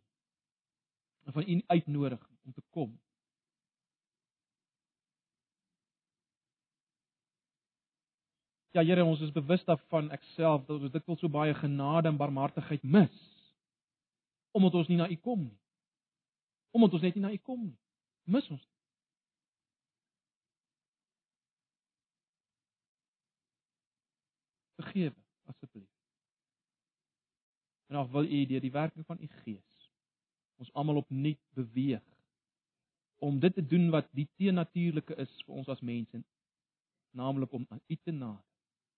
en 1.26 1.34
van 1.34 1.48
U 1.48 1.62
uitnodiging 1.68 2.38
om 2.46 2.54
te 2.54 2.64
kom 2.70 2.96
Ja 8.76 8.84
Here, 8.84 9.06
ons 9.06 9.22
is 9.24 9.32
bewus 9.32 9.62
daarvan 9.64 10.10
ek 10.12 10.24
self 10.34 10.66
dat 10.68 10.82
ons 10.84 10.92
dikwels 10.92 11.22
so 11.24 11.32
baie 11.32 11.54
genade 11.56 12.10
en 12.12 12.18
barmhartigheid 12.20 12.82
mis 12.84 13.20
omdat 14.56 14.74
ons 14.76 14.88
nie 14.92 14.98
na 15.00 15.06
U 15.12 15.16
kom 15.20 15.42
nie. 15.44 15.58
Omdat 16.76 16.94
ons 16.96 17.04
net 17.04 17.16
nie 17.16 17.24
na 17.24 17.32
U 17.32 17.38
kom 17.44 17.62
nie. 17.64 17.76
Mis 18.32 18.46
ons. 18.52 18.64
Vergewe 24.80 25.14
asseblief. 25.52 25.92
En 27.92 28.00
of 28.00 28.12
wil 28.12 28.28
U 28.28 28.42
deur 28.52 28.64
die 28.64 28.74
werking 28.76 29.06
van 29.08 29.24
U 29.24 29.30
Gees 29.44 29.88
ons 30.60 30.72
almal 30.76 31.00
opnuut 31.04 31.40
beweeg 31.56 32.04
om 33.24 33.40
dit 33.40 33.56
te 33.56 33.64
doen 33.64 33.88
wat 33.96 34.12
die 34.16 34.28
teenatuurlike 34.36 35.16
is 35.24 35.32
vir 35.48 35.64
ons 35.64 35.72
as 35.72 35.84
mense, 35.84 36.20
naamlik 37.16 37.56
om 37.56 37.64
aan 37.72 37.84
U 37.88 38.00
te 38.04 38.12
nader 38.12 38.55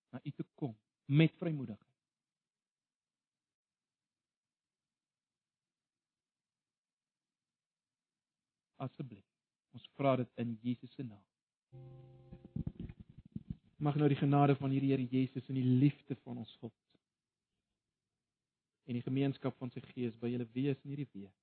na 0.10 0.22
U 0.24 0.32
te 0.32 0.45
kom 0.55 0.76
met 1.05 1.36
vrymoedigheid. 1.39 1.86
Asseblief. 8.78 9.26
Ons 9.74 9.88
vra 9.97 10.16
dit 10.16 10.43
in 10.43 10.58
Jesus 10.62 10.93
se 10.93 11.03
naam. 11.03 11.24
Mag 13.78 13.95
nou 13.95 14.10
die 14.10 14.18
genade 14.18 14.55
van 14.58 14.74
hierdie 14.74 14.91
Here 14.93 15.08
Jesus 15.12 15.49
en 15.49 15.58
die 15.60 15.78
liefde 15.86 16.16
van 16.24 16.38
ons 16.41 16.53
God 16.62 16.74
en 18.88 18.95
die 18.95 19.03
gemeenskap 19.03 19.55
van 19.60 19.72
sy 19.74 19.84
Gees 19.91 20.16
by 20.22 20.32
julle 20.32 20.47
wees 20.55 20.80
in 20.86 20.93
hierdie 20.93 21.10
week. 21.12 21.34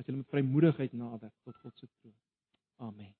As 0.00 0.08
julle 0.08 0.22
met 0.22 0.32
vrymoedigheid 0.32 0.96
nader 0.96 1.32
tot 1.44 1.58
God 1.60 1.76
se 1.76 1.88
troon. 2.00 2.16
Amen. 2.80 3.12